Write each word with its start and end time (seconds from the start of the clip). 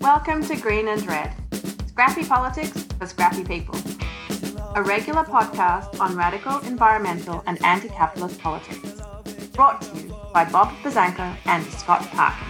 Welcome 0.00 0.42
to 0.44 0.56
Green 0.56 0.88
and 0.88 1.06
Red, 1.06 1.30
scrappy 1.86 2.24
politics 2.24 2.84
for 2.98 3.04
scrappy 3.04 3.44
people. 3.44 3.78
A 4.74 4.82
regular 4.82 5.24
podcast 5.24 6.00
on 6.00 6.16
radical 6.16 6.58
environmental 6.60 7.42
and 7.46 7.62
anti 7.62 7.88
capitalist 7.88 8.40
politics. 8.40 9.02
Brought 9.52 9.82
to 9.82 9.98
you 9.98 10.16
by 10.32 10.46
Bob 10.46 10.72
Buzzanco 10.82 11.36
and 11.44 11.62
Scott 11.66 12.00
Parkin. 12.12 12.46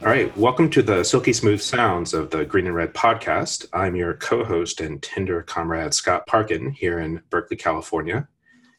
All 0.00 0.08
right, 0.08 0.34
welcome 0.38 0.70
to 0.70 0.80
the 0.80 1.04
silky 1.04 1.34
smooth 1.34 1.60
sounds 1.60 2.14
of 2.14 2.30
the 2.30 2.46
Green 2.46 2.66
and 2.66 2.74
Red 2.74 2.94
podcast. 2.94 3.66
I'm 3.74 3.94
your 3.94 4.14
co 4.14 4.42
host 4.42 4.80
and 4.80 5.02
Tinder 5.02 5.42
comrade, 5.42 5.92
Scott 5.92 6.26
Parkin, 6.26 6.70
here 6.70 7.00
in 7.00 7.20
Berkeley, 7.28 7.58
California. 7.58 8.26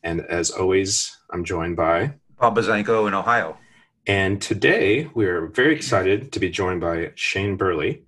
And 0.04 0.22
as 0.22 0.52
always, 0.52 1.18
I'm 1.32 1.44
joined 1.44 1.76
by 1.76 2.14
Bob 2.40 2.56
Buzzanco 2.56 3.08
in 3.08 3.14
Ohio. 3.14 3.58
And 4.06 4.42
today 4.42 5.10
we're 5.14 5.48
very 5.48 5.76
excited 5.76 6.32
to 6.32 6.40
be 6.40 6.50
joined 6.50 6.82
by 6.82 7.12
Shane 7.16 7.58
Burley. 7.58 8.04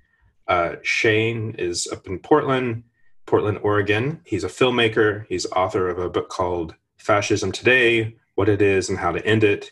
Uh, 0.48 0.76
Shane 0.82 1.56
is 1.58 1.88
up 1.92 2.08
in 2.08 2.20
Portland, 2.20 2.84
Portland, 3.26 3.60
Oregon. 3.64 4.22
He's 4.26 4.44
a 4.44 4.50
filmmaker, 4.50 5.26
he's 5.28 5.46
author 5.48 5.90
of 5.90 6.00
a 6.00 6.10
book 6.10 6.30
called 6.30 6.76
Fascism 6.98 7.52
Today 7.52 8.16
What 8.36 8.50
It 8.50 8.62
Is 8.62 8.90
and 8.90 8.98
How 8.98 9.12
to 9.12 9.26
End 9.26 9.44
It. 9.44 9.72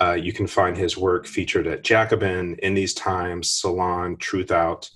Uh, 0.00 0.12
you 0.12 0.32
can 0.32 0.46
find 0.46 0.76
his 0.76 0.96
work 0.96 1.26
featured 1.26 1.66
at 1.66 1.84
Jacobin, 1.84 2.56
In 2.62 2.74
These 2.74 2.94
Times, 2.94 3.50
Salon, 3.50 4.16
Truthout. 4.16 4.90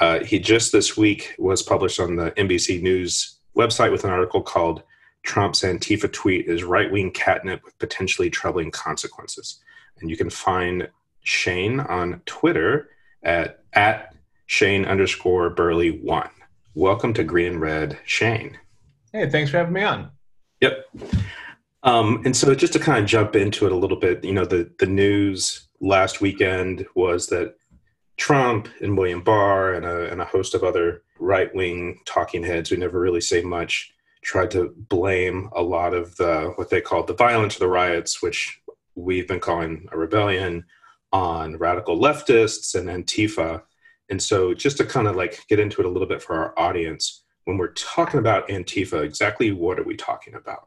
Uh, 0.00 0.20
he 0.20 0.38
just 0.38 0.72
this 0.72 0.96
week 0.96 1.34
was 1.38 1.62
published 1.62 2.00
on 2.00 2.16
the 2.16 2.30
NBC 2.32 2.82
News 2.82 3.38
website 3.56 3.92
with 3.92 4.04
an 4.04 4.10
article 4.10 4.42
called 4.42 4.82
Trump's 5.24 5.62
Antifa 5.62 6.12
tweet 6.12 6.46
is 6.46 6.62
right 6.62 6.92
wing 6.92 7.10
catnip 7.10 7.64
with 7.64 7.78
potentially 7.78 8.28
troubling 8.28 8.70
consequences. 8.70 9.60
And 9.98 10.10
you 10.10 10.16
can 10.16 10.28
find 10.28 10.88
Shane 11.22 11.80
on 11.80 12.20
Twitter 12.26 12.90
at, 13.22 13.60
at 13.72 14.14
Shane 14.46 14.84
underscore 14.84 15.48
Burley 15.48 15.90
one. 15.90 16.30
Welcome 16.74 17.14
to 17.14 17.24
Green 17.24 17.52
and 17.52 17.60
Red, 17.60 17.98
Shane. 18.04 18.58
Hey, 19.12 19.30
thanks 19.30 19.50
for 19.50 19.56
having 19.56 19.72
me 19.72 19.82
on. 19.82 20.10
Yep. 20.60 20.86
Um, 21.82 22.20
and 22.26 22.36
so 22.36 22.54
just 22.54 22.74
to 22.74 22.78
kind 22.78 22.98
of 22.98 23.06
jump 23.06 23.34
into 23.34 23.64
it 23.64 23.72
a 23.72 23.76
little 23.76 23.98
bit, 23.98 24.24
you 24.24 24.32
know, 24.32 24.44
the, 24.44 24.70
the 24.78 24.86
news 24.86 25.68
last 25.80 26.20
weekend 26.20 26.84
was 26.94 27.28
that 27.28 27.54
Trump 28.18 28.68
and 28.82 28.96
William 28.96 29.22
Barr 29.22 29.72
and 29.72 29.86
a, 29.86 30.10
and 30.10 30.20
a 30.20 30.26
host 30.26 30.54
of 30.54 30.62
other 30.62 31.02
right 31.18 31.54
wing 31.54 32.00
talking 32.04 32.42
heads 32.42 32.68
who 32.68 32.76
never 32.76 33.00
really 33.00 33.20
say 33.22 33.40
much 33.40 33.93
tried 34.24 34.50
to 34.52 34.74
blame 34.88 35.48
a 35.54 35.62
lot 35.62 35.94
of 35.94 36.16
the 36.16 36.52
what 36.56 36.70
they 36.70 36.80
called 36.80 37.06
the 37.06 37.14
violence 37.14 37.54
of 37.54 37.60
the 37.60 37.68
riots, 37.68 38.22
which 38.22 38.60
we've 38.94 39.28
been 39.28 39.40
calling 39.40 39.86
a 39.92 39.98
rebellion, 39.98 40.64
on 41.12 41.56
radical 41.58 41.96
leftists 41.96 42.74
and 42.74 42.88
Antifa. 42.88 43.62
And 44.10 44.20
so 44.20 44.52
just 44.52 44.76
to 44.78 44.84
kind 44.84 45.06
of 45.06 45.14
like 45.16 45.46
get 45.48 45.60
into 45.60 45.80
it 45.80 45.86
a 45.86 45.88
little 45.88 46.08
bit 46.08 46.22
for 46.22 46.34
our 46.34 46.58
audience, 46.58 47.22
when 47.44 47.56
we're 47.56 47.72
talking 47.72 48.18
about 48.18 48.48
Antifa, 48.48 49.02
exactly 49.02 49.52
what 49.52 49.78
are 49.78 49.84
we 49.84 49.96
talking 49.96 50.34
about? 50.34 50.66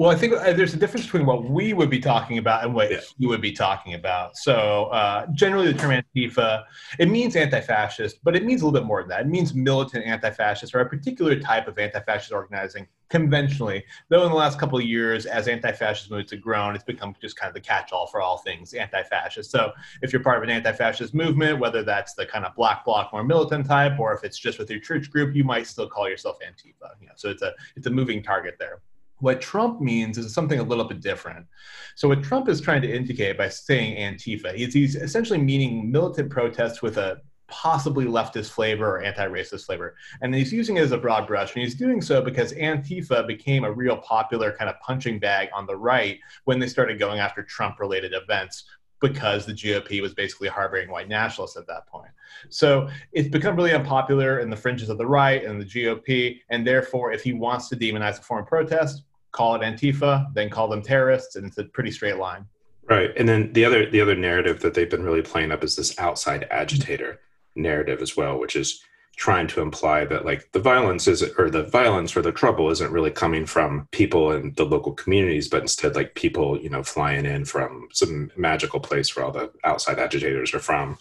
Well, 0.00 0.08
I 0.08 0.14
think 0.14 0.32
uh, 0.32 0.54
there's 0.54 0.72
a 0.72 0.78
difference 0.78 1.04
between 1.04 1.26
what 1.26 1.44
we 1.44 1.74
would 1.74 1.90
be 1.90 2.00
talking 2.00 2.38
about 2.38 2.64
and 2.64 2.72
what 2.72 2.90
yeah. 2.90 3.00
he 3.18 3.26
would 3.26 3.42
be 3.42 3.52
talking 3.52 3.92
about. 3.92 4.34
So, 4.34 4.86
uh, 4.86 5.26
generally, 5.34 5.70
the 5.70 5.78
term 5.78 5.90
Antifa 5.90 6.64
it 6.98 7.10
means 7.10 7.36
anti-fascist, 7.36 8.16
but 8.24 8.34
it 8.34 8.42
means 8.42 8.62
a 8.62 8.64
little 8.64 8.80
bit 8.80 8.86
more 8.86 9.02
than 9.02 9.10
that. 9.10 9.20
It 9.20 9.26
means 9.26 9.52
militant 9.52 10.06
anti-fascist 10.06 10.74
or 10.74 10.80
a 10.80 10.88
particular 10.88 11.38
type 11.38 11.68
of 11.68 11.78
anti-fascist 11.78 12.32
organizing. 12.32 12.88
Conventionally, 13.10 13.84
though, 14.08 14.24
in 14.24 14.30
the 14.30 14.36
last 14.36 14.58
couple 14.58 14.78
of 14.78 14.84
years, 14.84 15.26
as 15.26 15.48
anti-fascist 15.48 16.10
movements 16.10 16.32
have 16.32 16.40
grown, 16.40 16.74
it's 16.74 16.82
become 16.82 17.14
just 17.20 17.36
kind 17.36 17.50
of 17.50 17.54
the 17.54 17.60
catch-all 17.60 18.06
for 18.06 18.22
all 18.22 18.38
things 18.38 18.72
anti-fascist. 18.72 19.50
So, 19.50 19.70
if 20.00 20.14
you're 20.14 20.22
part 20.22 20.38
of 20.38 20.44
an 20.44 20.48
anti-fascist 20.48 21.12
movement, 21.12 21.58
whether 21.58 21.82
that's 21.82 22.14
the 22.14 22.24
kind 22.24 22.46
of 22.46 22.54
black 22.54 22.86
bloc, 22.86 23.12
more 23.12 23.22
militant 23.22 23.66
type, 23.66 24.00
or 24.00 24.14
if 24.14 24.24
it's 24.24 24.38
just 24.38 24.58
with 24.58 24.70
your 24.70 24.80
church 24.80 25.10
group, 25.10 25.36
you 25.36 25.44
might 25.44 25.66
still 25.66 25.86
call 25.86 26.08
yourself 26.08 26.38
Antifa. 26.40 26.88
You 27.02 27.08
know, 27.08 27.12
so 27.16 27.28
it's 27.28 27.42
a 27.42 27.52
it's 27.76 27.86
a 27.86 27.90
moving 27.90 28.22
target 28.22 28.56
there. 28.58 28.80
What 29.20 29.40
Trump 29.40 29.80
means 29.80 30.18
is 30.18 30.34
something 30.34 30.58
a 30.58 30.62
little 30.62 30.84
bit 30.84 31.00
different. 31.00 31.46
So, 31.94 32.08
what 32.08 32.22
Trump 32.22 32.48
is 32.48 32.60
trying 32.60 32.82
to 32.82 32.94
indicate 32.94 33.38
by 33.38 33.48
saying 33.48 33.96
Antifa 33.96 34.54
is 34.54 34.74
he's 34.74 34.96
essentially 34.96 35.38
meaning 35.38 35.90
militant 35.90 36.30
protests 36.30 36.82
with 36.82 36.96
a 36.98 37.20
possibly 37.50 38.06
leftist 38.06 38.50
flavor 38.50 38.96
or 38.96 39.02
anti-racist 39.02 39.66
flavor. 39.66 39.96
And 40.22 40.34
he's 40.34 40.52
using 40.52 40.76
it 40.76 40.82
as 40.82 40.92
a 40.92 40.98
broad 40.98 41.26
brush. 41.26 41.54
And 41.54 41.62
he's 41.62 41.74
doing 41.74 42.00
so 42.00 42.22
because 42.22 42.52
Antifa 42.54 43.26
became 43.26 43.64
a 43.64 43.72
real 43.72 43.96
popular 43.98 44.52
kind 44.52 44.70
of 44.70 44.78
punching 44.80 45.18
bag 45.18 45.48
on 45.52 45.66
the 45.66 45.76
right 45.76 46.18
when 46.44 46.58
they 46.58 46.68
started 46.68 46.98
going 46.98 47.18
after 47.18 47.42
Trump-related 47.42 48.14
events 48.14 48.64
because 49.00 49.46
the 49.46 49.52
GOP 49.52 50.00
was 50.00 50.14
basically 50.14 50.48
harboring 50.48 50.90
white 50.90 51.08
nationalists 51.08 51.56
at 51.56 51.66
that 51.66 51.86
point. 51.86 52.10
So 52.50 52.88
it's 53.12 53.28
become 53.28 53.56
really 53.56 53.72
unpopular 53.72 54.40
in 54.40 54.50
the 54.50 54.56
fringes 54.56 54.90
of 54.90 54.98
the 54.98 55.06
right 55.06 55.42
and 55.42 55.60
the 55.60 55.64
GOP. 55.64 56.40
And 56.50 56.66
therefore, 56.66 57.12
if 57.12 57.22
he 57.22 57.32
wants 57.32 57.68
to 57.70 57.76
demonize 57.76 58.20
a 58.20 58.38
of 58.38 58.46
protest, 58.46 59.02
call 59.32 59.54
it 59.54 59.62
Antifa, 59.62 60.32
then 60.34 60.50
call 60.50 60.68
them 60.68 60.82
terrorists, 60.82 61.36
and 61.36 61.46
it's 61.46 61.58
a 61.58 61.64
pretty 61.64 61.90
straight 61.90 62.16
line. 62.16 62.46
Right, 62.88 63.12
and 63.16 63.28
then 63.28 63.52
the 63.52 63.64
other 63.64 63.88
the 63.88 64.00
other 64.00 64.16
narrative 64.16 64.60
that 64.60 64.74
they've 64.74 64.90
been 64.90 65.04
really 65.04 65.22
playing 65.22 65.52
up 65.52 65.62
is 65.62 65.76
this 65.76 65.98
outside 65.98 66.46
agitator 66.50 67.20
narrative 67.54 68.02
as 68.02 68.16
well, 68.16 68.38
which 68.38 68.56
is 68.56 68.82
trying 69.20 69.46
to 69.46 69.60
imply 69.60 70.02
that 70.06 70.24
like 70.24 70.50
the 70.52 70.58
violence 70.58 71.06
is 71.06 71.22
or 71.36 71.50
the 71.50 71.64
violence 71.64 72.16
or 72.16 72.22
the 72.22 72.32
trouble 72.32 72.70
isn't 72.70 72.90
really 72.90 73.10
coming 73.10 73.44
from 73.44 73.86
people 73.92 74.32
in 74.32 74.54
the 74.54 74.64
local 74.64 74.92
communities 74.92 75.46
but 75.46 75.60
instead 75.60 75.94
like 75.94 76.14
people 76.14 76.58
you 76.58 76.70
know 76.70 76.82
flying 76.82 77.26
in 77.26 77.44
from 77.44 77.86
some 77.92 78.30
magical 78.34 78.80
place 78.80 79.14
where 79.14 79.24
all 79.24 79.30
the 79.30 79.50
outside 79.62 79.98
agitators 79.98 80.54
are 80.54 80.58
from 80.58 80.96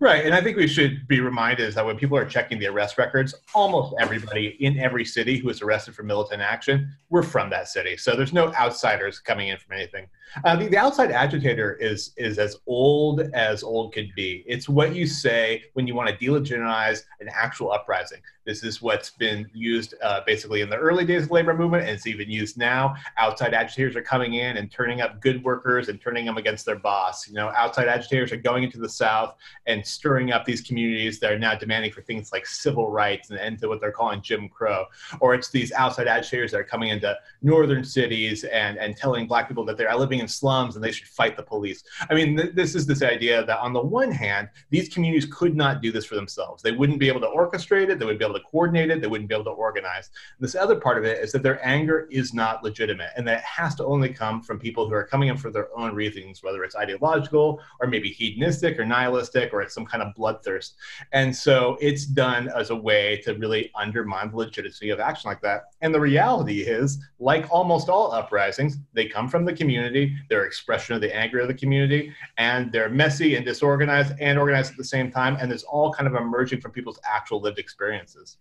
Right. 0.00 0.24
And 0.24 0.34
I 0.34 0.40
think 0.40 0.56
we 0.56 0.66
should 0.66 1.08
be 1.08 1.20
reminded 1.20 1.66
is 1.68 1.74
that 1.74 1.86
when 1.86 1.96
people 1.96 2.16
are 2.16 2.24
checking 2.24 2.58
the 2.58 2.66
arrest 2.66 2.98
records, 2.98 3.34
almost 3.54 3.94
everybody 4.00 4.56
in 4.60 4.78
every 4.78 5.04
city 5.04 5.38
who 5.38 5.46
was 5.46 5.62
arrested 5.62 5.94
for 5.94 6.02
militant 6.02 6.42
action 6.42 6.90
were 7.08 7.22
from 7.22 7.48
that 7.50 7.68
city. 7.68 7.96
So 7.96 8.14
there's 8.14 8.32
no 8.32 8.52
outsiders 8.54 9.18
coming 9.18 9.48
in 9.48 9.56
from 9.56 9.76
anything. 9.76 10.08
Uh, 10.44 10.56
the, 10.56 10.68
the 10.68 10.76
outside 10.76 11.10
agitator 11.10 11.74
is, 11.74 12.12
is 12.16 12.38
as 12.38 12.56
old 12.66 13.20
as 13.34 13.62
old 13.62 13.92
could 13.92 14.10
be. 14.14 14.44
It's 14.46 14.68
what 14.68 14.94
you 14.94 15.06
say 15.06 15.64
when 15.74 15.86
you 15.86 15.94
want 15.94 16.08
to 16.08 16.16
delegitimize 16.16 17.02
an 17.20 17.28
actual 17.32 17.72
uprising. 17.72 18.20
This 18.48 18.64
is 18.64 18.80
what's 18.80 19.10
been 19.10 19.46
used 19.52 19.94
uh, 20.02 20.22
basically 20.24 20.62
in 20.62 20.70
the 20.70 20.76
early 20.76 21.04
days 21.04 21.24
of 21.24 21.28
the 21.28 21.34
labor 21.34 21.52
movement, 21.52 21.82
and 21.82 21.92
it's 21.92 22.06
even 22.06 22.30
used 22.30 22.56
now. 22.56 22.94
Outside 23.18 23.52
agitators 23.52 23.94
are 23.94 24.00
coming 24.00 24.34
in 24.34 24.56
and 24.56 24.70
turning 24.70 25.02
up 25.02 25.20
good 25.20 25.44
workers 25.44 25.90
and 25.90 26.00
turning 26.00 26.24
them 26.24 26.38
against 26.38 26.64
their 26.64 26.78
boss. 26.78 27.28
You 27.28 27.34
know, 27.34 27.52
outside 27.54 27.88
agitators 27.88 28.32
are 28.32 28.38
going 28.38 28.64
into 28.64 28.78
the 28.78 28.88
South 28.88 29.34
and 29.66 29.86
stirring 29.86 30.32
up 30.32 30.46
these 30.46 30.62
communities 30.62 31.20
that 31.20 31.30
are 31.30 31.38
now 31.38 31.56
demanding 31.56 31.92
for 31.92 32.00
things 32.00 32.32
like 32.32 32.46
civil 32.46 32.90
rights 32.90 33.28
and 33.28 33.38
end 33.38 33.58
to 33.58 33.68
what 33.68 33.82
they're 33.82 33.92
calling 33.92 34.22
Jim 34.22 34.48
Crow. 34.48 34.86
Or 35.20 35.34
it's 35.34 35.50
these 35.50 35.70
outside 35.72 36.08
agitators 36.08 36.50
that 36.52 36.60
are 36.60 36.64
coming 36.64 36.88
into 36.88 37.14
northern 37.42 37.84
cities 37.84 38.44
and, 38.44 38.78
and 38.78 38.96
telling 38.96 39.26
black 39.26 39.48
people 39.48 39.66
that 39.66 39.76
they're 39.76 39.94
living 39.94 40.17
in 40.18 40.28
slums 40.28 40.74
and 40.76 40.84
they 40.84 40.92
should 40.92 41.08
fight 41.08 41.36
the 41.36 41.42
police. 41.42 41.82
I 42.10 42.14
mean, 42.14 42.36
th- 42.36 42.54
this 42.54 42.74
is 42.74 42.86
this 42.86 43.02
idea 43.02 43.44
that 43.44 43.58
on 43.58 43.72
the 43.72 43.82
one 43.82 44.10
hand, 44.10 44.48
these 44.70 44.88
communities 44.88 45.28
could 45.32 45.56
not 45.56 45.82
do 45.82 45.92
this 45.92 46.04
for 46.04 46.14
themselves. 46.14 46.62
They 46.62 46.72
wouldn't 46.72 46.98
be 46.98 47.08
able 47.08 47.20
to 47.20 47.26
orchestrate 47.28 47.88
it. 47.88 47.98
They 47.98 48.04
wouldn't 48.04 48.18
be 48.18 48.24
able 48.24 48.38
to 48.38 48.44
coordinate 48.44 48.90
it, 48.90 49.00
they 49.00 49.06
wouldn't 49.06 49.28
be 49.28 49.34
able 49.34 49.44
to 49.44 49.50
organize. 49.50 50.10
This 50.40 50.54
other 50.54 50.76
part 50.76 50.98
of 50.98 51.04
it 51.04 51.22
is 51.22 51.32
that 51.32 51.42
their 51.42 51.64
anger 51.66 52.08
is 52.10 52.34
not 52.34 52.62
legitimate 52.62 53.10
and 53.16 53.26
that 53.26 53.38
it 53.38 53.44
has 53.44 53.74
to 53.76 53.84
only 53.84 54.08
come 54.08 54.42
from 54.42 54.58
people 54.58 54.88
who 54.88 54.94
are 54.94 55.04
coming 55.04 55.28
in 55.28 55.36
for 55.36 55.50
their 55.50 55.68
own 55.76 55.94
reasons, 55.94 56.42
whether 56.42 56.64
it's 56.64 56.76
ideological 56.76 57.60
or 57.80 57.86
maybe 57.86 58.10
hedonistic 58.10 58.78
or 58.78 58.84
nihilistic 58.84 59.52
or 59.52 59.62
it's 59.62 59.74
some 59.74 59.86
kind 59.86 60.02
of 60.02 60.14
bloodthirst. 60.14 60.72
And 61.12 61.34
so 61.34 61.76
it's 61.80 62.06
done 62.06 62.48
as 62.48 62.70
a 62.70 62.76
way 62.76 63.20
to 63.24 63.34
really 63.34 63.70
undermine 63.74 64.30
the 64.30 64.36
legitimacy 64.36 64.90
of 64.90 65.00
action 65.00 65.28
like 65.28 65.40
that. 65.42 65.64
And 65.80 65.94
the 65.94 66.00
reality 66.00 66.62
is, 66.62 66.98
like 67.18 67.46
almost 67.50 67.88
all 67.88 68.12
uprisings, 68.12 68.78
they 68.92 69.06
come 69.06 69.28
from 69.28 69.44
the 69.44 69.52
community, 69.52 70.07
they're 70.28 70.44
expression 70.44 70.94
of 70.94 71.00
the 71.00 71.14
anger 71.14 71.40
of 71.40 71.48
the 71.48 71.54
community, 71.54 72.12
and 72.36 72.70
they're 72.72 72.88
messy 72.88 73.36
and 73.36 73.44
disorganized 73.44 74.14
and 74.20 74.38
organized 74.38 74.72
at 74.72 74.76
the 74.76 74.84
same 74.84 75.10
time. 75.10 75.36
And 75.40 75.52
it's 75.52 75.64
all 75.64 75.92
kind 75.92 76.06
of 76.06 76.14
emerging 76.14 76.60
from 76.60 76.72
people's 76.72 76.98
actual 77.04 77.40
lived 77.40 77.58
experiences. 77.58 78.38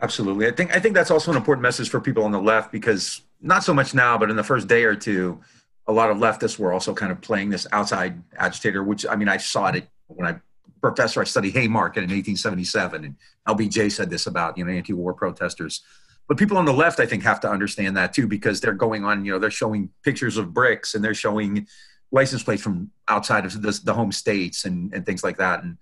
Absolutely. 0.00 0.46
I 0.46 0.52
think 0.52 0.74
I 0.74 0.80
think 0.80 0.94
that's 0.94 1.10
also 1.10 1.30
an 1.30 1.36
important 1.36 1.62
message 1.62 1.90
for 1.90 2.00
people 2.00 2.24
on 2.24 2.30
the 2.30 2.40
left 2.40 2.70
because 2.70 3.22
not 3.40 3.64
so 3.64 3.74
much 3.74 3.94
now, 3.94 4.16
but 4.16 4.30
in 4.30 4.36
the 4.36 4.44
first 4.44 4.68
day 4.68 4.84
or 4.84 4.94
two, 4.94 5.40
a 5.86 5.92
lot 5.92 6.10
of 6.10 6.18
leftists 6.18 6.58
were 6.58 6.72
also 6.72 6.94
kind 6.94 7.10
of 7.10 7.20
playing 7.20 7.50
this 7.50 7.66
outside 7.72 8.22
agitator, 8.36 8.82
which 8.84 9.06
I 9.06 9.16
mean 9.16 9.28
I 9.28 9.38
saw 9.38 9.68
it 9.68 9.88
when 10.06 10.28
I 10.28 10.40
professor 10.80 11.20
I 11.20 11.24
studied 11.24 11.54
Haymarket 11.54 12.04
in 12.04 12.10
1877 12.10 13.04
and 13.04 13.16
LBJ 13.48 13.90
said 13.90 14.10
this 14.10 14.26
about, 14.26 14.56
you 14.56 14.64
know, 14.64 14.70
anti-war 14.70 15.14
protesters. 15.14 15.82
But 16.28 16.36
people 16.36 16.58
on 16.58 16.66
the 16.66 16.72
left, 16.72 17.00
I 17.00 17.06
think, 17.06 17.22
have 17.22 17.40
to 17.40 17.50
understand 17.50 17.96
that 17.96 18.12
too, 18.12 18.26
because 18.26 18.60
they're 18.60 18.74
going 18.74 19.04
on, 19.04 19.24
you 19.24 19.32
know, 19.32 19.38
they're 19.38 19.50
showing 19.50 19.90
pictures 20.04 20.36
of 20.36 20.52
bricks 20.52 20.94
and 20.94 21.02
they're 21.02 21.14
showing 21.14 21.66
license 22.12 22.42
plates 22.42 22.62
from 22.62 22.90
outside 23.08 23.46
of 23.46 23.60
the, 23.62 23.80
the 23.84 23.94
home 23.94 24.12
states 24.12 24.64
and, 24.64 24.92
and 24.92 25.06
things 25.06 25.24
like 25.24 25.38
that. 25.38 25.62
And 25.62 25.78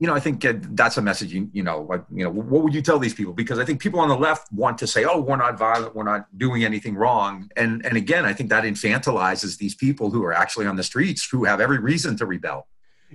you 0.00 0.08
know, 0.08 0.14
I 0.14 0.20
think 0.20 0.44
uh, 0.44 0.54
that's 0.58 0.98
a 0.98 1.02
message. 1.02 1.32
You, 1.32 1.48
you 1.52 1.62
know, 1.62 1.82
like 1.82 2.04
you 2.12 2.24
know, 2.24 2.30
what 2.30 2.62
would 2.64 2.74
you 2.74 2.82
tell 2.82 2.98
these 2.98 3.14
people? 3.14 3.32
Because 3.32 3.58
I 3.58 3.64
think 3.64 3.80
people 3.80 4.00
on 4.00 4.08
the 4.08 4.16
left 4.16 4.52
want 4.52 4.76
to 4.78 4.86
say, 4.86 5.04
"Oh, 5.04 5.20
we're 5.20 5.36
not 5.36 5.56
violent, 5.56 5.94
we're 5.94 6.04
not 6.04 6.26
doing 6.36 6.64
anything 6.64 6.96
wrong," 6.96 7.48
and 7.56 7.84
and 7.86 7.96
again, 7.96 8.24
I 8.24 8.32
think 8.32 8.50
that 8.50 8.64
infantilizes 8.64 9.56
these 9.56 9.74
people 9.74 10.10
who 10.10 10.24
are 10.24 10.32
actually 10.32 10.66
on 10.66 10.76
the 10.76 10.82
streets 10.82 11.26
who 11.30 11.44
have 11.44 11.60
every 11.60 11.78
reason 11.78 12.16
to 12.16 12.26
rebel. 12.26 12.66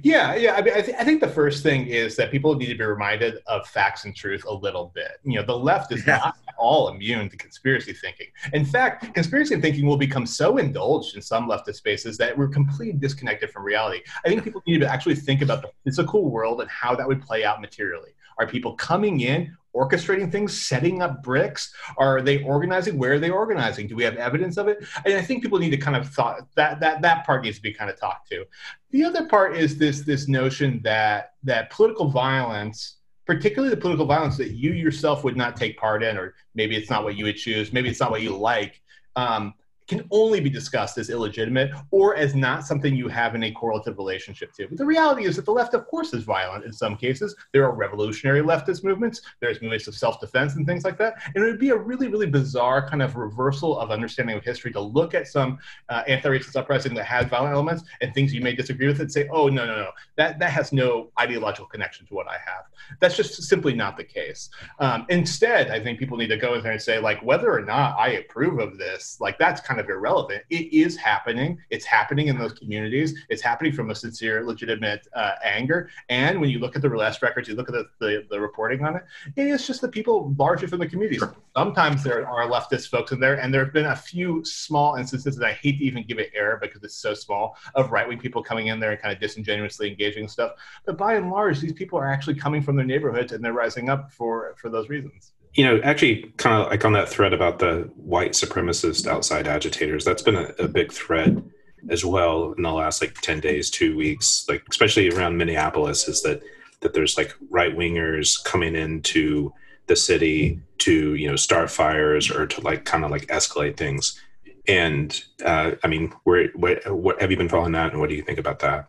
Yeah, 0.02 0.36
yeah. 0.36 0.54
I 0.54 0.62
mean, 0.62 0.74
I, 0.76 0.82
th- 0.82 0.98
I, 0.98 1.04
think 1.04 1.20
the 1.20 1.28
first 1.28 1.64
thing 1.64 1.88
is 1.88 2.16
that 2.16 2.32
people 2.32 2.56
need 2.56 2.68
to 2.68 2.76
be 2.76 2.84
reminded 2.84 3.40
of 3.48 3.68
facts 3.68 4.06
and 4.06 4.16
truth 4.16 4.46
a 4.46 4.54
little 4.54 4.92
bit. 4.96 5.20
You 5.24 5.40
know, 5.40 5.46
the 5.46 5.58
left 5.58 5.92
is 5.92 6.06
yeah. 6.08 6.18
not 6.18 6.38
all 6.58 6.90
immune 6.90 7.30
to 7.30 7.38
conspiracy 7.38 7.94
thinking. 7.94 8.28
In 8.54 8.66
fact, 8.66 9.14
conspiracy 9.14 9.60
thinking 9.60 9.86
will 9.86 9.98
become 9.98 10.26
so 10.26 10.58
indulged 10.58 11.16
in 11.16 11.22
some 11.22 11.50
leftist 11.50 11.76
spaces 11.76 12.18
that 12.18 12.38
we're 12.38 12.48
completely 12.48 12.98
disconnected 12.98 13.50
from 13.50 13.64
reality. 13.64 14.02
I 14.26 14.30
think 14.30 14.44
people 14.44 14.62
need 14.68 14.80
to 14.82 14.88
actually 14.88 15.16
think 15.16 15.42
about 15.42 15.62
the 15.62 15.72
physical 15.84 16.30
world 16.30 16.62
and 16.62 16.70
how 16.70 16.96
that 16.96 17.08
would 17.08 17.22
play 17.22 17.44
out 17.44 17.60
materially. 17.60 18.12
Are 18.40 18.48
people 18.48 18.74
coming 18.76 19.20
in 19.20 19.56
orchestrating 19.76 20.32
things, 20.32 20.60
setting 20.60 21.02
up 21.02 21.22
bricks? 21.22 21.74
Are 21.98 22.22
they 22.22 22.42
organizing? 22.44 22.98
Where 22.98 23.14
are 23.14 23.20
they 23.20 23.30
organizing? 23.30 23.88
Do 23.88 23.96
we 23.96 24.04
have 24.04 24.16
evidence 24.16 24.58
of 24.58 24.68
it? 24.68 24.84
And 25.06 25.14
I 25.14 25.22
think 25.22 25.44
people 25.44 25.60
need 25.60 25.70
to 25.72 25.78
kind 25.78 25.96
of 25.96 26.10
thought 26.10 26.48
that 26.56 26.80
that 26.80 27.02
that 27.02 27.26
part 27.26 27.44
needs 27.44 27.58
to 27.58 27.62
be 27.62 27.74
kind 27.74 27.90
of 27.90 28.00
talked 28.00 28.30
to. 28.30 28.46
The 28.92 29.04
other 29.04 29.28
part 29.28 29.56
is 29.56 29.78
this 29.78 30.02
this 30.02 30.28
notion 30.28 30.82
that 30.84 31.34
that 31.44 31.70
political 31.70 32.10
violence 32.10 32.96
particularly 33.26 33.70
the 33.70 33.80
political 33.80 34.08
violence 34.08 34.38
that 34.38 34.54
you 34.54 34.72
yourself 34.72 35.24
would 35.24 35.38
not 35.38 35.56
take 35.56 35.78
part 35.78 36.02
in, 36.02 36.18
or 36.18 36.34
maybe 36.56 36.76
it's 36.76 36.90
not 36.90 37.04
what 37.04 37.16
you 37.16 37.26
would 37.26 37.38
choose, 37.38 37.72
maybe 37.72 37.88
it's 37.88 38.00
not 38.00 38.10
what 38.10 38.24
you 38.24 38.36
like. 38.36 38.82
Um, 39.16 39.54
can 39.90 40.08
only 40.12 40.40
be 40.40 40.50
discussed 40.50 40.98
as 40.98 41.10
illegitimate 41.10 41.72
or 41.92 42.16
as 42.16 42.36
not 42.36 42.66
something 42.66 42.96
you 42.96 43.08
have 43.10 43.36
in 43.36 43.44
a 43.44 43.52
correlative 43.52 43.98
relationship 43.98 44.54
to. 44.54 44.68
But 44.68 44.78
the 44.78 44.86
reality 44.86 45.26
is 45.26 45.36
that 45.36 45.46
the 45.46 45.52
left, 45.52 45.74
of 45.74 45.88
course, 45.88 46.14
is 46.14 46.24
violent 46.24 46.64
in 46.64 46.72
some 46.72 46.96
cases. 46.96 47.36
There 47.52 47.66
are 47.66 47.76
revolutionary 47.76 48.42
leftist 48.42 48.84
movements, 48.84 49.22
there's 49.42 49.62
movements 49.62 49.88
of 49.88 49.96
self 49.96 50.20
defense 50.22 50.56
and 50.56 50.66
things 50.66 50.86
like 50.86 50.98
that. 51.00 51.16
And 51.34 51.44
it 51.44 51.48
would 51.48 51.60
be 51.60 51.72
a 51.72 51.78
really, 51.78 52.08
really 52.08 52.28
bizarre 52.28 52.88
kind 52.88 53.02
of 53.02 53.16
reversal 53.16 53.78
of 53.80 53.90
understanding 53.90 54.38
of 54.38 54.44
history 54.44 54.72
to 54.74 54.80
look 54.80 55.14
at 55.14 55.28
some 55.28 55.58
uh, 55.90 56.04
anti 56.08 56.30
racist 56.30 56.56
uprising 56.56 56.94
that 56.94 57.06
has 57.06 57.26
violent 57.26 57.54
elements 57.54 57.84
and 58.02 58.14
things 58.14 58.34
you 58.34 58.42
may 58.42 58.56
disagree 58.56 58.88
with 58.88 59.02
and 59.02 59.12
say, 59.12 59.28
oh, 59.32 59.48
no, 59.48 59.66
no, 59.66 59.76
no, 59.76 59.90
that, 60.16 60.38
that 60.38 60.52
has 60.52 60.72
no 60.72 61.10
ideological 61.20 61.68
connection 61.68 62.06
to 62.06 62.14
what 62.14 62.28
I 62.28 62.38
have. 62.46 62.66
That's 63.00 63.18
just 63.18 63.42
simply 63.44 63.74
not 63.74 63.98
the 63.98 64.04
case. 64.04 64.50
Um, 64.80 65.08
instead, 65.10 65.72
I 65.72 65.80
think 65.80 65.98
people 65.98 66.18
need 66.18 66.28
to 66.28 66.38
go 66.38 66.54
in 66.54 66.64
there 66.64 66.74
and 66.74 66.82
say, 66.82 67.00
like, 67.00 67.22
whether 67.24 67.52
or 67.52 67.62
not 67.62 67.98
I 68.00 68.10
approve 68.12 68.60
of 68.60 68.78
this, 68.78 69.18
like, 69.20 69.40
that's 69.40 69.62
kind 69.62 69.79
kind 69.80 69.90
of 69.90 69.96
irrelevant. 69.96 70.44
It 70.50 70.74
is 70.74 70.98
happening. 70.98 71.58
It's 71.70 71.86
happening 71.86 72.28
in 72.28 72.38
those 72.38 72.54
communities. 72.54 73.14
It's 73.30 73.42
happening 73.42 73.72
from 73.72 73.92
a 73.92 73.96
sincere, 73.96 74.44
legitimate 74.46 75.08
uh, 75.14 75.34
anger. 75.44 75.90
And 76.10 76.42
when 76.42 76.50
you 76.50 76.60
look 76.60 76.76
at 76.76 76.82
the 76.82 76.90
arrest 76.90 77.22
records, 77.22 77.48
you 77.48 77.56
look 77.56 77.70
at 77.70 77.74
the, 77.74 77.88
the, 78.00 78.26
the, 78.30 78.40
reporting 78.40 78.84
on 78.84 78.96
it, 78.98 79.04
it 79.36 79.48
is 79.48 79.66
just 79.66 79.82
the 79.82 79.88
people 79.88 80.36
largely 80.38 80.68
from 80.68 80.80
the 80.80 80.88
communities. 80.88 81.20
Sure. 81.20 81.36
Sometimes 81.56 82.04
there 82.04 82.28
are 82.28 82.48
leftist 82.48 82.90
folks 82.90 83.12
in 83.12 83.20
there, 83.20 83.40
and 83.40 83.54
there 83.54 83.64
have 83.64 83.74
been 83.74 83.86
a 83.86 83.96
few 83.96 84.44
small 84.46 84.96
instances 84.96 85.36
that 85.36 85.46
I 85.46 85.54
hate 85.54 85.78
to 85.80 85.86
even 85.86 86.06
give 86.06 86.20
it 86.20 86.32
air 86.34 86.58
because 86.62 86.84
it's 86.84 86.96
so 86.96 87.14
small 87.14 87.58
of 87.76 87.92
right 87.92 88.08
wing 88.08 88.20
people 88.20 88.44
coming 88.44 88.68
in 88.68 88.80
there 88.80 88.92
and 88.92 89.02
kind 89.02 89.14
of 89.14 89.20
disingenuously 89.20 89.90
engaging 89.90 90.28
stuff. 90.28 90.54
But 90.86 90.98
by 90.98 91.16
and 91.16 91.30
large, 91.30 91.60
these 91.60 91.74
people 91.74 92.00
are 92.00 92.12
actually 92.12 92.36
coming 92.36 92.62
from 92.62 92.76
their 92.76 92.86
neighborhoods 92.86 93.32
and 93.32 93.44
they're 93.44 93.54
rising 93.54 93.90
up 93.90 94.12
for 94.12 94.56
for 94.58 94.70
those 94.70 94.90
reasons 94.90 95.34
you 95.54 95.66
know, 95.66 95.80
actually, 95.84 96.32
kind 96.38 96.62
of 96.62 96.70
like 96.70 96.86
on 96.86 96.94
that 96.94 97.10
thread 97.10 97.34
about 97.34 97.60
the 97.60 97.90
white 97.96 98.32
supremacist 98.32 99.08
outside 99.08 99.48
agitators, 99.48 100.06
that's 100.06 100.22
been 100.22 100.36
a, 100.36 100.54
a, 100.60 100.68
big 100.68 100.92
thread 100.92 101.44
as 101.90 102.06
well 102.06 102.54
in 102.54 102.64
the 102.64 102.72
last 102.72 103.02
like 103.02 103.20
10 103.22 103.40
days, 103.40 103.70
two 103.70 103.96
weeks, 103.98 104.46
like 104.48 104.64
especially 104.70 105.10
around 105.10 105.38
Minneapolis, 105.38 106.08
is 106.08 106.22
that 106.22 106.42
that 106.82 106.94
there's 106.94 107.18
like 107.18 107.36
right 107.50 107.76
wingers 107.76 108.42
coming 108.44 108.76
into 108.76 109.54
the 109.88 109.96
city 109.96 110.60
to, 110.78 111.16
you 111.16 111.28
know, 111.28 111.36
start 111.36 111.70
fires 111.70 112.32
or 112.32 112.48
to 112.48 112.62
like 112.62 112.86
kind 112.86 113.04
of 113.04 113.12
like 113.12 113.26
escalate 113.28 113.76
things. 113.76 114.22
And 114.68 115.22
uh, 115.44 115.72
I 115.84 115.88
mean, 115.88 116.14
where, 116.24 116.48
what, 116.50 116.90
what 116.90 117.20
have 117.20 117.32
you 117.32 117.38
been 117.38 117.50
following 117.50 117.74
that 117.74 117.92
and 117.92 118.00
what 118.00 118.10
do 118.10 118.16
you 118.16 118.22
think 118.22 118.40
about 118.40 118.60
that? 118.60 118.88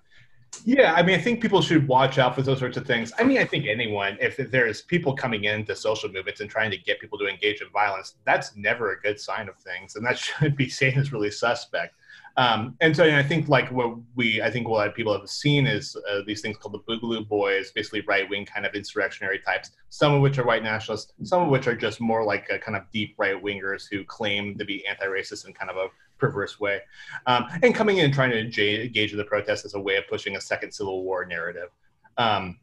Yeah, 0.64 0.94
I 0.94 1.02
mean, 1.02 1.18
I 1.18 1.22
think 1.22 1.40
people 1.40 1.62
should 1.62 1.88
watch 1.88 2.18
out 2.18 2.34
for 2.34 2.42
those 2.42 2.58
sorts 2.58 2.76
of 2.76 2.86
things. 2.86 3.12
I 3.18 3.24
mean, 3.24 3.38
I 3.38 3.44
think 3.44 3.66
anyone, 3.66 4.18
if 4.20 4.36
there's 4.36 4.82
people 4.82 5.14
coming 5.14 5.44
into 5.44 5.74
social 5.74 6.10
movements 6.10 6.40
and 6.40 6.50
trying 6.50 6.70
to 6.70 6.76
get 6.76 7.00
people 7.00 7.18
to 7.18 7.26
engage 7.26 7.62
in 7.62 7.68
violence, 7.70 8.16
that's 8.24 8.56
never 8.56 8.92
a 8.92 9.00
good 9.00 9.18
sign 9.18 9.48
of 9.48 9.56
things, 9.58 9.96
and 9.96 10.04
that 10.04 10.18
should 10.18 10.56
be 10.56 10.68
seen 10.68 10.98
as 10.98 11.12
really 11.12 11.30
suspect. 11.30 11.94
Um, 12.36 12.76
and 12.80 12.96
so 12.96 13.04
I 13.04 13.22
think 13.22 13.48
like 13.48 13.70
what 13.70 13.96
we, 14.14 14.40
I 14.40 14.50
think 14.50 14.68
what 14.68 14.94
people 14.94 15.18
have 15.18 15.28
seen 15.28 15.66
is 15.66 15.96
uh, 16.10 16.20
these 16.26 16.40
things 16.40 16.56
called 16.56 16.74
the 16.74 16.78
Boogaloo 16.80 17.28
Boys, 17.28 17.72
basically 17.72 18.02
right 18.02 18.28
wing 18.28 18.46
kind 18.46 18.64
of 18.64 18.74
insurrectionary 18.74 19.40
types. 19.40 19.72
Some 19.88 20.14
of 20.14 20.20
which 20.20 20.38
are 20.38 20.44
white 20.44 20.62
nationalists, 20.62 21.12
some 21.24 21.42
of 21.42 21.48
which 21.48 21.66
are 21.66 21.76
just 21.76 22.00
more 22.00 22.24
like 22.24 22.48
a 22.50 22.58
kind 22.58 22.76
of 22.76 22.84
deep 22.92 23.14
right 23.18 23.42
wingers 23.42 23.84
who 23.90 24.04
claim 24.04 24.56
to 24.58 24.64
be 24.64 24.86
anti-racist 24.86 25.44
and 25.46 25.54
kind 25.54 25.70
of 25.70 25.76
a 25.76 25.88
perverse 26.20 26.60
way, 26.60 26.80
um, 27.26 27.46
and 27.62 27.74
coming 27.74 27.98
in 27.98 28.06
and 28.06 28.14
trying 28.14 28.30
to 28.30 28.38
engage 28.38 29.12
in 29.12 29.18
the 29.18 29.24
protest 29.24 29.64
as 29.64 29.74
a 29.74 29.80
way 29.80 29.96
of 29.96 30.06
pushing 30.08 30.36
a 30.36 30.40
second 30.40 30.72
civil 30.72 31.04
war 31.04 31.24
narrative. 31.24 31.70
Um, 32.18 32.58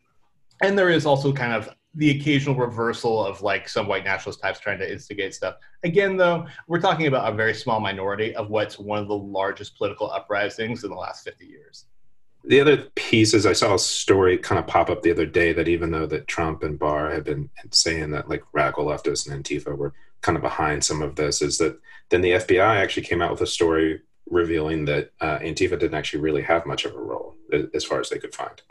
and 0.61 0.77
there 0.77 0.89
is 0.89 1.05
also 1.05 1.33
kind 1.33 1.53
of 1.53 1.69
the 1.95 2.11
occasional 2.11 2.55
reversal 2.55 3.25
of 3.25 3.41
like 3.41 3.67
some 3.67 3.87
white 3.87 4.03
nationalist 4.03 4.41
types 4.41 4.59
trying 4.59 4.77
to 4.79 4.91
instigate 4.91 5.33
stuff. 5.33 5.55
Again, 5.83 6.15
though, 6.15 6.45
we're 6.67 6.79
talking 6.79 7.07
about 7.07 7.31
a 7.31 7.35
very 7.35 7.53
small 7.53 7.79
minority 7.79 8.35
of 8.35 8.49
what's 8.49 8.77
one 8.77 8.99
of 8.99 9.07
the 9.07 9.17
largest 9.17 9.77
political 9.77 10.11
uprisings 10.11 10.83
in 10.83 10.91
the 10.91 10.95
last 10.95 11.23
50 11.23 11.45
years. 11.45 11.85
The 12.43 12.61
other 12.61 12.77
piece 12.95 13.33
is 13.33 13.45
I 13.45 13.53
saw 13.53 13.73
a 13.73 13.79
story 13.79 14.37
kind 14.37 14.59
of 14.59 14.67
pop 14.67 14.89
up 14.89 15.01
the 15.01 15.11
other 15.11 15.25
day 15.25 15.53
that 15.53 15.67
even 15.67 15.91
though 15.91 16.05
that 16.05 16.27
Trump 16.27 16.63
and 16.63 16.77
Barr 16.77 17.11
have 17.11 17.25
been 17.25 17.49
saying 17.71 18.11
that 18.11 18.29
like 18.29 18.43
radical 18.53 18.85
leftists 18.85 19.29
and 19.29 19.43
Antifa 19.43 19.75
were 19.75 19.93
kind 20.21 20.35
of 20.35 20.41
behind 20.41 20.83
some 20.83 21.01
of 21.01 21.15
this, 21.15 21.41
is 21.41 21.57
that 21.57 21.79
then 22.09 22.21
the 22.21 22.31
FBI 22.31 22.75
actually 22.75 23.03
came 23.03 23.21
out 23.21 23.31
with 23.31 23.41
a 23.41 23.47
story 23.47 24.01
revealing 24.29 24.85
that 24.85 25.11
uh, 25.21 25.39
Antifa 25.39 25.79
didn't 25.79 25.93
actually 25.93 26.21
really 26.21 26.41
have 26.41 26.65
much 26.65 26.85
of 26.85 26.93
a 26.95 26.99
role 26.99 27.35
as 27.73 27.83
far 27.83 27.99
as 27.99 28.09
they 28.09 28.19
could 28.19 28.35
find. 28.35 28.61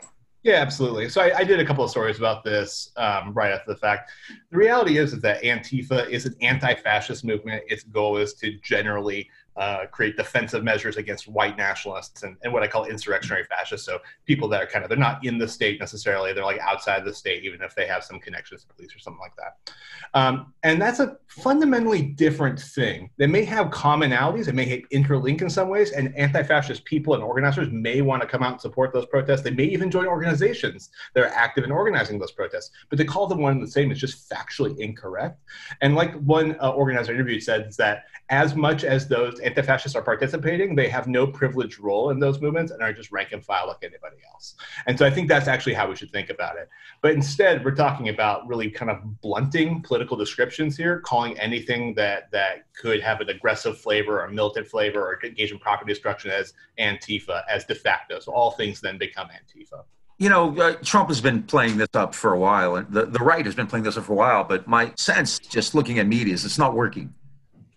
Yeah, 0.43 0.55
absolutely. 0.55 1.09
So 1.09 1.21
I, 1.21 1.39
I, 1.39 1.43
did 1.43 1.59
a 1.59 1.65
couple 1.65 1.83
of 1.83 1.89
stories 1.89 2.19
about 2.19 2.43
this 2.43 2.91
um, 2.95 3.33
right 3.33 3.51
after 3.51 3.73
the 3.73 3.79
fact. 3.79 4.11
The 4.51 4.57
reality 4.57 4.97
is, 4.97 5.11
is 5.11 5.19
that 5.21 5.43
Antifa 5.43 6.07
is 6.09 6.25
an 6.25 6.35
anti-fascist 6.41 7.25
movement. 7.25 7.63
Its 7.67 7.83
goal 7.83 8.17
is 8.17 8.35
to 8.35 8.57
generally 8.63 9.29
uh, 9.57 9.85
create 9.91 10.15
defensive 10.17 10.63
measures 10.63 10.97
against 10.97 11.27
white 11.27 11.57
nationalists 11.57 12.23
and, 12.23 12.37
and 12.43 12.53
what 12.53 12.63
I 12.63 12.67
call 12.67 12.85
insurrectionary 12.85 13.43
fascists. 13.45 13.85
So 13.85 13.99
people 14.25 14.47
that 14.49 14.61
are 14.61 14.67
kind 14.67 14.83
of 14.83 14.89
they're 14.89 14.97
not 14.97 15.25
in 15.25 15.37
the 15.37 15.47
state 15.47 15.79
necessarily; 15.79 16.33
they're 16.33 16.43
like 16.43 16.59
outside 16.59 17.03
the 17.05 17.13
state, 17.13 17.43
even 17.43 17.61
if 17.61 17.75
they 17.75 17.87
have 17.87 18.03
some 18.03 18.19
connections 18.19 18.63
to 18.63 18.73
police 18.73 18.95
or 18.95 18.99
something 18.99 19.21
like 19.21 19.35
that. 19.35 19.73
Um, 20.13 20.53
and 20.63 20.81
that's 20.81 20.99
a 20.99 21.17
fundamentally 21.27 22.01
different 22.01 22.59
thing. 22.59 23.09
They 23.17 23.27
may 23.27 23.43
have 23.45 23.67
commonalities, 23.67 24.45
they 24.45 24.51
may 24.51 24.83
interlink 24.93 25.41
in 25.41 25.49
some 25.49 25.69
ways, 25.69 25.91
and 25.91 26.15
anti-fascist 26.15 26.85
people 26.85 27.13
and 27.13 27.23
organizers 27.23 27.69
may 27.71 28.01
want 28.01 28.21
to 28.21 28.27
come 28.27 28.43
out 28.43 28.53
and 28.53 28.61
support 28.61 28.93
those 28.93 29.05
protests. 29.05 29.41
They 29.41 29.51
may 29.51 29.65
even 29.65 29.91
join 29.91 30.05
organizations 30.05 30.89
that 31.13 31.23
are 31.23 31.29
active 31.29 31.63
in 31.63 31.71
organizing 31.71 32.19
those 32.19 32.31
protests. 32.31 32.71
But 32.89 32.97
to 32.97 33.05
call 33.05 33.27
them 33.27 33.39
one 33.39 33.53
and 33.53 33.63
the 33.63 33.71
same 33.71 33.91
is 33.91 33.99
just 33.99 34.29
factually 34.29 34.77
incorrect. 34.79 35.39
And 35.81 35.95
like 35.95 36.13
one 36.21 36.55
uh, 36.61 36.71
organizer 36.71 37.13
interviewed 37.13 37.43
said, 37.43 37.67
is 37.67 37.77
that 37.77 38.05
as 38.29 38.55
much 38.55 38.83
as 38.83 39.07
those 39.07 39.39
anti-fascists 39.39 39.95
are 39.95 40.01
participating, 40.01 40.75
they 40.75 40.89
have 40.89 41.07
no 41.07 41.25
privileged 41.25 41.79
role 41.79 42.09
in 42.09 42.19
those 42.19 42.41
movements 42.41 42.71
and 42.71 42.81
are 42.81 42.91
just 42.91 43.11
rank 43.11 43.31
and 43.31 43.43
file 43.43 43.67
like 43.67 43.77
anybody 43.81 44.17
else. 44.33 44.55
And 44.85 44.97
so 44.99 45.05
I 45.05 45.09
think 45.09 45.29
that's 45.29 45.47
actually 45.47 45.75
how 45.75 45.87
we 45.87 45.95
should 45.95 46.11
think 46.11 46.29
about 46.29 46.57
it. 46.57 46.67
But 47.01 47.13
instead, 47.13 47.63
we're 47.63 47.75
talking 47.75 48.09
about 48.09 48.45
really 48.47 48.69
kind 48.69 48.91
of 48.91 49.21
blunting 49.21 49.81
political 49.81 50.17
descriptions 50.17 50.75
here, 50.75 50.99
calling 50.99 51.39
anything 51.39 51.93
that 51.95 52.29
that 52.31 52.65
could 52.73 53.01
have 53.01 53.21
an 53.21 53.29
aggressive 53.29 53.77
flavor 53.77 54.21
or 54.21 54.27
militant 54.29 54.67
flavor 54.67 54.99
or 54.99 55.19
engage 55.23 55.51
in 55.51 55.59
property 55.59 55.93
destruction 55.93 56.29
as 56.29 56.53
Antifa, 56.79 57.43
as 57.49 57.63
de 57.63 57.75
facto. 57.75 58.19
So 58.19 58.33
all 58.33 58.51
things 58.51 58.81
then 58.81 58.97
become 58.97 59.27
Antifa 59.27 59.83
you 60.19 60.29
know, 60.29 60.57
uh, 60.57 60.73
Trump 60.83 61.09
has 61.09 61.21
been 61.21 61.43
playing 61.43 61.77
this 61.77 61.89
up 61.93 62.15
for 62.15 62.33
a 62.33 62.39
while, 62.39 62.75
and 62.75 62.91
the, 62.91 63.05
the 63.05 63.19
right 63.19 63.45
has 63.45 63.53
been 63.53 63.67
playing 63.67 63.83
this 63.83 63.97
up 63.97 64.05
for 64.05 64.13
a 64.13 64.15
while. 64.15 64.43
But 64.43 64.67
my 64.67 64.91
sense, 64.95 65.37
just 65.37 65.75
looking 65.75 65.99
at 65.99 66.07
media, 66.07 66.33
is 66.33 66.43
it's 66.43 66.57
not 66.57 66.73
working. 66.73 67.13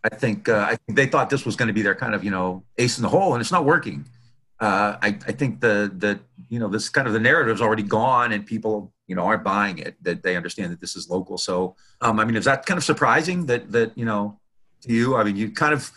I 0.05 0.09
think 0.09 0.49
uh, 0.49 0.67
I 0.69 0.77
think 0.77 0.97
they 0.97 1.07
thought 1.07 1.31
this 1.31 1.45
was 1.45 1.57
going 1.57 1.69
to 1.69 1.75
be 1.75 1.83
their 1.83 1.95
kind 1.95 2.15
of 2.15 2.25
you 2.25 2.31
know 2.31 2.65
ace 2.79 2.99
in 2.99 3.03
the 3.03 3.09
hole, 3.09 3.35
and 3.35 3.41
it's 3.41 3.53
not 3.53 3.65
working. 3.65 4.07
Uh, 4.59 4.97
I, 5.03 5.09
I 5.09 5.33
think 5.33 5.61
the 5.61 5.93
the 5.97 6.21
you 6.49 6.59
know 6.59 6.69
this 6.69 6.89
kind 6.89 7.07
of 7.07 7.13
the 7.13 7.21
narrative 7.21 7.55
is 7.55 7.63
already 7.63 7.83
gone, 7.83 8.33
and 8.33 8.47
people 8.47 8.93
you 9.07 9.15
know 9.15 9.25
aren't 9.25 9.45
buying 9.45 9.79
it. 9.79 9.97
That 10.03 10.23
they 10.23 10.37
understand 10.37 10.73
that 10.73 10.81
this 10.81 10.97
is 10.97 11.09
local. 11.09 11.37
So 11.39 11.77
um, 12.01 12.19
I 12.19 12.25
mean, 12.25 12.37
is 12.37 12.47
that 12.47 12.67
kind 12.67 12.79
of 12.79 12.85
surprising 12.85 13.47
that 13.47 13.73
that 13.73 13.97
you 13.97 14.05
know 14.05 14.39
to 14.83 14.93
you? 14.93 15.17
I 15.17 15.25
mean, 15.25 15.37
you 15.37 15.51
kind 15.51 15.75
of 15.75 15.91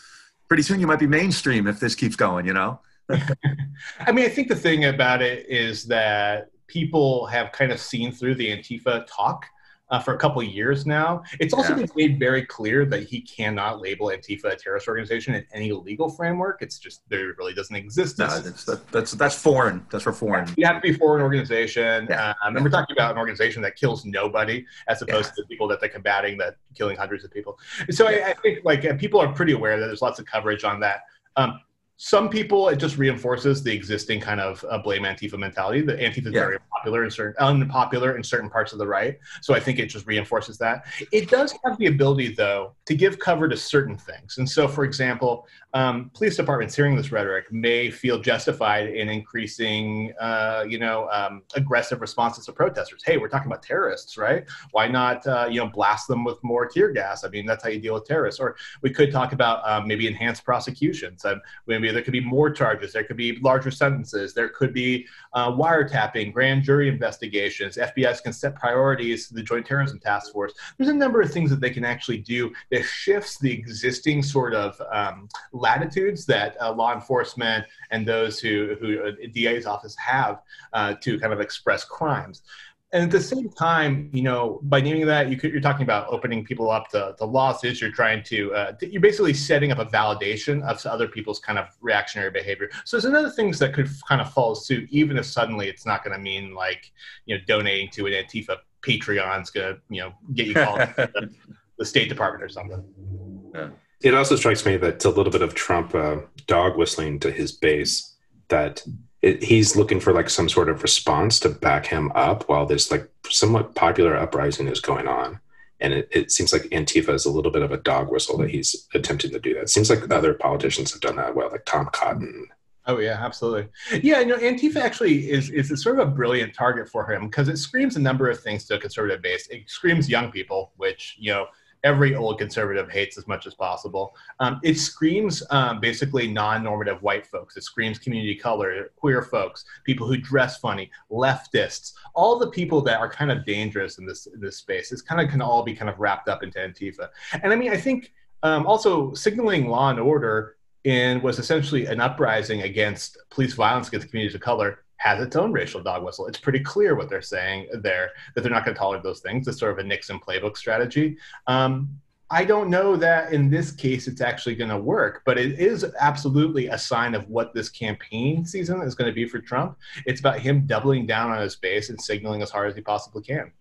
pretty 0.48 0.64
soon 0.64 0.80
you 0.80 0.88
might 0.88 1.00
be 1.00 1.08
mainstream 1.08 1.68
if 1.68 1.80
this 1.80 1.96
keeps 1.96 2.16
going. 2.16 2.46
You 2.46 2.54
know. 2.54 2.80
I 3.10 4.12
mean, 4.12 4.26
I 4.26 4.30
think 4.30 4.48
the 4.48 4.56
thing 4.56 4.86
about 4.86 5.22
it 5.22 5.46
is 5.50 5.86
that 5.86 6.50
people 6.68 7.26
have 7.28 7.52
kind 7.52 7.72
of 7.72 7.80
seen 7.80 8.12
through 8.12 8.36
the 8.36 8.48
Antifa 8.48 9.06
talk 9.08 9.46
uh, 9.94 10.00
for 10.00 10.16
a 10.16 10.18
couple 10.18 10.42
years 10.42 10.88
now. 10.88 11.22
It's 11.40 11.54
also 11.54 11.70
Yeah. 11.70 11.86
been 11.86 11.90
made 11.96 12.20
very 12.20 12.44
clear 12.44 12.84
that 12.86 13.04
he 13.04 13.22
cannot 13.22 13.80
label 13.80 14.08
Antifa 14.08 14.46
a 14.46 14.56
terrorist 14.56 14.88
organization 14.88 15.36
in 15.36 15.46
any 15.54 15.72
legal 15.72 16.10
framework. 16.10 16.64
It's 16.64 16.80
just 16.80 17.08
there 17.10 17.36
really 17.38 17.54
doesn't 17.54 17.76
exist. 17.76 18.18
No, 18.18 18.26
that's, 18.26 18.66
that, 18.66 18.88
that's 18.92 19.12
that's 19.12 19.40
foreign. 19.40 19.86
That's 19.92 20.04
for 20.04 20.12
foreign. 20.12 20.52
You 20.58 20.66
have 20.66 20.78
to 20.78 20.82
be 20.82 20.94
foreign 20.94 21.22
organization. 21.22 22.08
Yeah. 22.10 22.34
Um, 22.44 22.56
and 22.56 22.66
we're 22.66 22.72
talking 22.72 22.96
about 22.96 23.12
an 23.12 23.20
organization 23.20 23.62
that 23.62 23.76
kills 23.76 24.04
nobody 24.04 24.66
as 24.88 25.04
opposed 25.04 25.36
to 25.36 25.44
the 25.44 25.48
people 25.48 25.68
that 25.68 25.80
they're 25.80 25.90
combating 25.90 26.40
that 26.40 26.56
killing 26.74 26.98
hundreds 26.98 27.24
of 27.24 27.30
people. 27.30 27.60
So 27.92 28.08
I, 28.08 28.32
I 28.32 28.34
think 28.34 28.66
like 28.66 28.84
uh, 28.86 28.96
people 28.96 29.20
are 29.20 29.32
pretty 29.32 29.54
aware 29.54 29.80
that 29.80 29.86
there's 29.86 30.02
lots 30.02 30.18
of 30.18 30.26
coverage 30.26 30.64
on 30.64 30.80
that. 30.80 31.02
Um, 31.36 31.60
some 31.98 32.28
people, 32.28 32.70
it 32.70 32.78
just 32.78 32.98
reinforces 32.98 33.64
the 33.64 33.72
existing 33.72 34.20
kind 34.20 34.42
of 34.42 34.66
uh, 34.70 34.78
blame 34.78 35.04
Antifa 35.04 35.38
mentality. 35.38 35.82
The 35.82 35.94
Antifa 35.94 36.28
is 36.28 36.34
Yeah. 36.34 36.46
very 36.46 36.58
popular 36.72 37.04
in 37.04 37.12
certain, 37.12 37.36
unpopular 37.40 38.18
in 38.18 38.24
certain 38.24 38.50
parts 38.50 38.74
of 38.74 38.80
the 38.80 38.88
right. 38.88 39.20
So 39.42 39.54
I 39.54 39.60
think 39.60 39.80
it 39.80 39.86
just 39.86 40.06
reinforces 40.08 40.58
that. 40.58 40.86
It 41.12 41.30
does 41.30 41.54
have 41.64 41.78
the 41.78 41.86
ability, 41.88 42.34
though, 42.36 42.74
to 42.88 42.96
give 42.96 43.20
cover 43.20 43.48
to 43.48 43.56
certain 43.56 43.96
things. 43.98 44.38
And 44.38 44.50
so, 44.50 44.68
for 44.68 44.84
example, 44.84 45.48
um, 45.74 46.12
police 46.14 46.36
departments 46.36 46.76
hearing 46.76 46.96
this 46.96 47.12
rhetoric 47.12 47.52
may 47.52 47.90
feel 47.90 48.20
justified 48.20 48.90
in 48.90 49.08
increasing, 49.10 50.14
uh, 50.20 50.66
you 50.68 50.80
know, 50.80 51.08
um, 51.12 51.44
aggressive 51.56 52.02
responses 52.02 52.46
to 52.48 52.52
protesters. 52.52 53.02
Hey, 53.06 53.18
we're 53.18 53.30
talking 53.30 53.52
about 53.52 53.64
terrorists, 53.64 54.18
right? 54.18 54.44
Why 54.72 54.88
not, 54.88 55.26
uh, 55.26 55.48
you 55.50 55.60
know, 55.60 55.68
blast 55.68 56.08
them 56.08 56.24
with 56.24 56.44
more 56.44 56.66
tear 56.66 56.92
gas? 56.92 57.24
I 57.24 57.30
mean, 57.30 57.46
that's 57.46 57.64
how 57.64 57.70
you 57.70 57.80
deal 57.80 57.94
with 57.94 58.06
terrorists. 58.06 58.40
Or 58.40 58.56
we 58.82 58.90
could 58.90 59.12
talk 59.12 59.32
about 59.32 59.68
um, 59.70 59.88
maybe 59.88 60.08
enhanced 60.08 60.44
prosecutions. 60.44 61.24
Um, 61.24 61.42
maybe 61.84 61.94
there 61.94 62.02
could 62.02 62.14
be 62.14 62.22
more 62.22 62.50
charges. 62.50 62.94
There 62.94 63.04
could 63.04 63.18
be 63.18 63.38
larger 63.40 63.70
sentences. 63.70 64.34
There 64.34 64.50
could 64.50 64.74
be 64.74 65.06
uh, 65.34 65.52
wiretapping, 65.52 66.34
grand 66.34 66.64
jury 66.64 66.88
investigations. 66.88 67.76
FBI's 67.76 68.22
can 68.22 68.32
set 68.32 68.56
priorities 68.56 69.28
to 69.28 69.34
the 69.34 69.44
Joint 69.44 69.66
Terrorism 69.66 70.00
Task 70.00 70.32
Force. 70.32 70.54
There's 70.78 70.90
a 70.90 70.94
number 70.94 71.22
of 71.22 71.32
things 71.32 71.50
that 71.50 71.60
they 71.60 71.70
can 71.70 71.84
actually 71.84 72.20
do 72.20 72.54
that 72.72 72.84
shifts 72.84 73.38
the 73.38 73.52
existing 73.52 74.24
sort 74.24 74.54
of 74.54 74.82
um, 74.92 75.28
latitudes 75.52 76.26
that 76.28 76.56
uh, 76.62 76.72
law 76.72 76.94
enforcement 76.94 77.66
and 77.92 78.08
those 78.08 78.40
who, 78.40 78.76
who 78.80 79.04
uh, 79.04 79.12
DA's 79.34 79.66
office 79.66 79.96
have 79.98 80.42
uh, 80.72 80.94
to 81.02 81.20
kind 81.20 81.34
of 81.34 81.42
express 81.42 81.84
crimes. 81.84 82.44
And 82.94 83.04
at 83.06 83.10
the 83.10 83.20
same 83.20 83.50
time, 83.50 84.12
you 84.14 84.22
know, 84.22 84.60
by 84.62 84.80
naming 84.80 85.08
that, 85.08 85.28
you 85.28 85.36
could, 85.36 85.52
you're 85.52 85.62
talking 85.62 85.82
about 85.82 86.08
opening 86.10 86.46
people 86.46 86.70
up 86.70 86.90
to, 86.90 87.16
to 87.18 87.26
lawsuits. 87.26 87.82
You're 87.82 87.92
trying 87.92 88.22
to, 88.26 88.54
uh, 88.54 88.74
you're 88.82 89.02
basically 89.02 89.34
setting 89.34 89.72
up 89.72 89.80
a 89.80 89.86
validation 89.86 90.62
of 90.62 90.86
other 90.86 91.08
people's 91.08 91.40
kind 91.40 91.58
of 91.58 91.70
reactionary 91.82 92.30
behavior. 92.30 92.70
So 92.86 92.96
there's 92.96 93.06
another 93.06 93.32
things 93.32 93.58
that 93.60 93.74
could 93.74 93.90
kind 94.08 94.22
of 94.22 94.32
follow 94.32 94.54
suit, 94.54 94.88
even 94.92 95.18
if 95.18 95.26
suddenly 95.26 95.70
it's 95.70 95.88
not 95.88 96.04
going 96.04 96.16
to 96.16 96.22
mean 96.22 96.54
like, 96.54 96.92
you 97.26 97.36
know, 97.36 97.44
donating 97.48 97.90
to 97.94 98.06
an 98.06 98.14
Antifa 98.14 98.58
Patreon's 98.84 99.50
going 99.50 99.74
to, 99.74 99.82
you 99.90 100.02
know, 100.02 100.14
get 100.36 100.46
you 100.46 100.54
called 100.54 100.80
the, 100.96 101.34
the 101.80 101.86
State 101.86 102.10
Department 102.10 102.44
or 102.44 102.50
something. 102.50 103.74
It 104.04 104.14
also 104.14 104.36
strikes 104.36 104.68
me 104.68 104.78
that 104.78 104.96
it's 104.96 105.06
a 105.06 105.10
little 105.10 105.32
bit 105.32 105.42
of 105.42 105.56
Trump 105.56 105.96
uh, 105.96 106.18
dog 106.46 106.78
whistling 106.78 107.20
to 107.22 107.32
his 107.32 107.54
base 107.54 108.18
that 108.50 108.86
it, 109.24 109.42
he's 109.42 109.76
looking 109.76 110.02
for 110.02 110.14
like 110.14 110.30
some 110.30 110.50
sort 110.50 110.70
of 110.70 110.84
response 110.84 111.40
to 111.40 111.50
back 111.50 111.86
him 111.86 112.12
up 112.14 112.44
while 112.50 112.66
this 112.66 112.92
like 112.92 113.10
somewhat 113.30 113.74
popular 113.74 114.16
uprising 114.16 114.68
is 114.68 114.82
going 114.82 115.08
on. 115.08 115.40
And 115.80 115.94
it, 115.94 116.10
it 116.12 116.32
seems 116.32 116.52
like 116.54 116.64
Antifa 116.64 117.14
is 117.14 117.26
a 117.26 117.32
little 117.32 117.52
bit 117.52 117.62
of 117.62 117.72
a 117.72 117.78
dog 117.78 118.12
whistle 118.12 118.38
that 118.38 118.50
he's 118.50 118.88
attempting 118.94 119.32
to 119.32 119.40
do 119.40 119.54
that. 119.54 119.64
It 119.64 119.70
seems 119.70 119.90
like 119.90 120.12
other 120.12 120.34
politicians 120.34 120.92
have 120.92 121.02
done 121.02 121.16
that 121.16 121.36
well, 121.36 121.50
like 121.52 121.66
Tom 121.66 121.90
Cotton. 121.94 122.48
Oh 122.86 123.00
yeah, 123.00 123.18
absolutely. 123.18 123.70
Yeah, 124.02 124.20
you 124.20 124.26
know, 124.26 124.38
Antifa 124.38 124.76
actually 124.76 125.32
is 125.32 125.50
is 125.50 125.72
a 125.72 125.78
sort 125.78 126.00
of 126.00 126.08
a 126.08 126.12
brilliant 126.12 126.54
target 126.54 126.90
for 126.90 127.10
him 127.10 127.28
because 127.28 127.48
it 127.48 127.58
screams 127.58 127.96
a 127.96 128.02
number 128.02 128.30
of 128.30 128.42
things 128.42 128.66
to 128.66 128.76
a 128.76 128.80
conservative 128.80 129.22
base. 129.22 129.48
It 129.48 129.70
screams 129.70 130.10
young 130.10 130.32
people, 130.32 130.74
which 130.76 131.16
you 131.18 131.32
know 131.32 131.48
every 131.84 132.16
old 132.16 132.40
conservative 132.40 132.90
hates 132.90 133.18
as 133.18 133.28
much 133.28 133.46
as 133.46 133.54
possible. 133.54 134.16
Um, 134.40 134.60
it 134.64 134.78
screams 134.78 135.44
um, 135.50 135.80
basically 135.80 136.28
non-normative 136.28 137.02
white 137.02 137.28
folks. 137.28 137.58
It 137.58 137.64
screams 137.64 138.00
community 138.00 138.36
color, 138.36 138.92
queer 138.96 139.22
folks, 139.22 139.66
people 139.84 140.08
who 140.08 140.18
dress 140.18 140.58
funny, 140.60 140.90
leftists, 141.12 141.94
all 142.14 142.40
the 142.40 142.50
people 142.50 142.82
that 142.82 143.00
are 143.00 143.10
kind 143.10 143.32
of 143.32 143.46
dangerous 143.46 143.98
in 143.98 144.06
this 144.06 144.28
in 144.28 144.40
this 144.40 144.58
space. 144.58 144.92
It's 144.92 145.02
kind 145.02 145.22
of 145.22 145.30
can 145.30 145.42
all 145.42 145.64
be 145.64 145.76
kind 145.76 145.90
of 145.90 146.00
wrapped 146.00 146.30
up 146.30 146.44
into 146.44 146.60
Antifa. 146.60 147.10
And 147.42 147.52
I 147.52 147.56
mean, 147.56 147.72
I 147.72 147.78
think 147.78 148.14
um, 148.44 148.66
also 148.66 149.14
signaling 149.14 149.68
law 149.68 149.90
and 149.90 150.00
order 150.00 150.58
in 150.84 151.22
was 151.22 151.40
essentially 151.40 151.86
an 151.86 152.02
uprising 152.02 152.64
against 152.64 153.18
police 153.30 153.54
violence 153.54 153.88
against 153.88 154.10
communities 154.10 154.36
of 154.36 154.42
color 154.42 154.80
has 155.04 155.20
its 155.20 155.36
own 155.36 155.52
racial 155.52 155.84
dog 155.84 156.02
whistle. 156.02 156.28
It's 156.28 156.38
pretty 156.38 156.62
clear 156.62 156.96
what 156.96 157.10
they're 157.10 157.22
saying 157.22 157.68
there 157.82 158.12
that 158.34 158.42
they're 158.42 158.52
not 158.52 158.64
going 158.64 158.74
to 158.74 158.80
tolerate 158.80 159.04
those 159.04 159.20
things. 159.20 159.46
It's 159.50 159.60
sort 159.60 159.74
of 159.74 159.80
a 159.80 159.84
Nixon 159.84 160.18
playbook 160.18 160.56
strategy. 160.56 161.18
Um, 161.46 161.90
I 162.32 162.46
don't 162.46 162.70
know 162.70 162.96
that 162.96 163.34
in 163.34 163.50
this 163.50 163.74
case 163.74 164.08
it's 164.08 164.22
actually 164.22 164.56
going 164.56 164.70
to 164.70 164.78
work, 164.78 165.22
but 165.26 165.38
it 165.38 165.60
is 165.60 165.86
absolutely 166.00 166.68
a 166.68 166.78
sign 166.78 167.16
of 167.16 167.30
what 167.30 167.54
this 167.54 167.68
campaign 167.68 168.46
season 168.46 168.82
is 168.82 168.96
going 168.96 169.12
to 169.12 169.14
be 169.14 169.28
for 169.28 169.40
Trump. 169.40 169.78
It's 170.06 170.22
about 170.22 170.40
him 170.40 170.66
doubling 170.66 171.06
down 171.06 171.32
on 171.32 171.42
his 171.42 171.58
base 171.58 171.90
and 171.90 172.00
signaling 172.02 172.42
as 172.42 172.50
hard 172.50 172.70
as 172.70 172.76
he 172.76 172.82
possibly 172.82 173.24
can. 173.24 173.52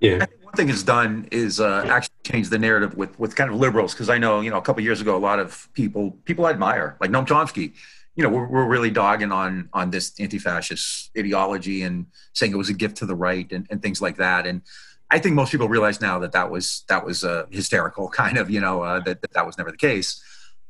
Yeah. 0.00 0.16
I 0.16 0.26
think 0.26 0.44
one 0.44 0.54
thing 0.54 0.68
it's 0.70 0.82
done 0.82 1.28
is 1.30 1.60
uh, 1.60 1.86
actually 1.88 2.14
change 2.24 2.48
the 2.48 2.58
narrative 2.58 2.96
with 2.96 3.16
with 3.18 3.36
kind 3.36 3.50
of 3.50 3.56
liberals 3.56 3.92
because 3.94 4.08
I 4.08 4.18
know 4.18 4.40
you 4.40 4.50
know 4.50 4.56
a 4.56 4.62
couple 4.62 4.82
years 4.82 5.00
ago 5.00 5.14
a 5.14 5.18
lot 5.18 5.38
of 5.38 5.68
people 5.74 6.12
people 6.24 6.46
I 6.46 6.50
admire 6.50 6.96
like 7.00 7.10
Noam 7.10 7.26
Chomsky, 7.26 7.74
you 8.16 8.22
know 8.22 8.28
we're, 8.28 8.46
we're 8.46 8.66
really 8.66 8.90
dogging 8.90 9.32
on 9.32 9.68
on 9.72 9.90
this 9.90 10.18
anti-fascist 10.18 11.10
ideology 11.16 11.82
and 11.82 12.06
saying 12.32 12.52
it 12.52 12.56
was 12.56 12.68
a 12.68 12.74
gift 12.74 12.96
to 12.96 13.06
the 13.06 13.14
right 13.14 13.50
and, 13.52 13.66
and 13.70 13.82
things 13.82 14.00
like 14.00 14.16
that 14.16 14.46
and 14.46 14.62
I 15.10 15.18
think 15.18 15.34
most 15.34 15.50
people 15.50 15.68
realize 15.68 16.00
now 16.00 16.18
that 16.20 16.32
that 16.32 16.50
was 16.50 16.84
that 16.88 17.04
was 17.04 17.24
uh, 17.24 17.46
hysterical 17.50 18.08
kind 18.22 18.38
of 18.38 18.50
you 18.50 18.60
know 18.60 18.82
uh, 18.82 19.00
that, 19.00 19.20
that 19.22 19.32
that 19.32 19.46
was 19.46 19.58
never 19.58 19.70
the 19.70 19.76
case. 19.76 20.22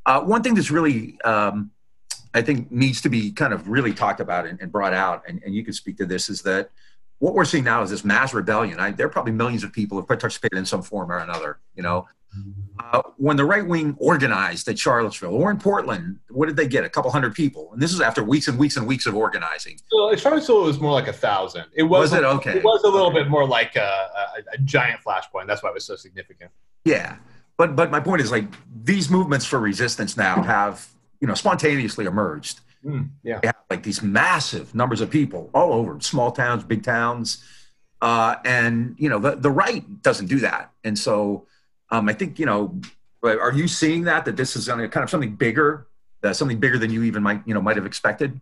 Uh, 0.07 0.23
one 0.23 0.43
thing 0.43 0.55
that's 0.55 0.71
really 0.71 1.21
um, 1.23 1.71
I 2.33 2.43
think 2.43 2.71
needs 2.71 3.01
to 3.03 3.09
be 3.09 3.33
kind 3.33 3.53
of 3.53 3.69
really 3.69 3.93
talked 3.93 4.21
about 4.21 4.47
and, 4.47 4.61
and 4.61 4.73
brought 4.73 4.95
out 4.95 5.25
and, 5.29 5.43
and 5.45 5.55
you 5.55 5.65
can 5.65 5.75
speak 5.75 5.99
to 5.99 6.07
this 6.07 6.29
is 6.29 6.43
that 6.43 6.71
what 7.19 7.35
we're 7.35 7.45
seeing 7.45 7.65
now 7.65 7.83
is 7.83 7.91
this 7.91 8.03
mass 8.03 8.33
rebellion. 8.33 8.81
I, 8.81 8.93
there 8.93 9.07
are 9.07 9.11
probably 9.11 9.33
millions 9.33 9.63
of 9.63 9.75
people 9.75 9.97
who 9.97 10.01
have 10.01 10.09
participated 10.09 10.57
in 10.57 10.65
some 10.65 10.81
form 10.83 11.13
or 11.13 11.19
another. 11.19 11.59
You 11.75 11.83
know, 11.83 12.09
uh, 12.79 13.03
when 13.17 13.37
the 13.37 13.45
right 13.45 13.67
wing 13.67 13.95
organized 13.99 14.69
at 14.69 14.79
Charlottesville 14.79 15.35
or 15.35 15.51
in 15.51 15.59
Portland, 15.59 16.19
what 16.31 16.47
did 16.47 16.57
they 16.57 16.67
get? 16.67 16.85
A 16.85 16.89
couple 16.89 17.11
hundred 17.11 17.35
people, 17.35 17.73
and 17.73 17.83
this 17.83 17.93
is 17.93 18.01
after 18.01 18.23
weeks 18.23 18.49
and 18.49 18.59
weeks 18.59 18.77
and 18.77 18.87
weeks 18.87 19.07
of 19.07 19.15
organizing. 19.17 19.79
So 19.91 20.11
it 20.11 20.23
was 20.49 20.81
more 20.81 20.93
like 20.93 21.09
a 21.09 21.13
thousand. 21.13 21.65
It 21.75 21.83
was, 21.83 22.11
Was 22.11 22.19
it? 22.19 22.25
Okay. 22.25 22.59
It 22.59 22.65
was 22.65 22.83
a 22.85 22.89
little 22.89 23.09
Okay. 23.09 23.19
bit 23.23 23.29
more 23.29 23.47
like 23.47 23.77
a, 23.77 23.81
a, 23.81 24.55
a 24.55 24.59
giant 24.59 25.01
flashpoint. 25.05 25.47
That's 25.47 25.63
why 25.63 25.71
it 25.71 25.75
was 25.75 25.85
so 25.85 25.97
significant. 25.97 26.51
Yeah, 26.85 27.17
but 27.59 27.77
but 27.77 27.91
my 27.91 28.01
point 28.01 28.23
is 28.23 28.31
like 28.31 28.45
these 28.85 29.11
movements 29.11 29.45
for 29.45 29.59
resistance 29.59 30.17
now 30.17 30.43
have 30.43 30.87
you 31.21 31.27
know 31.29 31.35
spontaneously 31.35 32.07
emerged. 32.07 32.61
Mm, 32.85 33.11
yeah. 33.23 33.41
They 33.41 33.49
have 33.49 33.57
like 33.69 33.83
these 33.83 34.03
massive 34.03 34.75
numbers 34.75 35.03
of 35.03 35.11
people 35.11 35.51
all 35.53 35.73
over 35.75 36.01
small 36.01 36.33
towns, 36.33 36.65
big 36.65 36.83
towns, 36.83 37.45
uh, 38.01 38.37
and 38.47 38.95
you 38.99 39.11
know 39.11 39.19
the 39.19 39.37
the 39.37 39.51
right 39.51 39.85
doesn't 40.03 40.27
do 40.27 40.39
that, 40.39 40.71
and 40.85 40.99
so 40.99 41.47
um, 41.91 42.09
I 42.09 42.13
think 42.13 42.39
you 42.39 42.47
know, 42.47 42.81
are 43.23 43.53
you 43.53 43.69
seeing 43.69 44.05
that 44.05 44.25
that 44.25 44.37
this 44.37 44.57
is 44.57 44.67
kind 44.69 44.97
of 44.97 45.11
something 45.11 45.35
bigger, 45.37 45.87
uh, 46.23 46.33
something 46.33 46.59
bigger 46.59 46.79
than 46.79 46.91
you 46.91 47.03
even 47.05 47.23
might 47.23 47.43
you 47.47 47.55
know 47.55 47.61
might 47.61 47.77
have 47.77 47.87
expected? 47.87 48.41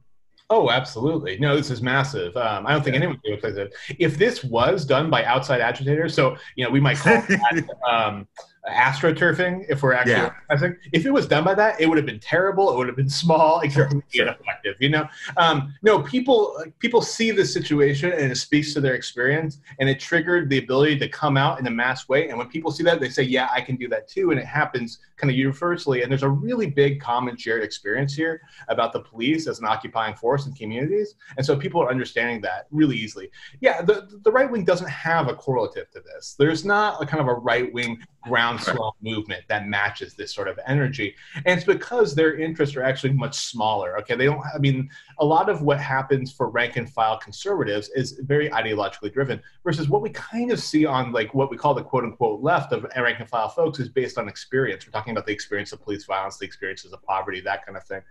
Oh, 0.50 0.70
absolutely. 0.70 1.38
No, 1.38 1.56
this 1.56 1.70
is 1.70 1.82
massive. 1.82 2.34
Um, 2.34 2.66
I 2.66 2.72
don't 2.72 2.82
think 2.82 2.96
anyone 2.96 3.20
could 3.22 3.34
expect 3.34 3.58
it. 3.58 3.74
If 3.98 4.16
this 4.16 4.42
was 4.42 4.86
done 4.86 5.10
by 5.10 5.24
outside 5.24 5.60
agitators, 5.60 6.14
so 6.14 6.36
you 6.56 6.64
know, 6.64 6.70
we 6.70 6.80
might 6.80 6.96
call 6.96 7.20
that 7.20 7.68
um, 7.88 8.26
astroturfing 8.68 9.64
if 9.68 9.82
we're 9.82 9.92
actually 9.92 10.12
Yeah. 10.12 10.32
organizing. 10.50 10.76
If 10.92 11.06
it 11.06 11.10
was 11.12 11.26
done 11.26 11.44
by 11.44 11.54
that, 11.54 11.80
it 11.80 11.88
would 11.88 11.96
have 11.96 12.06
been 12.06 12.20
terrible. 12.20 12.72
It 12.72 12.76
would 12.76 12.86
have 12.86 12.96
been 12.96 13.08
small. 13.10 13.62
Sure. 13.68 13.88
ineffective. 14.14 14.76
You 14.80 14.88
know, 14.90 15.08
um, 15.36 15.74
no 15.82 16.00
people. 16.02 16.62
People 16.78 17.02
see 17.02 17.30
the 17.30 17.44
situation 17.44 18.12
and 18.12 18.32
it 18.32 18.36
speaks 18.36 18.72
to 18.74 18.80
their 18.80 18.94
experience, 18.94 19.60
and 19.78 19.88
it 19.88 20.00
triggered 20.00 20.48
the 20.48 20.58
ability 20.58 20.98
to 20.98 21.08
come 21.08 21.36
out 21.36 21.60
in 21.60 21.66
a 21.66 21.70
mass 21.70 22.08
way. 22.08 22.28
And 22.28 22.38
when 22.38 22.48
people 22.48 22.70
see 22.70 22.82
that, 22.84 22.98
they 23.00 23.08
say, 23.10 23.22
"Yeah, 23.22 23.48
I 23.54 23.60
can 23.60 23.76
do 23.76 23.88
that 23.88 24.08
too," 24.08 24.30
and 24.30 24.40
it 24.40 24.46
happens 24.46 24.98
kind 25.16 25.30
of 25.30 25.36
universally. 25.36 26.02
And 26.02 26.10
there's 26.10 26.22
a 26.22 26.28
really 26.28 26.66
big 26.66 27.00
common 27.00 27.36
shared 27.36 27.62
experience 27.62 28.14
here 28.14 28.40
about 28.68 28.92
the 28.92 29.00
police 29.00 29.46
as 29.46 29.58
an 29.58 29.66
occupying 29.66 30.14
force 30.14 30.46
in 30.46 30.52
communities, 30.54 31.14
and 31.36 31.44
so 31.44 31.56
people 31.56 31.82
are 31.82 31.90
understanding 31.90 32.40
that 32.42 32.66
really 32.70 32.96
easily. 32.96 33.30
Yeah, 33.60 33.82
the 33.82 34.08
the 34.24 34.32
right 34.32 34.50
wing 34.50 34.64
doesn't 34.64 34.88
have 34.90 35.28
a 35.28 35.34
correlative 35.34 35.90
to 35.90 36.00
this. 36.00 36.34
There's 36.38 36.64
not 36.64 37.02
a 37.02 37.06
kind 37.06 37.20
of 37.20 37.28
a 37.28 37.34
right 37.34 37.72
wing 37.72 37.98
groundswell 38.28 38.96
movement 39.02 39.42
that 39.48 39.66
matches 39.66 40.14
this 40.14 40.34
sort 40.34 40.48
of 40.48 40.58
energy. 40.66 41.14
And 41.46 41.58
it's 41.58 41.66
because 41.66 42.14
their 42.14 42.38
interests 42.38 42.76
are 42.76 42.82
actually 42.82 43.12
much 43.12 43.34
smaller. 43.34 43.98
Okay, 44.00 44.14
they 44.16 44.26
don't. 44.26 44.42
I 44.54 44.58
mean, 44.58 44.90
a 45.20 45.24
lot 45.24 45.48
of 45.48 45.62
what 45.62 45.80
happens 45.80 46.32
for 46.32 46.48
rank 46.48 46.76
and 46.76 46.88
file 46.88 47.18
conservatives 47.18 47.90
is 47.94 48.12
very 48.22 48.48
ideologically 48.50 49.12
driven, 49.12 49.42
versus 49.64 49.88
what 49.88 50.02
we 50.02 50.10
kind 50.10 50.52
of 50.52 50.60
see 50.60 50.86
on 50.86 51.12
like 51.12 51.34
what 51.34 51.50
we 51.50 51.56
call 51.56 51.74
the 51.74 51.82
quote 51.82 52.04
unquote 52.04 52.40
left 52.40 52.72
of 52.72 52.86
rank 52.96 53.18
and 53.20 53.28
file 53.28 53.48
folks 53.48 53.78
is 53.78 53.88
based 53.88 54.18
on 54.18 54.28
experience. 54.28 54.86
We're 54.86 54.92
talking 54.92 55.12
about 55.12 55.26
the 55.26 55.32
experience 55.32 55.72
of 55.72 55.82
police 55.82 56.04
violence, 56.04 56.38
the 56.38 56.46
experiences 56.46 56.92
of 56.92 57.02
poverty, 57.02 57.40
that 57.40 57.64
kind 57.66 57.76
of 57.76 57.84
thing. 57.84 58.02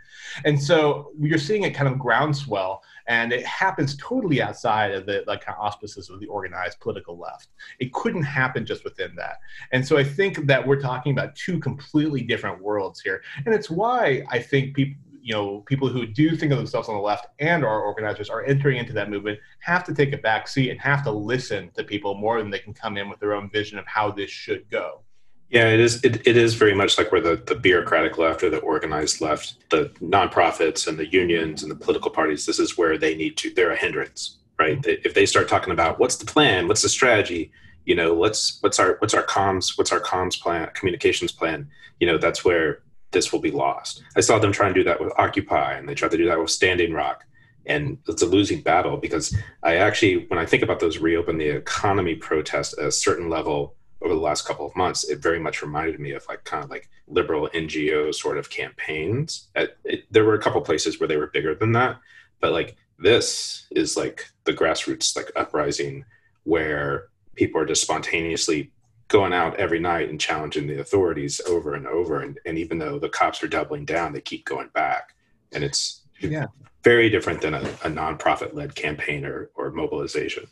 And 0.45 0.61
so 0.61 1.11
you're 1.19 1.37
seeing 1.37 1.63
it 1.63 1.71
kind 1.71 1.87
of 1.87 1.97
groundswell, 1.97 2.83
and 3.07 3.31
it 3.31 3.45
happens 3.45 3.95
totally 3.97 4.41
outside 4.41 4.91
of 4.91 5.05
the 5.05 5.23
like 5.27 5.45
kind 5.45 5.57
of 5.57 5.63
auspices 5.63 6.09
of 6.09 6.19
the 6.19 6.27
organized 6.27 6.79
political 6.79 7.17
left. 7.17 7.49
It 7.79 7.93
couldn't 7.93 8.23
happen 8.23 8.65
just 8.65 8.83
within 8.83 9.15
that. 9.15 9.37
And 9.71 9.85
so 9.85 9.97
I 9.97 10.03
think 10.03 10.45
that 10.47 10.65
we're 10.65 10.81
talking 10.81 11.11
about 11.13 11.35
two 11.35 11.59
completely 11.59 12.21
different 12.21 12.61
worlds 12.61 12.99
here. 12.99 13.21
And 13.45 13.55
it's 13.55 13.69
why 13.69 14.23
I 14.29 14.39
think 14.39 14.75
people 14.75 15.01
you 15.27 15.33
know 15.33 15.59
people 15.67 15.89
who 15.89 16.05
do 16.05 16.37
think 16.37 16.53
of 16.53 16.57
themselves 16.57 16.87
on 16.87 16.95
the 16.95 17.01
left 17.01 17.27
and 17.39 17.65
are 17.65 17.81
organizers 17.81 18.29
are 18.29 18.45
entering 18.45 18.77
into 18.77 18.93
that 18.93 19.09
movement 19.09 19.37
have 19.59 19.83
to 19.83 19.93
take 19.93 20.13
a 20.13 20.17
back 20.17 20.47
seat 20.47 20.69
and 20.69 20.79
have 20.79 21.03
to 21.03 21.11
listen 21.11 21.69
to 21.75 21.83
people 21.83 22.15
more 22.15 22.41
than 22.41 22.49
they 22.49 22.59
can 22.59 22.73
come 22.73 22.95
in 22.95 23.09
with 23.09 23.19
their 23.19 23.33
own 23.33 23.49
vision 23.49 23.77
of 23.77 23.85
how 23.85 24.09
this 24.09 24.31
should 24.31 24.69
go. 24.71 25.01
Yeah 25.49 25.67
it 25.67 25.81
is 25.81 26.01
it, 26.05 26.25
it 26.25 26.37
is 26.37 26.53
very 26.53 26.73
much 26.73 26.97
like 26.97 27.11
where 27.11 27.19
the, 27.19 27.43
the 27.45 27.55
bureaucratic 27.55 28.17
left 28.17 28.41
or 28.41 28.49
the 28.49 28.59
organized 28.59 29.19
left 29.19 29.69
the 29.69 29.89
nonprofits 30.01 30.87
and 30.87 30.97
the 30.97 31.11
unions 31.11 31.61
and 31.61 31.69
the 31.69 31.75
political 31.75 32.09
parties 32.09 32.45
this 32.45 32.59
is 32.59 32.77
where 32.77 32.97
they 32.97 33.13
need 33.13 33.35
to 33.37 33.53
they're 33.53 33.71
a 33.71 33.77
hindrance 33.77 34.37
right? 34.59 34.83
If 34.87 35.13
they 35.13 35.27
start 35.27 35.47
talking 35.47 35.71
about 35.71 35.99
what's 35.99 36.15
the 36.15 36.25
plan 36.25 36.67
what's 36.67 36.81
the 36.81 36.89
strategy 36.89 37.51
you 37.85 37.95
know 37.95 38.13
let's 38.13 38.57
what's 38.61 38.79
our 38.79 38.97
what's 38.99 39.13
our 39.13 39.23
comms 39.23 39.77
what's 39.77 39.91
our 39.93 40.01
comms 40.01 40.39
plan 40.39 40.69
communications 40.73 41.31
plan 41.31 41.69
you 41.99 42.07
know 42.07 42.17
that's 42.17 42.43
where 42.43 42.81
this 43.11 43.31
will 43.31 43.39
be 43.39 43.51
lost. 43.51 44.03
I 44.15 44.21
saw 44.21 44.39
them 44.39 44.51
try 44.51 44.67
and 44.67 44.75
do 44.75 44.83
that 44.83 44.99
with 44.99 45.13
occupy 45.17 45.73
and 45.73 45.87
they 45.87 45.95
tried 45.95 46.11
to 46.11 46.17
do 46.17 46.25
that 46.25 46.39
with 46.39 46.49
standing 46.49 46.93
rock 46.93 47.23
and 47.67 47.97
it's 48.07 48.21
a 48.21 48.25
losing 48.25 48.61
battle 48.61 48.97
because 48.97 49.35
i 49.61 49.75
actually 49.75 50.25
when 50.27 50.39
i 50.39 50.45
think 50.45 50.63
about 50.63 50.79
those 50.79 50.97
reopen 50.97 51.37
the 51.37 51.49
economy 51.49 52.15
protests 52.15 52.77
at 52.77 52.85
a 52.85 52.91
certain 52.91 53.29
level 53.29 53.75
over 54.01 54.13
the 54.13 54.19
last 54.19 54.47
couple 54.47 54.65
of 54.65 54.75
months 54.75 55.03
it 55.09 55.19
very 55.19 55.39
much 55.39 55.61
reminded 55.61 55.99
me 55.99 56.11
of 56.11 56.25
like 56.27 56.43
kind 56.43 56.63
of 56.63 56.69
like 56.69 56.89
liberal 57.07 57.49
ngo 57.49 58.13
sort 58.13 58.37
of 58.37 58.49
campaigns. 58.49 59.47
It, 59.55 59.77
it, 59.83 60.03
there 60.11 60.25
were 60.25 60.35
a 60.35 60.41
couple 60.41 60.61
places 60.61 60.99
where 60.99 61.07
they 61.07 61.17
were 61.17 61.27
bigger 61.27 61.55
than 61.55 61.73
that 61.73 61.99
but 62.39 62.51
like 62.51 62.75
this 62.99 63.67
is 63.71 63.97
like 63.97 64.25
the 64.45 64.53
grassroots 64.53 65.15
like 65.15 65.31
uprising 65.35 66.05
where 66.43 67.09
people 67.35 67.59
are 67.61 67.65
just 67.65 67.81
spontaneously 67.81 68.71
going 69.07 69.33
out 69.33 69.55
every 69.55 69.79
night 69.79 70.09
and 70.09 70.19
challenging 70.19 70.67
the 70.67 70.79
authorities 70.79 71.39
over 71.47 71.75
and 71.75 71.87
over. 71.87 72.21
And, 72.21 72.39
and 72.45 72.57
even 72.57 72.77
though 72.77 72.99
the 72.99 73.09
cops 73.09 73.41
are 73.43 73.47
doubling 73.47 73.85
down, 73.85 74.13
they 74.13 74.21
keep 74.21 74.45
going 74.45 74.69
back. 74.73 75.15
And 75.53 75.63
it's 75.63 76.03
yeah. 76.19 76.47
very 76.83 77.09
different 77.09 77.41
than 77.41 77.53
a, 77.53 77.61
a 77.61 77.89
nonprofit 77.89 78.53
led 78.53 78.75
campaign 78.75 79.25
or, 79.25 79.49
or 79.55 79.71
mobilization. 79.71 80.45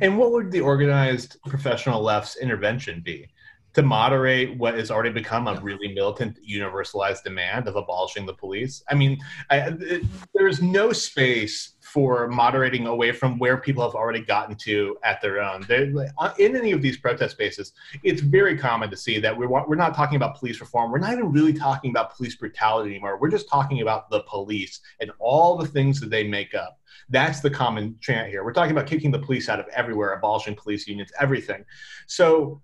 And 0.00 0.18
what 0.18 0.32
would 0.32 0.50
the 0.50 0.60
organized 0.60 1.36
professional 1.48 2.02
left's 2.02 2.36
intervention 2.36 3.00
be? 3.00 3.28
To 3.74 3.82
moderate 3.82 4.58
what 4.58 4.74
has 4.74 4.90
already 4.90 5.10
become 5.10 5.46
a 5.46 5.60
really 5.60 5.94
militant, 5.94 6.38
universalized 6.44 7.22
demand 7.22 7.68
of 7.68 7.76
abolishing 7.76 8.26
the 8.26 8.34
police. 8.34 8.82
I 8.90 8.94
mean, 8.94 9.18
I, 9.48 9.72
it, 9.80 10.04
there's 10.34 10.60
no 10.60 10.92
space 10.92 11.76
for 11.92 12.28
moderating 12.28 12.86
away 12.86 13.10
from 13.10 13.38
where 13.38 13.56
people 13.56 13.82
have 13.82 13.96
already 13.96 14.20
gotten 14.20 14.54
to 14.54 14.96
at 15.02 15.20
their 15.20 15.40
own. 15.40 15.64
They're, 15.66 15.90
in 16.38 16.56
any 16.56 16.70
of 16.70 16.82
these 16.82 16.96
protest 16.96 17.32
spaces, 17.34 17.72
it's 18.04 18.20
very 18.20 18.56
common 18.56 18.90
to 18.90 18.96
see 18.96 19.18
that 19.18 19.36
we're, 19.36 19.48
we're 19.48 19.74
not 19.74 19.94
talking 19.94 20.16
about 20.16 20.38
police 20.38 20.60
reform. 20.60 20.92
We're 20.92 20.98
not 20.98 21.12
even 21.12 21.32
really 21.32 21.52
talking 21.52 21.90
about 21.90 22.16
police 22.16 22.36
brutality 22.36 22.90
anymore. 22.90 23.18
We're 23.20 23.30
just 23.30 23.48
talking 23.48 23.80
about 23.80 24.08
the 24.08 24.22
police 24.22 24.80
and 25.00 25.10
all 25.18 25.56
the 25.56 25.66
things 25.66 26.00
that 26.00 26.10
they 26.10 26.28
make 26.28 26.54
up. 26.54 26.78
That's 27.08 27.40
the 27.40 27.50
common 27.50 27.96
chant 28.00 28.28
here. 28.28 28.44
We're 28.44 28.52
talking 28.52 28.72
about 28.72 28.86
kicking 28.86 29.10
the 29.10 29.18
police 29.18 29.48
out 29.48 29.58
of 29.58 29.66
everywhere, 29.68 30.12
abolishing 30.12 30.54
police 30.54 30.86
unions, 30.86 31.10
everything. 31.18 31.64
So 32.06 32.62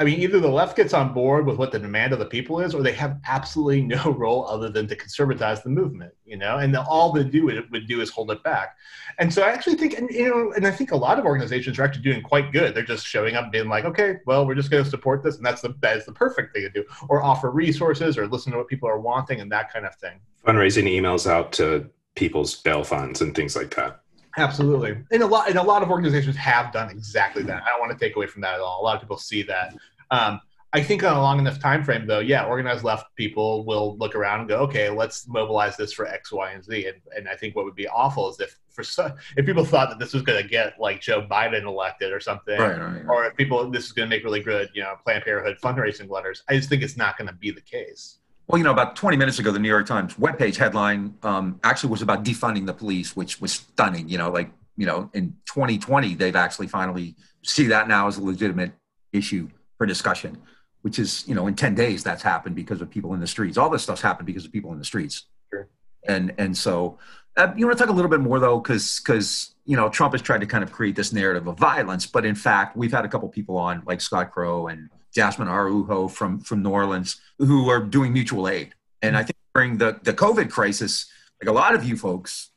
I 0.00 0.04
mean, 0.04 0.18
either 0.18 0.40
the 0.40 0.48
left 0.48 0.78
gets 0.78 0.94
on 0.94 1.12
board 1.12 1.44
with 1.44 1.58
what 1.58 1.72
the 1.72 1.78
demand 1.78 2.14
of 2.14 2.18
the 2.18 2.24
people 2.24 2.58
is, 2.58 2.74
or 2.74 2.82
they 2.82 2.94
have 2.94 3.20
absolutely 3.28 3.82
no 3.82 4.10
role 4.18 4.48
other 4.48 4.70
than 4.70 4.88
to 4.88 4.96
conservatize 4.96 5.62
the 5.62 5.68
movement, 5.68 6.14
you 6.24 6.38
know. 6.38 6.56
And 6.56 6.74
all 6.74 7.12
they 7.12 7.22
do 7.22 7.50
it 7.50 7.70
would 7.70 7.86
do 7.86 8.00
is 8.00 8.08
hold 8.08 8.30
it 8.30 8.42
back. 8.42 8.78
And 9.18 9.32
so 9.32 9.42
I 9.42 9.50
actually 9.50 9.74
think, 9.74 9.98
and 9.98 10.08
you 10.08 10.30
know, 10.30 10.52
and 10.52 10.66
I 10.66 10.70
think 10.70 10.92
a 10.92 10.96
lot 10.96 11.18
of 11.18 11.26
organizations 11.26 11.78
are 11.78 11.82
actually 11.82 12.04
doing 12.04 12.22
quite 12.22 12.50
good. 12.50 12.74
They're 12.74 12.82
just 12.82 13.06
showing 13.06 13.36
up, 13.36 13.52
being 13.52 13.68
like, 13.68 13.84
okay, 13.84 14.16
well, 14.24 14.46
we're 14.46 14.54
just 14.54 14.70
going 14.70 14.82
to 14.82 14.88
support 14.88 15.22
this, 15.22 15.36
and 15.36 15.44
that's 15.44 15.60
the 15.60 15.74
that 15.80 15.98
is 15.98 16.06
the 16.06 16.12
perfect 16.12 16.54
thing 16.54 16.62
to 16.62 16.70
do, 16.70 16.82
or 17.10 17.22
offer 17.22 17.50
resources, 17.50 18.16
or 18.16 18.26
listen 18.26 18.52
to 18.52 18.58
what 18.58 18.68
people 18.68 18.88
are 18.88 18.98
wanting, 18.98 19.42
and 19.42 19.52
that 19.52 19.70
kind 19.70 19.84
of 19.84 19.94
thing. 19.96 20.18
Fundraising 20.46 20.84
emails 20.84 21.30
out 21.30 21.52
to 21.52 21.90
people's 22.14 22.56
bail 22.56 22.84
funds 22.84 23.20
and 23.20 23.34
things 23.34 23.54
like 23.54 23.74
that. 23.76 24.00
Absolutely, 24.36 24.96
and 25.10 25.22
a 25.22 25.26
lot 25.26 25.48
and 25.48 25.58
a 25.58 25.62
lot 25.62 25.82
of 25.82 25.90
organizations 25.90 26.36
have 26.36 26.72
done 26.72 26.88
exactly 26.88 27.42
that. 27.42 27.62
I 27.64 27.70
don't 27.70 27.80
want 27.80 27.92
to 27.92 27.98
take 27.98 28.14
away 28.14 28.26
from 28.26 28.42
that 28.42 28.54
at 28.54 28.60
all. 28.60 28.80
A 28.80 28.84
lot 28.84 28.94
of 28.94 29.02
people 29.02 29.18
see 29.18 29.42
that. 29.42 29.74
Um, 30.10 30.40
I 30.72 30.82
think 30.82 31.02
on 31.02 31.16
a 31.16 31.20
long 31.20 31.40
enough 31.40 31.58
time 31.58 31.82
frame, 31.82 32.06
though, 32.06 32.20
yeah, 32.20 32.44
organized 32.44 32.84
left 32.84 33.14
people 33.16 33.64
will 33.64 33.96
look 33.98 34.14
around 34.14 34.40
and 34.40 34.48
go, 34.48 34.58
okay, 34.58 34.88
let's 34.88 35.26
mobilize 35.26 35.76
this 35.76 35.92
for 35.92 36.06
X, 36.06 36.30
Y, 36.30 36.52
and 36.52 36.64
Z. 36.64 36.86
And, 36.86 36.96
and 37.16 37.28
I 37.28 37.34
think 37.34 37.56
what 37.56 37.64
would 37.64 37.74
be 37.74 37.88
awful 37.88 38.30
is 38.30 38.38
if 38.38 38.56
for 38.70 38.84
so, 38.84 39.12
if 39.36 39.44
people 39.44 39.64
thought 39.64 39.88
that 39.88 39.98
this 39.98 40.12
was 40.12 40.22
going 40.22 40.40
to 40.40 40.48
get 40.48 40.78
like 40.78 41.00
Joe 41.00 41.26
Biden 41.28 41.64
elected 41.64 42.12
or 42.12 42.20
something, 42.20 42.58
right, 42.58 42.78
right, 42.78 43.04
right. 43.04 43.08
or 43.08 43.26
if 43.26 43.36
people 43.36 43.68
this 43.68 43.86
is 43.86 43.92
going 43.92 44.08
to 44.08 44.16
make 44.16 44.22
really 44.22 44.42
good, 44.42 44.70
you 44.72 44.82
know, 44.82 44.94
Planned 45.04 45.24
Parenthood 45.24 45.58
fundraising 45.60 46.08
letters. 46.08 46.44
I 46.48 46.54
just 46.54 46.68
think 46.68 46.82
it's 46.82 46.96
not 46.96 47.18
going 47.18 47.28
to 47.28 47.34
be 47.34 47.50
the 47.50 47.60
case. 47.60 48.18
Well, 48.46 48.58
you 48.58 48.64
know, 48.64 48.72
about 48.72 48.94
20 48.94 49.16
minutes 49.16 49.40
ago, 49.40 49.50
the 49.50 49.58
New 49.58 49.68
York 49.68 49.86
Times 49.86 50.14
webpage 50.14 50.56
headline 50.56 51.16
um, 51.24 51.58
actually 51.64 51.90
was 51.90 52.02
about 52.02 52.24
defunding 52.24 52.66
the 52.66 52.74
police, 52.74 53.16
which 53.16 53.40
was 53.40 53.52
stunning. 53.52 54.08
You 54.08 54.18
know, 54.18 54.30
like, 54.30 54.50
you 54.76 54.86
know, 54.86 55.10
in 55.14 55.36
2020, 55.46 56.14
they've 56.14 56.34
actually 56.36 56.68
finally 56.68 57.16
see 57.42 57.66
that 57.66 57.88
now 57.88 58.06
as 58.06 58.18
a 58.18 58.22
legitimate 58.22 58.72
issue 59.12 59.48
for 59.80 59.86
discussion, 59.86 60.36
which 60.82 60.98
is, 60.98 61.26
you 61.26 61.34
know, 61.34 61.46
in 61.46 61.54
10 61.54 61.74
days 61.74 62.04
that's 62.04 62.22
happened 62.22 62.54
because 62.54 62.82
of 62.82 62.90
people 62.90 63.14
in 63.14 63.20
the 63.20 63.26
streets. 63.26 63.56
All 63.56 63.70
this 63.70 63.82
stuff's 63.82 64.02
happened 64.02 64.26
because 64.26 64.44
of 64.44 64.52
people 64.52 64.72
in 64.74 64.78
the 64.78 64.84
streets. 64.84 65.24
Sure. 65.48 65.68
And, 66.06 66.34
and 66.36 66.54
so 66.54 66.98
uh, 67.38 67.50
you 67.56 67.64
want 67.64 67.78
to 67.78 67.82
talk 67.82 67.90
a 67.90 67.96
little 67.96 68.10
bit 68.10 68.20
more 68.20 68.38
though, 68.38 68.60
because, 68.60 69.00
because, 69.00 69.54
you 69.64 69.76
know, 69.76 69.88
Trump 69.88 70.12
has 70.12 70.20
tried 70.20 70.42
to 70.42 70.46
kind 70.46 70.62
of 70.62 70.70
create 70.70 70.96
this 70.96 71.14
narrative 71.14 71.46
of 71.46 71.58
violence, 71.58 72.04
but 72.04 72.26
in 72.26 72.34
fact, 72.34 72.76
we've 72.76 72.92
had 72.92 73.06
a 73.06 73.08
couple 73.08 73.26
people 73.30 73.56
on 73.56 73.82
like 73.86 74.02
Scott 74.02 74.32
Crow 74.32 74.66
and 74.66 74.90
Jasmine 75.14 75.48
Araujo 75.48 76.08
from 76.08 76.40
from 76.40 76.62
New 76.62 76.70
Orleans 76.70 77.18
who 77.38 77.70
are 77.70 77.80
doing 77.80 78.12
mutual 78.12 78.46
aid. 78.46 78.74
And 79.00 79.16
I 79.16 79.22
think 79.22 79.36
during 79.54 79.78
the 79.78 79.98
the 80.02 80.12
COVID 80.12 80.50
crisis, 80.50 81.10
like 81.42 81.48
a 81.48 81.52
lot 81.52 81.74
of 81.74 81.84
you 81.84 81.96
folks 81.96 82.50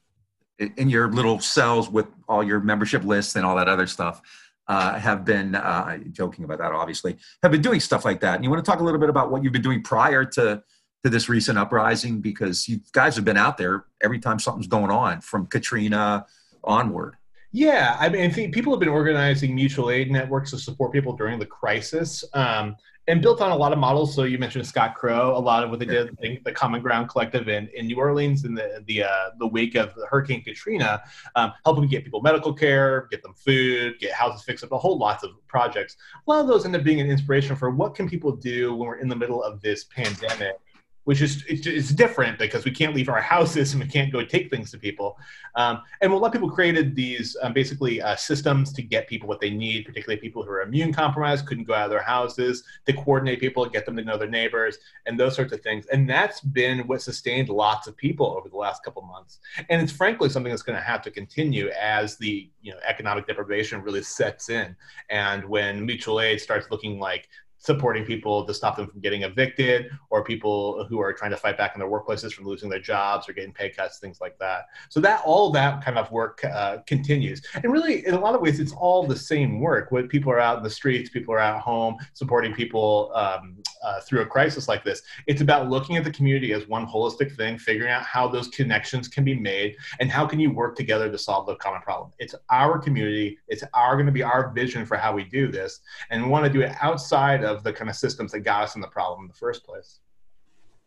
in 0.59 0.89
your 0.89 1.09
little 1.09 1.39
cells 1.39 1.89
with 1.89 2.07
all 2.27 2.43
your 2.43 2.59
membership 2.59 3.05
lists 3.05 3.37
and 3.37 3.45
all 3.45 3.55
that 3.55 3.69
other 3.69 3.87
stuff 3.87 4.21
uh, 4.67 4.97
have 4.97 5.25
been 5.25 5.55
uh, 5.55 5.97
joking 6.11 6.45
about 6.45 6.57
that 6.57 6.71
obviously 6.71 7.17
have 7.41 7.51
been 7.51 7.61
doing 7.61 7.79
stuff 7.79 8.05
like 8.05 8.21
that. 8.21 8.35
And 8.35 8.43
you 8.43 8.49
want 8.49 8.63
to 8.63 8.69
talk 8.69 8.79
a 8.79 8.83
little 8.83 8.99
bit 8.99 9.09
about 9.09 9.31
what 9.31 9.43
you've 9.43 9.53
been 9.53 9.61
doing 9.61 9.81
prior 9.81 10.25
to 10.25 10.63
to 11.03 11.09
this 11.09 11.29
recent 11.29 11.57
uprising? 11.57 12.21
Because 12.21 12.67
you 12.67 12.79
guys 12.93 13.15
have 13.15 13.25
been 13.25 13.37
out 13.37 13.57
there 13.57 13.85
every 14.01 14.19
time 14.19 14.39
something's 14.39 14.67
going 14.67 14.91
on 14.91 15.21
from 15.21 15.47
katrina 15.47 16.25
onward. 16.63 17.17
Yeah, 17.51 17.97
I 17.99 18.09
mean, 18.09 18.31
I 18.31 18.49
people 18.51 18.73
have 18.73 18.79
been 18.79 18.89
organizing 18.89 19.53
mutual 19.53 19.91
aid 19.91 20.09
networks 20.11 20.49
to 20.51 20.57
support 20.57 20.91
people 20.91 21.13
during 21.15 21.37
the 21.37 21.45
crisis. 21.45 22.23
Um, 22.33 22.75
and 23.07 23.21
built 23.21 23.41
on 23.41 23.51
a 23.51 23.55
lot 23.55 23.73
of 23.73 23.79
models. 23.79 24.15
So 24.15 24.23
you 24.23 24.37
mentioned 24.37 24.65
Scott 24.65 24.95
Crow, 24.95 25.35
a 25.35 25.39
lot 25.39 25.63
of 25.63 25.69
what 25.69 25.79
they 25.79 25.85
did, 25.85 26.17
the 26.45 26.51
Common 26.51 26.81
Ground 26.81 27.09
Collective 27.09 27.49
in, 27.49 27.69
in 27.75 27.87
New 27.87 27.97
Orleans 27.97 28.45
in 28.45 28.53
the 28.55 28.83
the 28.87 29.03
uh, 29.03 29.29
the 29.39 29.47
wake 29.47 29.75
of 29.75 29.93
Hurricane 30.09 30.43
Katrina, 30.43 31.03
um, 31.35 31.53
helping 31.65 31.87
get 31.87 32.03
people 32.03 32.21
medical 32.21 32.53
care, 32.53 33.07
get 33.11 33.21
them 33.21 33.33
food, 33.33 33.99
get 33.99 34.13
houses 34.13 34.43
fixed 34.43 34.63
up, 34.63 34.71
a 34.71 34.77
whole 34.77 34.97
lots 34.97 35.23
of 35.23 35.31
projects. 35.47 35.97
A 36.25 36.31
lot 36.31 36.39
of 36.39 36.47
those 36.47 36.65
end 36.65 36.75
up 36.75 36.83
being 36.83 37.01
an 37.01 37.09
inspiration 37.09 37.55
for 37.55 37.69
what 37.69 37.95
can 37.95 38.07
people 38.07 38.35
do 38.35 38.73
when 38.73 38.87
we're 38.87 38.99
in 38.99 39.09
the 39.09 39.15
middle 39.15 39.43
of 39.43 39.61
this 39.61 39.83
pandemic 39.85 40.57
which 41.05 41.21
is 41.21 41.43
it's, 41.47 41.93
different 41.93 42.39
because 42.39 42.63
we 42.65 42.71
can't 42.71 42.95
leave 42.95 43.09
our 43.09 43.21
houses 43.21 43.73
and 43.73 43.83
we 43.83 43.89
can't 43.89 44.11
go 44.11 44.23
take 44.23 44.49
things 44.49 44.71
to 44.71 44.77
people. 44.77 45.17
Um, 45.55 45.81
and 46.01 46.11
a 46.11 46.15
lot 46.15 46.27
of 46.27 46.33
people 46.33 46.49
created 46.49 46.95
these 46.95 47.35
um, 47.41 47.53
basically 47.53 48.01
uh, 48.01 48.15
systems 48.15 48.71
to 48.73 48.81
get 48.81 49.07
people 49.07 49.27
what 49.27 49.39
they 49.39 49.49
need, 49.49 49.85
particularly 49.85 50.19
people 50.19 50.43
who 50.43 50.51
are 50.51 50.61
immune 50.61 50.93
compromised, 50.93 51.45
couldn't 51.45 51.65
go 51.65 51.73
out 51.73 51.85
of 51.85 51.91
their 51.91 52.01
houses, 52.01 52.63
to 52.85 52.93
coordinate 52.93 53.39
people, 53.39 53.65
get 53.65 53.85
them 53.85 53.97
to 53.97 54.03
know 54.03 54.17
their 54.17 54.29
neighbors, 54.29 54.77
and 55.05 55.19
those 55.19 55.35
sorts 55.35 55.51
of 55.51 55.61
things. 55.61 55.85
And 55.87 56.09
that's 56.09 56.39
been 56.39 56.87
what 56.87 57.01
sustained 57.01 57.49
lots 57.49 57.87
of 57.87 57.97
people 57.97 58.35
over 58.37 58.49
the 58.49 58.57
last 58.57 58.83
couple 58.83 59.01
months. 59.01 59.39
And 59.69 59.81
it's 59.81 59.91
frankly 59.91 60.29
something 60.29 60.51
that's 60.51 60.63
going 60.63 60.77
to 60.77 60.83
have 60.83 61.01
to 61.03 61.11
continue 61.11 61.69
as 61.79 62.17
the 62.17 62.49
you 62.61 62.71
know 62.71 62.79
economic 62.87 63.27
deprivation 63.27 63.81
really 63.81 64.01
sets 64.01 64.49
in, 64.49 64.75
and 65.09 65.43
when 65.43 65.85
mutual 65.85 66.21
aid 66.21 66.39
starts 66.39 66.67
looking 66.71 66.99
like 66.99 67.27
supporting 67.63 68.03
people 68.03 68.45
to 68.45 68.53
stop 68.53 68.75
them 68.75 68.87
from 68.87 68.99
getting 68.99 69.23
evicted 69.23 69.89
or 70.09 70.21
people 70.21 70.85
who 70.85 70.99
are 70.99 71.13
trying 71.13 71.31
to 71.31 71.37
fight 71.37 71.57
back 71.57 71.73
in 71.73 71.79
their 71.79 71.89
workplaces 71.89 72.33
from 72.33 72.45
losing 72.45 72.69
their 72.69 72.79
jobs 72.79 73.27
or 73.29 73.33
getting 73.33 73.53
pay 73.53 73.69
cuts, 73.69 73.99
things 73.99 74.19
like 74.19 74.37
that. 74.37 74.65
So 74.89 74.99
that 74.99 75.21
all 75.25 75.49
that 75.51 75.83
kind 75.83 75.97
of 75.97 76.11
work 76.11 76.43
uh, 76.43 76.79
continues. 76.85 77.41
And 77.55 77.71
really, 77.71 78.05
in 78.05 78.15
a 78.15 78.19
lot 78.19 78.35
of 78.35 78.41
ways, 78.41 78.59
it's 78.59 78.73
all 78.73 79.07
the 79.07 79.15
same 79.15 79.61
work. 79.61 79.91
When 79.93 80.09
people 80.09 80.29
are 80.31 80.39
out 80.39 80.57
in 80.57 80.63
the 80.63 80.69
streets, 80.69 81.09
people 81.09 81.33
are 81.33 81.39
at 81.39 81.61
home 81.61 81.95
supporting 82.11 82.53
people 82.53 83.11
um, 83.15 83.55
uh, 83.83 83.99
through 84.01 84.21
a 84.21 84.25
crisis 84.25 84.67
like 84.67 84.83
this. 84.83 85.01
It's 85.27 85.41
about 85.41 85.69
looking 85.69 85.97
at 85.97 86.03
the 86.03 86.11
community 86.11 86.53
as 86.53 86.67
one 86.67 86.87
holistic 86.87 87.35
thing, 87.35 87.57
figuring 87.57 87.91
out 87.91 88.03
how 88.03 88.27
those 88.27 88.47
connections 88.47 89.07
can 89.07 89.23
be 89.23 89.35
made 89.35 89.75
and 89.99 90.09
how 90.09 90.25
can 90.25 90.39
you 90.39 90.51
work 90.51 90.75
together 90.75 91.11
to 91.11 91.17
solve 91.17 91.45
the 91.45 91.55
common 91.55 91.81
problem. 91.81 92.11
It's 92.19 92.35
our 92.49 92.79
community. 92.79 93.37
It's 93.47 93.63
our 93.73 93.95
going 93.95 94.05
to 94.05 94.11
be 94.11 94.23
our 94.23 94.51
vision 94.51 94.85
for 94.85 94.97
how 94.97 95.13
we 95.13 95.23
do 95.23 95.51
this, 95.51 95.81
and 96.09 96.23
we 96.23 96.29
want 96.29 96.45
to 96.45 96.51
do 96.51 96.61
it 96.61 96.73
outside 96.81 97.43
of 97.43 97.63
the 97.63 97.73
kind 97.73 97.89
of 97.89 97.95
systems 97.95 98.31
that 98.31 98.39
got 98.39 98.63
us 98.63 98.75
in 98.75 98.81
the 98.81 98.87
problem 98.87 99.21
in 99.21 99.27
the 99.27 99.33
first 99.33 99.65
place. 99.65 99.99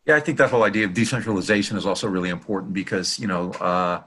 Yeah, 0.07 0.15
I 0.15 0.21
think 0.21 0.39
that 0.39 0.51
whole 0.51 0.63
idea 0.63 0.85
of 0.85 0.95
decentralization 0.95 1.77
is 1.77 1.85
also 1.85 2.07
really 2.07 2.29
important 2.29 2.73
because 2.73 3.19
you 3.19 3.27
know 3.27 3.51
uh, 3.53 4.03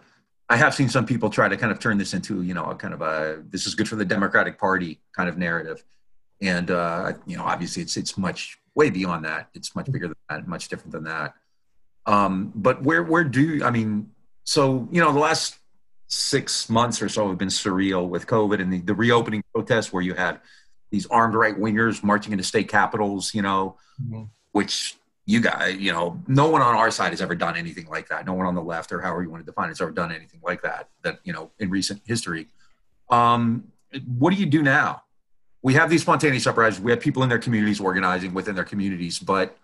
I 0.49 0.55
have 0.55 0.73
seen 0.73 0.89
some 0.89 1.05
people 1.05 1.29
try 1.29 1.49
to 1.49 1.57
kind 1.57 1.71
of 1.71 1.79
turn 1.79 1.97
this 1.97 2.13
into 2.13 2.41
you 2.41 2.53
know 2.53 2.65
a 2.65 2.75
kind 2.75 2.93
of 2.93 3.01
a 3.01 3.43
this 3.49 3.67
is 3.67 3.75
good 3.75 3.87
for 3.87 3.97
the 3.97 4.05
Democratic 4.05 4.57
Party 4.57 4.99
kind 5.13 5.27
of 5.27 5.37
narrative, 5.37 5.83
and 6.41 6.71
uh, 6.71 7.13
you 7.27 7.35
know 7.35 7.43
obviously 7.43 7.83
it's 7.83 7.97
it's 7.97 8.17
much 8.17 8.58
way 8.75 8.89
beyond 8.89 9.25
that. 9.25 9.49
It's 9.53 9.75
much 9.75 9.91
bigger 9.91 10.07
than 10.07 10.15
that, 10.29 10.47
much 10.47 10.67
different 10.67 10.91
than 10.91 11.03
that. 11.05 11.33
Um, 12.05 12.51
but 12.55 12.81
where 12.83 13.03
where 13.03 13.23
do 13.23 13.63
I 13.63 13.71
mean? 13.71 14.11
So 14.43 14.87
you 14.91 15.01
know 15.01 15.11
the 15.11 15.19
last 15.19 15.59
six 16.07 16.69
months 16.69 17.01
or 17.01 17.09
so 17.09 17.29
have 17.29 17.37
been 17.37 17.49
surreal 17.49 18.07
with 18.09 18.25
COVID 18.25 18.59
and 18.59 18.73
the, 18.73 18.79
the 18.79 18.95
reopening 18.95 19.43
protests 19.53 19.93
where 19.93 20.01
you 20.01 20.15
had 20.15 20.39
these 20.89 21.05
armed 21.07 21.35
right 21.35 21.55
wingers 21.55 22.03
marching 22.03 22.31
into 22.31 22.43
state 22.43 22.67
capitals, 22.67 23.35
you 23.35 23.43
know, 23.43 23.77
mm-hmm. 24.01 24.23
which 24.51 24.97
you 25.25 25.39
guys, 25.39 25.77
you 25.77 25.93
know, 25.93 26.19
no 26.27 26.49
one 26.49 26.63
on 26.63 26.75
our 26.75 26.89
side 26.89 27.11
has 27.11 27.21
ever 27.21 27.35
done 27.35 27.55
anything 27.55 27.85
like 27.87 28.09
that. 28.09 28.25
No 28.25 28.33
one 28.33 28.47
on 28.47 28.55
the 28.55 28.63
left 28.63 28.91
or 28.91 28.99
however 28.99 29.21
you 29.21 29.29
want 29.29 29.45
to 29.45 29.45
define 29.45 29.65
it 29.65 29.69
has 29.69 29.81
ever 29.81 29.91
done 29.91 30.11
anything 30.11 30.39
like 30.43 30.63
that, 30.63 30.89
that, 31.03 31.19
you 31.23 31.31
know, 31.31 31.51
in 31.59 31.69
recent 31.69 32.01
history. 32.05 32.47
Um, 33.11 33.65
what 34.17 34.33
do 34.33 34.37
you 34.37 34.47
do 34.47 34.63
now? 34.63 35.03
We 35.61 35.73
have 35.73 35.89
these 35.89 36.01
spontaneous 36.01 36.47
uprisings. 36.47 36.83
We 36.83 36.91
have 36.91 36.99
people 37.01 37.23
in 37.23 37.29
their 37.29 37.39
communities 37.39 37.79
organizing 37.79 38.33
within 38.33 38.55
their 38.55 38.63
communities, 38.63 39.19
but, 39.19 39.57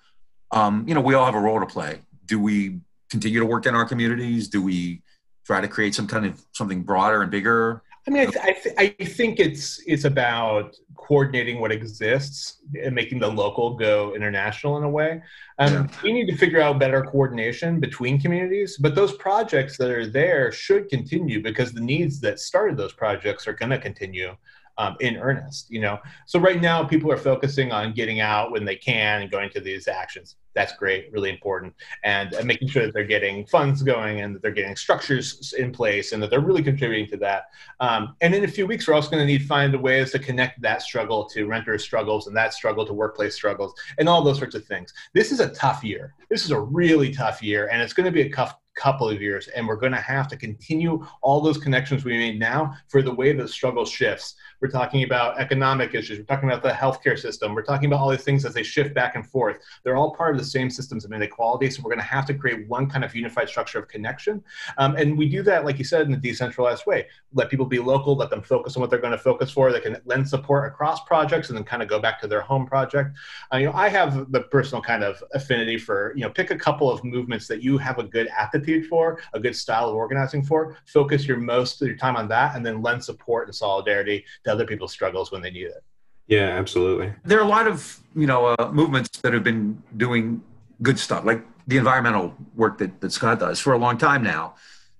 um, 0.52 0.86
you 0.88 0.94
know, 0.94 1.02
we 1.02 1.14
all 1.14 1.26
have 1.26 1.36
a 1.36 1.40
role 1.40 1.60
to 1.60 1.66
play. 1.66 2.00
Do 2.26 2.40
we 2.40 2.80
continue 3.10 3.40
to 3.40 3.46
work 3.46 3.66
in 3.66 3.76
our 3.76 3.86
communities? 3.86 4.50
Do 4.50 4.62
we 4.62 5.02
try 5.46 5.62
to 5.62 5.68
create 5.68 5.96
some 5.96 6.08
kind 6.08 6.26
of 6.26 6.42
something 6.52 6.84
broader 6.84 7.22
and 7.22 7.32
bigger? 7.32 7.82
I 8.08 8.12
mean, 8.12 8.22
I, 8.22 8.26
th- 8.26 8.46
I, 8.46 8.52
th- 8.52 8.98
I, 9.00 9.06
think 9.06 9.40
it's 9.40 9.82
it's 9.88 10.06
about 10.06 10.76
coordinating 10.96 11.60
what 11.60 11.72
exists 11.72 12.62
and 12.80 12.94
making 12.94 13.18
the 13.20 13.28
local 13.28 13.76
go 13.76 14.14
international 14.14 14.78
in 14.78 14.84
a 14.84 14.90
way. 14.90 15.24
Um, 15.58 15.74
yeah. 15.74 15.88
We 16.04 16.14
need 16.14 16.28
to 16.28 16.38
figure 16.38 16.62
out 16.62 16.78
better 16.78 17.02
coordination 17.04 17.80
between 17.80 18.22
communities, 18.22 18.78
but 18.80 18.94
those 18.94 19.14
projects 19.14 19.78
that 19.78 19.90
are 19.90 20.06
there 20.06 20.52
should 20.52 20.88
continue 20.90 21.42
because 21.42 21.72
the 21.72 21.82
needs 21.82 22.20
that 22.22 22.40
started 22.40 22.78
those 22.78 22.94
projects 22.94 23.48
are 23.48 23.54
going 23.54 23.72
to 23.72 23.80
continue 23.80 24.36
um, 24.78 24.96
in 25.00 25.18
earnest. 25.18 25.70
You 25.70 25.82
know, 25.82 26.00
so 26.26 26.40
right 26.40 26.62
now 26.62 26.84
people 26.84 27.12
are 27.12 27.18
focusing 27.18 27.72
on 27.72 27.94
getting 27.94 28.20
out 28.20 28.52
when 28.52 28.66
they 28.66 28.76
can 28.76 29.22
and 29.22 29.32
going 29.32 29.50
to 29.52 29.60
these 29.60 29.88
actions. 29.88 30.36
That's 30.54 30.74
great, 30.74 31.12
really 31.12 31.30
important, 31.30 31.74
and, 32.04 32.34
and 32.34 32.48
making 32.48 32.70
sure 32.70 32.86
that 32.86 32.94
they're 32.94 33.04
getting 33.04 33.46
funds 33.46 33.84
going 33.84 34.22
and 34.22 34.34
that 34.34 34.42
they're 34.42 34.52
getting 34.52 34.78
structures 34.78 35.54
in 35.58 35.74
place 35.74 36.14
and 36.14 36.24
that 36.24 36.30
they're 36.30 36.40
really 36.40 36.64
contributing 36.64 37.08
to 37.08 37.18
that. 37.18 37.44
Um, 37.82 38.16
and 38.22 38.34
in 38.34 38.46
a 38.46 38.48
few 38.48 38.66
weeks, 38.66 38.88
we're 38.88 38.94
also 38.94 39.10
going 39.10 39.22
to 39.22 39.28
need 39.28 39.42
to 39.42 39.48
find 39.48 39.76
ways 39.82 40.12
to 40.12 40.20
connect 40.20 40.62
that 40.62 40.82
struggle 40.82 41.26
to 41.26 41.46
renter 41.46 41.78
struggles 41.78 42.28
and 42.28 42.38
that 42.38 42.54
struggle 42.54 42.86
to 42.86 42.94
workplace 42.94 43.36
struggles 43.36 43.74
and 44.00 44.08
all 44.08 44.24
those 44.24 44.38
sorts 44.38 44.56
of 44.56 44.66
things. 44.66 44.94
This 45.14 45.34
is 45.34 45.42
a 45.42 45.50
tough 45.50 45.84
year. 45.84 46.16
This 46.30 46.46
is 46.46 46.52
a 46.52 46.60
really 46.60 47.12
tough 47.14 47.44
year, 47.44 47.68
and 47.68 47.82
it's 47.82 47.94
going 47.94 48.06
to 48.06 48.12
be 48.12 48.22
a 48.22 48.34
tough 48.34 48.56
couple 48.76 49.10
of 49.10 49.22
years 49.22 49.48
and 49.50 49.66
we're 49.66 49.78
going 49.78 49.92
to 49.92 49.98
have 49.98 50.28
to 50.28 50.36
continue 50.36 51.06
all 51.22 51.40
those 51.40 51.58
connections 51.58 52.04
we 52.04 52.18
made 52.18 52.38
now 52.38 52.76
for 52.90 53.02
the 53.02 53.14
way 53.14 53.32
the 53.32 53.48
struggle 53.48 53.86
shifts 53.86 54.36
we're 54.62 54.70
talking 54.70 55.04
about 55.04 55.40
economic 55.40 55.94
issues. 55.94 56.20
We're 56.20 56.26
talking 56.26 56.50
about 56.50 56.64
the 56.64 56.70
healthcare 56.70 57.18
system. 57.18 57.54
We're 57.54 57.64
talking 57.64 57.88
about 57.88 58.00
all 58.00 58.10
these 58.10 58.24
things 58.24 58.46
as 58.46 58.54
they 58.54 58.64
shift 58.64 58.94
back 58.94 59.16
and 59.16 59.26
forth. 59.26 59.60
They're 59.84 59.96
all 59.96 60.12
part 60.16 60.36
of 60.36 60.42
the 60.42 60.48
same 60.48 60.70
systems 60.70 61.06
of 61.06 61.12
inequality. 61.12 61.70
So 61.70 61.82
we're 61.84 61.92
going 61.92 62.00
to 62.00 62.06
have 62.06 62.26
to 62.28 62.34
create 62.34 62.68
one 62.68 62.90
kind 62.90 63.04
of 63.04 63.16
unified 63.16 63.50
structure 63.50 63.80
of 63.80 63.88
connection. 63.88 64.44
Um, 64.78 64.96
and 64.96 65.18
we 65.18 65.30
do 65.30 65.44
that, 65.44 65.66
like 65.66 65.78
you 65.78 65.86
said, 65.86 66.08
in 66.08 66.14
a 66.14 66.18
decentralized 66.18 66.86
way. 66.86 67.08
Let 67.34 67.50
people 67.50 67.66
be 67.66 67.80
local, 67.80 68.16
let 68.16 68.30
them 68.30 68.42
focus 68.42 68.76
on 68.76 68.82
what 68.82 68.90
they're 68.90 69.00
going 69.00 69.12
to 69.12 69.18
focus 69.18 69.52
for. 69.52 69.72
They 69.72 69.80
can 69.80 69.98
lend 70.06 70.28
support 70.28 70.72
across 70.72 71.04
projects 71.04 71.50
and 71.50 71.58
then 71.58 71.64
kind 71.64 71.82
of 71.84 71.88
go 71.88 72.00
back 72.00 72.20
to 72.22 72.28
their 72.28 72.42
home 72.42 72.66
project. 72.66 73.18
Uh, 73.54 73.58
you 73.58 73.66
know, 73.68 73.74
I 73.74 73.90
have 73.90 74.32
the 74.32 74.42
personal 74.42 74.82
kind 74.82 75.04
of 75.04 75.24
affinity 75.34 75.78
for, 75.78 76.14
you 76.16 76.22
know, 76.22 76.30
pick 76.30 76.52
a 76.52 76.58
couple 76.58 76.90
of 76.90 77.04
movements 77.04 77.48
that 77.48 77.62
you 77.62 77.78
have 77.78 78.00
a 78.00 78.04
good 78.04 78.28
aptitude 78.36 78.88
for, 78.88 79.20
a 79.34 79.40
good 79.40 79.56
style 79.56 79.90
of 79.90 79.96
organizing 79.96 80.44
for, 80.44 80.78
focus 80.86 81.28
your 81.28 81.38
most 81.38 81.82
of 81.82 81.88
your 81.88 81.98
time 81.98 82.16
on 82.16 82.28
that, 82.30 82.56
and 82.56 82.66
then 82.66 82.82
lend 82.82 83.04
support 83.04 83.48
and 83.48 83.56
solidarity 83.56 84.26
to 84.44 84.55
other 84.56 84.66
people's 84.66 84.92
struggles 84.92 85.32
when 85.32 85.42
they 85.42 85.52
need 85.52 85.68
it. 85.68 85.84
Yeah, 86.28 86.50
absolutely. 86.50 87.14
There 87.24 87.38
are 87.40 87.44
a 87.44 87.48
lot 87.48 87.68
of 87.68 88.00
you 88.16 88.28
know 88.28 88.48
uh, 88.48 88.72
movements 88.74 89.10
that 89.22 89.34
have 89.34 89.44
been 89.44 89.82
doing 89.96 90.42
good 90.82 90.98
stuff, 91.00 91.26
like 91.26 91.44
the 91.68 91.78
environmental 91.78 92.34
work 92.56 92.78
that, 92.80 93.02
that 93.02 93.12
Scott 93.12 93.40
does 93.40 93.60
for 93.60 93.74
a 93.74 93.78
long 93.78 93.98
time 93.98 94.24
now. 94.24 94.56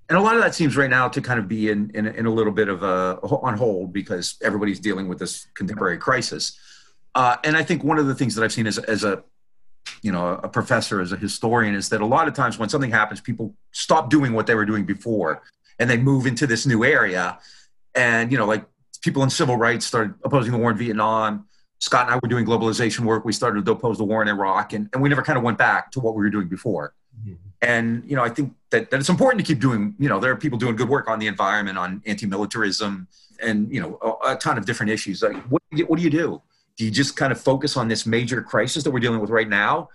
And 0.08 0.18
a 0.18 0.22
lot 0.22 0.36
of 0.36 0.42
that 0.42 0.54
seems 0.54 0.78
right 0.78 0.90
now 0.90 1.08
to 1.08 1.20
kind 1.20 1.40
of 1.40 1.48
be 1.48 1.70
in, 1.70 1.90
in, 1.96 2.06
in 2.06 2.26
a 2.28 2.30
little 2.30 2.54
bit 2.54 2.70
of 2.70 2.84
a 2.84 3.18
on 3.24 3.58
hold 3.58 3.92
because 3.92 4.38
everybody's 4.44 4.80
dealing 4.80 5.08
with 5.08 5.18
this 5.18 5.48
contemporary 5.56 5.98
crisis. 5.98 6.60
Uh, 7.16 7.38
and 7.44 7.58
I 7.58 7.64
think 7.64 7.84
one 7.84 7.98
of 7.98 8.06
the 8.06 8.14
things 8.14 8.36
that 8.36 8.44
I've 8.44 8.54
seen 8.54 8.68
as, 8.68 8.78
as 8.78 9.04
a 9.04 9.24
you 10.02 10.12
know 10.12 10.40
a 10.44 10.50
professor 10.50 11.02
as 11.02 11.12
a 11.12 11.18
historian 11.18 11.76
is 11.76 11.90
that 11.90 12.02
a 12.02 12.06
lot 12.06 12.28
of 12.28 12.34
times 12.34 12.58
when 12.58 12.70
something 12.70 12.92
happens 12.92 13.22
people 13.22 13.54
stop 13.72 14.10
doing 14.10 14.34
what 14.34 14.48
they 14.48 14.56
were 14.56 14.66
doing 14.66 14.84
before 14.84 15.44
and 15.80 15.90
they 15.90 15.98
move 15.98 16.26
into 16.26 16.48
this 16.48 16.66
new 16.66 16.84
area 16.84 17.38
and 17.94 18.32
you 18.32 18.38
know 18.38 18.46
like 18.46 18.66
people 19.06 19.22
in 19.22 19.30
civil 19.30 19.56
rights 19.56 19.86
started 19.86 20.16
opposing 20.24 20.52
the 20.52 20.58
war 20.58 20.72
in 20.72 20.78
Vietnam. 20.78 21.46
Scott 21.78 22.08
and 22.08 22.16
I 22.16 22.20
were 22.22 22.28
doing 22.28 22.46
globalization 22.46 23.02
work. 23.02 23.24
We 23.24 23.34
started 23.34 23.64
to 23.64 23.72
oppose 23.72 24.00
the 24.00 24.04
war 24.04 24.24
in 24.24 24.28
Iraq, 24.28 24.74
and, 24.74 24.90
and 24.92 25.02
we 25.02 25.10
never 25.10 25.22
kind 25.22 25.38
of 25.38 25.44
went 25.44 25.60
back 25.60 25.92
to 25.92 26.00
what 26.00 26.16
we 26.16 26.24
were 26.24 26.32
doing 26.32 26.48
before. 26.48 26.96
Mm-hmm. 27.22 27.34
And 27.62 28.04
you 28.10 28.16
know, 28.16 28.24
I 28.24 28.30
think 28.30 28.54
that, 28.72 28.90
that 28.90 29.00
it's 29.00 29.10
important 29.10 29.46
to 29.46 29.46
keep 29.46 29.62
doing. 29.62 29.94
You 30.00 30.10
know, 30.10 30.20
there 30.20 30.32
are 30.32 30.36
people 30.36 30.58
doing 30.58 30.76
good 30.76 30.90
work 30.90 31.08
on 31.08 31.20
the 31.20 31.28
environment, 31.28 31.78
on 31.78 32.02
anti-militarism, 32.08 33.08
and 33.42 33.72
you 33.72 33.80
know, 33.80 34.00
a, 34.02 34.34
a 34.34 34.36
ton 34.38 34.58
of 34.58 34.66
different 34.66 34.92
issues. 34.92 35.22
Like, 35.22 35.38
what, 35.44 35.62
what 35.88 35.98
do 35.98 36.04
you 36.04 36.10
do? 36.10 36.42
Do 36.78 36.84
you 36.84 36.92
just 36.92 37.16
kind 37.16 37.32
of 37.32 37.40
focus 37.40 37.78
on 37.78 37.88
this 37.88 38.06
major 38.08 38.42
crisis 38.42 38.84
that 38.84 38.92
we're 38.92 39.00
dealing 39.00 39.22
with 39.22 39.30
right 39.30 39.48
now, 39.48 39.90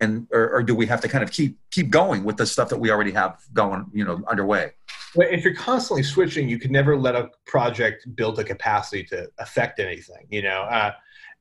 and 0.00 0.26
or, 0.32 0.50
or 0.50 0.62
do 0.62 0.74
we 0.74 0.86
have 0.86 1.00
to 1.00 1.08
kind 1.08 1.24
of 1.24 1.30
keep 1.30 1.58
keep 1.70 1.90
going 1.90 2.24
with 2.24 2.36
the 2.36 2.46
stuff 2.46 2.68
that 2.68 2.78
we 2.78 2.90
already 2.90 3.12
have 3.12 3.38
going, 3.52 3.86
you 3.92 4.04
know, 4.04 4.22
underway? 4.28 4.72
well, 5.16 5.28
if 5.30 5.44
you're 5.44 5.54
constantly 5.54 6.02
switching, 6.02 6.48
you 6.48 6.58
can 6.58 6.70
never 6.70 6.96
let 6.96 7.16
a 7.16 7.30
project 7.46 8.14
build 8.14 8.38
a 8.38 8.44
capacity 8.44 9.02
to 9.04 9.28
affect 9.38 9.80
anything. 9.80 10.26
You 10.30 10.42
know, 10.42 10.62
uh, 10.62 10.92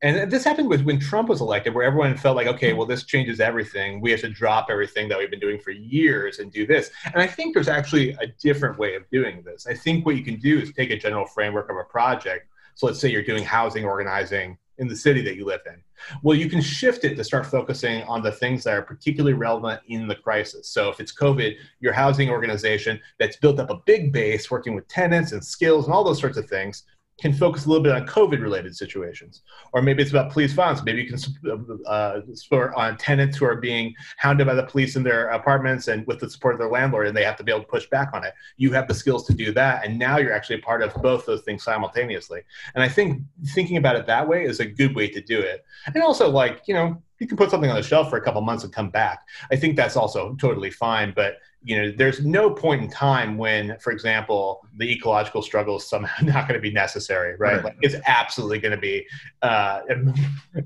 and 0.02 0.32
this 0.32 0.44
happened 0.44 0.70
with 0.70 0.82
when 0.84 1.00
Trump 1.00 1.30
was 1.30 1.42
elected, 1.42 1.74
where 1.74 1.84
everyone 1.84 2.16
felt 2.18 2.36
like, 2.36 2.48
okay, 2.48 2.74
well, 2.74 2.86
this 2.86 3.04
changes 3.04 3.40
everything. 3.40 4.02
We 4.02 4.12
have 4.12 4.22
to 4.22 4.30
drop 4.30 4.68
everything 4.70 5.10
that 5.10 5.18
we've 5.18 5.30
been 5.30 5.40
doing 5.40 5.60
for 5.60 5.72
years 5.72 6.40
and 6.40 6.52
do 6.52 6.66
this. 6.66 6.92
And 7.06 7.22
I 7.22 7.28
think 7.28 7.54
there's 7.54 7.68
actually 7.68 8.12
a 8.12 8.28
different 8.42 8.78
way 8.78 8.96
of 8.96 9.04
doing 9.10 9.42
this. 9.44 9.68
I 9.68 9.74
think 9.74 10.06
what 10.06 10.16
you 10.16 10.24
can 10.24 10.38
do 10.40 10.60
is 10.60 10.72
take 10.74 10.92
a 10.92 10.98
general 10.98 11.26
framework 11.26 11.70
of 11.70 11.78
a 11.78 11.84
project. 11.84 12.48
So 12.76 12.88
let's 12.88 13.00
say 13.00 13.10
you're 13.10 13.24
doing 13.24 13.44
housing 13.44 13.86
organizing 13.86 14.58
in 14.78 14.88
the 14.88 14.96
city 14.96 15.22
that 15.22 15.36
you 15.36 15.46
live 15.46 15.62
in. 15.66 15.82
Well, 16.22 16.38
you 16.38 16.50
can 16.50 16.62
shift 16.62 17.06
it 17.06 17.16
to 17.16 17.24
start 17.24 17.46
focusing 17.46 18.04
on 18.04 18.22
the 18.22 18.32
things 18.32 18.64
that 18.64 18.74
are 18.74 18.82
particularly 18.82 19.34
relevant 19.34 19.82
in 19.88 20.08
the 20.08 20.16
crisis. 20.16 20.70
So 20.70 20.90
if 20.90 21.00
it's 21.00 21.16
COVID, 21.16 21.56
your 21.80 21.94
housing 21.94 22.30
organization 22.30 23.00
that's 23.20 23.38
built 23.38 23.60
up 23.60 23.70
a 23.70 23.82
big 23.86 24.12
base 24.12 24.52
working 24.52 24.76
with 24.76 24.88
tenants 24.88 25.32
and 25.32 25.44
skills 25.44 25.86
and 25.86 25.94
all 25.94 26.04
those 26.04 26.20
sorts 26.20 26.38
of 26.38 26.50
things 26.50 26.84
can 27.20 27.32
focus 27.34 27.66
a 27.66 27.70
little 27.70 27.84
bit 27.84 27.94
on 27.94 28.06
COVID 28.06 28.42
related 28.42 28.76
situations. 28.76 29.42
Or 29.72 29.82
maybe 29.82 30.02
it's 30.02 30.12
about 30.12 30.32
police 30.32 30.52
violence. 30.52 30.84
Maybe 30.84 31.02
you 31.02 31.10
can 31.10 31.80
uh, 31.88 32.22
support 32.34 32.74
on 32.76 32.98
tenants 32.98 33.38
who 33.38 33.46
are 33.46 33.56
being 33.56 33.94
hounded 34.18 34.48
by 34.48 34.54
the 34.54 34.64
police 34.64 34.96
in 34.96 35.04
their 35.04 35.30
apartments 35.30 35.88
and 35.88 36.06
with 36.08 36.20
the 36.20 36.30
support 36.30 36.56
of 36.56 36.60
their 36.60 36.70
landlord, 36.70 37.08
and 37.08 37.16
they 37.16 37.24
have 37.24 37.38
to 37.38 37.44
be 37.44 37.52
able 37.52 37.62
to 37.62 37.68
push 37.68 37.88
back 37.90 38.10
on 38.14 38.26
it. 38.26 38.34
You 38.58 38.74
have 38.74 38.88
the 38.88 38.94
skills 38.94 39.26
to 39.28 39.34
do 39.34 39.54
that. 39.54 39.86
And 39.86 39.98
now 39.98 40.18
you're 40.18 40.34
actually 40.34 40.58
a 40.58 40.62
part 40.62 40.82
of 40.82 40.94
both 41.02 41.26
those 41.26 41.44
things 41.44 41.64
simultaneously. 41.64 42.42
And 42.74 42.84
I 42.84 42.90
think 42.90 43.22
thinking 43.48 43.78
about 43.78 43.96
it 43.96 44.06
that 44.08 44.28
way 44.28 44.44
is 44.44 44.60
a 44.60 44.66
good 44.66 44.96
way 44.96 45.08
to 45.10 45.22
do 45.22 45.40
it. 45.40 45.64
And 45.94 46.04
also, 46.04 46.30
like, 46.30 46.64
you 46.68 46.74
know, 46.74 47.02
you 47.20 47.28
can 47.28 47.38
put 47.38 47.50
something 47.50 47.70
on 47.70 47.76
the 47.76 47.84
shelf 47.84 48.10
for 48.10 48.18
a 48.18 48.22
couple 48.22 48.42
months 48.42 48.64
and 48.64 48.74
come 48.74 48.90
back. 48.90 49.26
I 49.52 49.56
think 49.56 49.76
that's 49.76 49.96
also 49.96 50.36
totally 50.36 50.72
fine. 50.72 51.14
But 51.16 51.38
you 51.64 51.78
know, 51.78 51.94
there's 51.98 52.24
no 52.24 52.50
point 52.50 52.84
in 52.84 52.90
time 52.90 53.38
when, 53.38 53.78
for 53.80 53.92
example, 53.92 54.66
the 54.78 54.92
ecological 54.92 55.42
struggle 55.42 55.78
is 55.78 55.88
somehow 55.88 56.14
not 56.26 56.48
going 56.48 56.60
to 56.60 56.62
be 56.62 56.72
necessary, 56.72 57.36
right? 57.38 57.56
right. 57.56 57.64
Like 57.64 57.78
it's 57.82 57.96
absolutely 58.06 58.60
going 58.60 58.74
to 58.76 58.82
be. 58.82 59.06
Uh, 59.42 59.82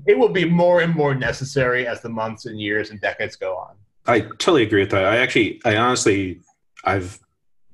it 0.06 0.18
will 0.18 0.28
be 0.28 0.44
more 0.44 0.80
and 0.80 0.94
more 0.94 1.14
necessary 1.14 1.86
as 1.86 2.00
the 2.00 2.08
months 2.08 2.46
and 2.46 2.60
years 2.60 2.90
and 2.90 3.00
decades 3.00 3.36
go 3.36 3.56
on. 3.56 3.76
I 4.06 4.20
totally 4.20 4.62
agree 4.62 4.80
with 4.80 4.90
that. 4.90 5.04
I 5.04 5.18
actually, 5.18 5.60
I 5.64 5.76
honestly, 5.76 6.40
I've 6.84 7.20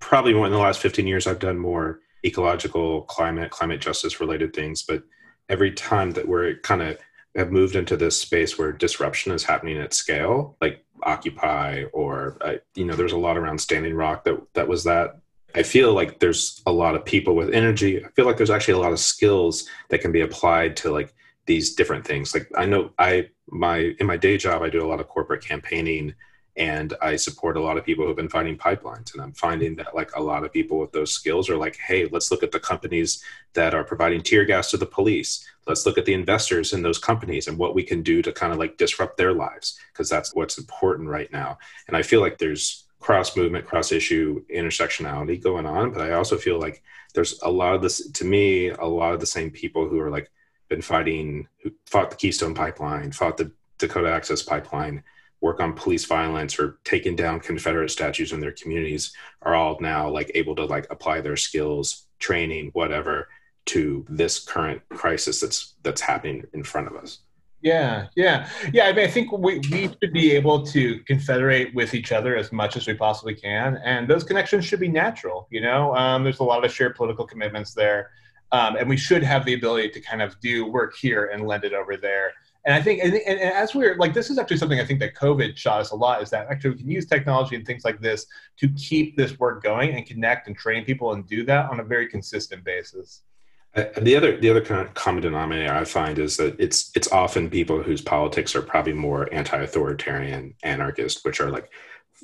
probably 0.00 0.34
more 0.34 0.46
in 0.46 0.52
the 0.52 0.58
last 0.58 0.80
15 0.80 1.06
years, 1.06 1.26
I've 1.26 1.38
done 1.38 1.58
more 1.58 2.00
ecological, 2.24 3.02
climate, 3.02 3.50
climate 3.50 3.80
justice 3.80 4.20
related 4.20 4.52
things. 4.54 4.82
But 4.82 5.02
every 5.48 5.72
time 5.72 6.10
that 6.12 6.26
we're 6.26 6.56
kind 6.58 6.82
of 6.82 6.98
have 7.36 7.52
moved 7.52 7.76
into 7.76 7.96
this 7.96 8.18
space 8.18 8.58
where 8.58 8.72
disruption 8.72 9.32
is 9.32 9.44
happening 9.44 9.78
at 9.78 9.94
scale, 9.94 10.56
like 10.60 10.84
Occupy, 11.02 11.84
or 11.92 12.38
uh, 12.40 12.54
you 12.74 12.84
know, 12.84 12.96
there's 12.96 13.12
a 13.12 13.18
lot 13.18 13.36
around 13.36 13.60
Standing 13.60 13.94
Rock 13.94 14.24
that 14.24 14.40
that 14.54 14.68
was 14.68 14.84
that. 14.84 15.18
I 15.54 15.62
feel 15.62 15.92
like 15.92 16.18
there's 16.18 16.62
a 16.66 16.72
lot 16.72 16.94
of 16.94 17.04
people 17.04 17.34
with 17.34 17.54
energy. 17.54 18.04
I 18.04 18.08
feel 18.10 18.26
like 18.26 18.36
there's 18.36 18.50
actually 18.50 18.74
a 18.74 18.78
lot 18.78 18.92
of 18.92 18.98
skills 18.98 19.68
that 19.88 20.00
can 20.00 20.12
be 20.12 20.22
applied 20.22 20.76
to 20.78 20.90
like 20.90 21.14
these 21.46 21.74
different 21.74 22.06
things. 22.06 22.34
Like 22.34 22.50
I 22.56 22.66
know 22.66 22.90
I 22.98 23.28
my 23.48 23.94
in 24.00 24.06
my 24.06 24.16
day 24.16 24.36
job 24.36 24.62
I 24.62 24.70
do 24.70 24.84
a 24.84 24.88
lot 24.88 25.00
of 25.00 25.08
corporate 25.08 25.44
campaigning 25.44 26.14
and 26.56 26.94
I 27.02 27.16
support 27.16 27.56
a 27.56 27.60
lot 27.60 27.76
of 27.76 27.84
people 27.84 28.06
who've 28.06 28.16
been 28.16 28.28
fighting 28.28 28.56
pipelines. 28.56 29.12
And 29.12 29.22
I'm 29.22 29.32
finding 29.32 29.76
that 29.76 29.94
like 29.94 30.14
a 30.16 30.22
lot 30.22 30.44
of 30.44 30.52
people 30.52 30.78
with 30.78 30.92
those 30.92 31.12
skills 31.12 31.50
are 31.50 31.56
like, 31.56 31.76
hey, 31.76 32.06
let's 32.06 32.30
look 32.30 32.42
at 32.42 32.50
the 32.50 32.60
companies 32.60 33.22
that 33.52 33.74
are 33.74 33.84
providing 33.84 34.22
tear 34.22 34.44
gas 34.44 34.70
to 34.70 34.78
the 34.78 34.86
police. 34.86 35.46
Let's 35.66 35.86
look 35.86 35.98
at 35.98 36.04
the 36.04 36.14
investors 36.14 36.72
in 36.72 36.82
those 36.82 36.98
companies 36.98 37.48
and 37.48 37.58
what 37.58 37.74
we 37.74 37.82
can 37.82 38.02
do 38.02 38.22
to 38.22 38.32
kind 38.32 38.52
of 38.52 38.58
like 38.58 38.76
disrupt 38.76 39.16
their 39.16 39.32
lives 39.32 39.78
because 39.92 40.08
that's 40.08 40.34
what's 40.34 40.58
important 40.58 41.08
right 41.08 41.30
now. 41.32 41.58
And 41.88 41.96
I 41.96 42.02
feel 42.02 42.20
like 42.20 42.38
there's 42.38 42.84
cross 43.00 43.36
movement, 43.36 43.66
cross 43.66 43.92
issue 43.92 44.44
intersectionality 44.52 45.42
going 45.42 45.66
on, 45.66 45.92
but 45.92 46.02
I 46.02 46.12
also 46.12 46.36
feel 46.36 46.58
like 46.58 46.82
there's 47.14 47.40
a 47.42 47.50
lot 47.50 47.74
of 47.74 47.82
this 47.82 48.10
to 48.10 48.24
me, 48.24 48.70
a 48.70 48.84
lot 48.84 49.14
of 49.14 49.20
the 49.20 49.26
same 49.26 49.50
people 49.50 49.88
who 49.88 50.00
are 50.00 50.10
like 50.10 50.30
been 50.68 50.82
fighting, 50.82 51.46
who 51.62 51.70
fought 51.86 52.10
the 52.10 52.16
Keystone 52.16 52.54
Pipeline, 52.54 53.12
fought 53.12 53.36
the 53.36 53.52
Dakota 53.78 54.10
Access 54.10 54.42
Pipeline 54.42 55.02
work 55.40 55.60
on 55.60 55.74
police 55.74 56.04
violence 56.04 56.58
or 56.58 56.78
taking 56.84 57.14
down 57.14 57.40
Confederate 57.40 57.90
statues 57.90 58.32
in 58.32 58.40
their 58.40 58.52
communities 58.52 59.14
are 59.42 59.54
all 59.54 59.76
now 59.80 60.08
like 60.08 60.30
able 60.34 60.56
to 60.56 60.64
like 60.64 60.86
apply 60.90 61.20
their 61.20 61.36
skills, 61.36 62.06
training, 62.18 62.70
whatever, 62.72 63.28
to 63.66 64.04
this 64.08 64.38
current 64.38 64.80
crisis 64.90 65.40
that's 65.40 65.74
that's 65.82 66.00
happening 66.00 66.44
in 66.54 66.62
front 66.62 66.86
of 66.86 66.96
us. 66.96 67.20
Yeah, 67.62 68.06
yeah, 68.16 68.48
yeah. 68.72 68.86
I 68.86 68.92
mean, 68.92 69.04
I 69.04 69.10
think 69.10 69.32
we, 69.32 69.58
we 69.70 69.88
should 69.88 70.12
be 70.12 70.32
able 70.32 70.64
to 70.66 71.00
confederate 71.00 71.74
with 71.74 71.94
each 71.94 72.12
other 72.12 72.36
as 72.36 72.52
much 72.52 72.76
as 72.76 72.86
we 72.86 72.94
possibly 72.94 73.34
can, 73.34 73.78
and 73.84 74.06
those 74.06 74.24
connections 74.24 74.64
should 74.64 74.78
be 74.78 74.88
natural. 74.88 75.48
You 75.50 75.62
know, 75.62 75.94
um, 75.96 76.22
there's 76.22 76.38
a 76.38 76.44
lot 76.44 76.64
of 76.64 76.72
shared 76.72 76.94
political 76.94 77.26
commitments 77.26 77.74
there, 77.74 78.10
um, 78.52 78.76
and 78.76 78.88
we 78.88 78.96
should 78.96 79.22
have 79.22 79.44
the 79.44 79.54
ability 79.54 79.90
to 79.90 80.00
kind 80.00 80.22
of 80.22 80.38
do 80.40 80.66
work 80.66 80.96
here 80.96 81.26
and 81.26 81.46
lend 81.46 81.64
it 81.64 81.72
over 81.72 81.96
there. 81.96 82.34
And 82.66 82.74
I 82.74 82.82
think, 82.82 83.02
and, 83.02 83.14
and, 83.14 83.40
as 83.40 83.74
we're 83.74 83.96
like, 83.96 84.12
this 84.12 84.28
is 84.28 84.38
actually 84.38 84.56
something 84.56 84.80
I 84.80 84.84
think 84.84 84.98
that 85.00 85.14
COVID 85.14 85.56
shot 85.56 85.80
us 85.80 85.92
a 85.92 85.96
lot 85.96 86.20
is 86.20 86.30
that 86.30 86.48
actually 86.50 86.70
we 86.70 86.78
can 86.78 86.90
use 86.90 87.06
technology 87.06 87.54
and 87.54 87.64
things 87.64 87.84
like 87.84 88.00
this 88.00 88.26
to 88.58 88.68
keep 88.70 89.16
this 89.16 89.38
work 89.38 89.62
going 89.62 89.94
and 89.94 90.04
connect 90.04 90.48
and 90.48 90.56
train 90.56 90.84
people 90.84 91.12
and 91.12 91.26
do 91.28 91.44
that 91.44 91.70
on 91.70 91.78
a 91.78 91.84
very 91.84 92.08
consistent 92.08 92.64
basis. 92.64 93.22
Uh, 93.76 93.84
the 94.00 94.16
other 94.16 94.38
the 94.38 94.48
other 94.48 94.62
kind 94.62 94.80
of 94.80 94.94
common 94.94 95.22
denominator 95.22 95.72
I 95.72 95.84
find 95.84 96.18
is 96.18 96.38
that 96.38 96.58
it's 96.58 96.90
it's 96.96 97.12
often 97.12 97.50
people 97.50 97.82
whose 97.82 98.00
politics 98.00 98.56
are 98.56 98.62
probably 98.62 98.94
more 98.94 99.32
anti-authoritarian, 99.32 100.54
anarchist, 100.62 101.24
which 101.24 101.40
are 101.40 101.50
like 101.50 101.70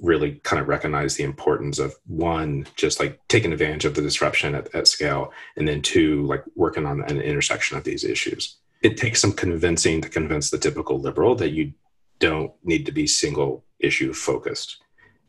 really 0.01 0.41
kind 0.45 0.61
of 0.61 0.69
recognize 0.69 1.17
the 1.17 1.25
importance 1.25 1.79
of 1.79 1.95
one, 2.07 2.67
just 2.77 2.99
like 2.99 3.21
taking 3.29 3.53
advantage 3.53 3.85
of 3.85 3.95
the 3.95 4.01
disruption 4.01 4.55
at, 4.55 4.75
at 4.75 4.89
scale, 4.89 5.31
and 5.57 5.69
then 5.69 5.83
two, 5.83 6.25
like 6.27 6.43
working 6.57 6.87
on 6.87 7.03
an 7.03 7.21
intersection 7.21 7.77
of 7.77 7.85
these 7.85 8.03
issues. 8.03 8.57
It 8.83 8.97
takes 8.97 9.21
some 9.21 9.33
convincing 9.33 10.01
to 10.01 10.09
convince 10.09 10.49
the 10.49 10.59
typical 10.59 10.99
liberal 10.99 11.35
that 11.35 11.51
you 11.51 11.75
don't 12.19 12.53
need 12.65 12.87
to 12.87 12.93
be 12.93 13.07
single 13.07 13.65
issue 13.79 14.15
focused 14.15 14.79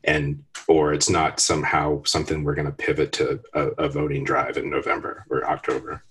and 0.04 0.44
or 0.68 0.92
it's 0.92 1.10
not 1.10 1.40
somehow 1.40 2.02
something 2.04 2.44
we're 2.44 2.54
going 2.54 2.66
to 2.66 2.72
pivot 2.72 3.10
to 3.10 3.40
a, 3.54 3.62
a, 3.78 3.88
voting 3.88 4.22
drive 4.22 4.56
in 4.56 4.70
november 4.70 5.24
or 5.28 5.44
october 5.48 6.04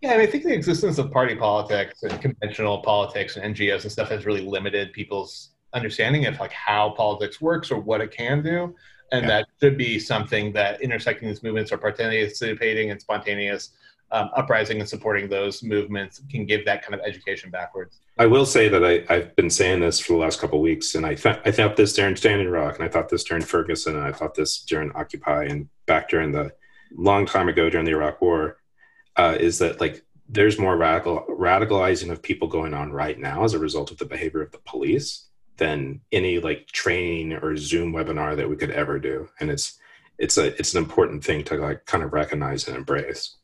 yeah 0.00 0.12
and 0.12 0.22
i 0.22 0.26
think 0.26 0.44
the 0.44 0.52
existence 0.52 0.98
of 0.98 1.10
party 1.10 1.34
politics 1.34 2.02
and 2.02 2.20
conventional 2.20 2.78
politics 2.78 3.36
and 3.36 3.54
ngos 3.54 3.82
and 3.82 3.92
stuff 3.92 4.08
has 4.08 4.26
really 4.26 4.42
limited 4.42 4.92
people's 4.92 5.50
understanding 5.72 6.26
of 6.26 6.38
like 6.40 6.52
how 6.52 6.90
politics 6.90 7.40
works 7.40 7.70
or 7.70 7.80
what 7.80 8.00
it 8.00 8.10
can 8.10 8.42
do 8.42 8.74
and 9.12 9.22
yeah. 9.22 9.28
that 9.28 9.46
should 9.60 9.76
be 9.76 9.98
something 9.98 10.52
that 10.52 10.80
intersecting 10.80 11.28
these 11.28 11.42
movements 11.42 11.72
or 11.72 11.78
participating 11.78 12.90
and 12.90 13.00
spontaneous 13.00 13.70
um, 14.12 14.30
uprising 14.36 14.80
and 14.80 14.88
supporting 14.88 15.28
those 15.28 15.62
movements 15.62 16.20
can 16.30 16.44
give 16.44 16.64
that 16.64 16.82
kind 16.82 16.94
of 16.94 17.00
education 17.06 17.50
backwards. 17.50 18.00
I 18.18 18.26
will 18.26 18.46
say 18.46 18.68
that 18.68 18.84
I, 18.84 19.14
have 19.14 19.36
been 19.36 19.50
saying 19.50 19.80
this 19.80 20.00
for 20.00 20.14
the 20.14 20.18
last 20.18 20.40
couple 20.40 20.60
weeks, 20.60 20.94
and 20.94 21.06
I, 21.06 21.10
I 21.10 21.50
thought 21.50 21.76
this 21.76 21.92
during 21.92 22.16
Standing 22.16 22.48
Rock, 22.48 22.76
and 22.76 22.84
I 22.84 22.88
thought 22.88 23.08
this 23.08 23.24
during 23.24 23.42
Ferguson, 23.42 23.96
and 23.96 24.04
I 24.04 24.12
thought 24.12 24.34
this 24.34 24.62
during 24.62 24.90
Occupy, 24.92 25.44
and 25.44 25.68
back 25.86 26.08
during 26.08 26.32
the 26.32 26.52
long 26.96 27.24
time 27.24 27.48
ago 27.48 27.70
during 27.70 27.86
the 27.86 27.92
Iraq 27.92 28.20
War, 28.20 28.56
uh, 29.16 29.36
is 29.38 29.58
that 29.58 29.80
like 29.80 30.04
there's 30.28 30.58
more 30.58 30.76
radical 30.76 31.24
radicalizing 31.28 32.10
of 32.10 32.22
people 32.22 32.48
going 32.48 32.72
on 32.74 32.92
right 32.92 33.18
now 33.18 33.44
as 33.44 33.54
a 33.54 33.58
result 33.58 33.90
of 33.90 33.98
the 33.98 34.04
behavior 34.04 34.42
of 34.42 34.52
the 34.52 34.58
police 34.58 35.26
than 35.56 36.00
any 36.12 36.38
like 36.38 36.66
training 36.68 37.32
or 37.32 37.56
Zoom 37.56 37.92
webinar 37.92 38.36
that 38.36 38.48
we 38.48 38.56
could 38.56 38.70
ever 38.70 38.98
do, 38.98 39.28
and 39.40 39.50
it's 39.50 39.78
it's 40.18 40.38
a 40.38 40.58
it's 40.58 40.74
an 40.74 40.82
important 40.82 41.24
thing 41.24 41.44
to 41.44 41.56
like 41.56 41.84
kind 41.86 42.04
of 42.04 42.12
recognize 42.12 42.68
and 42.68 42.76
embrace. 42.76 43.36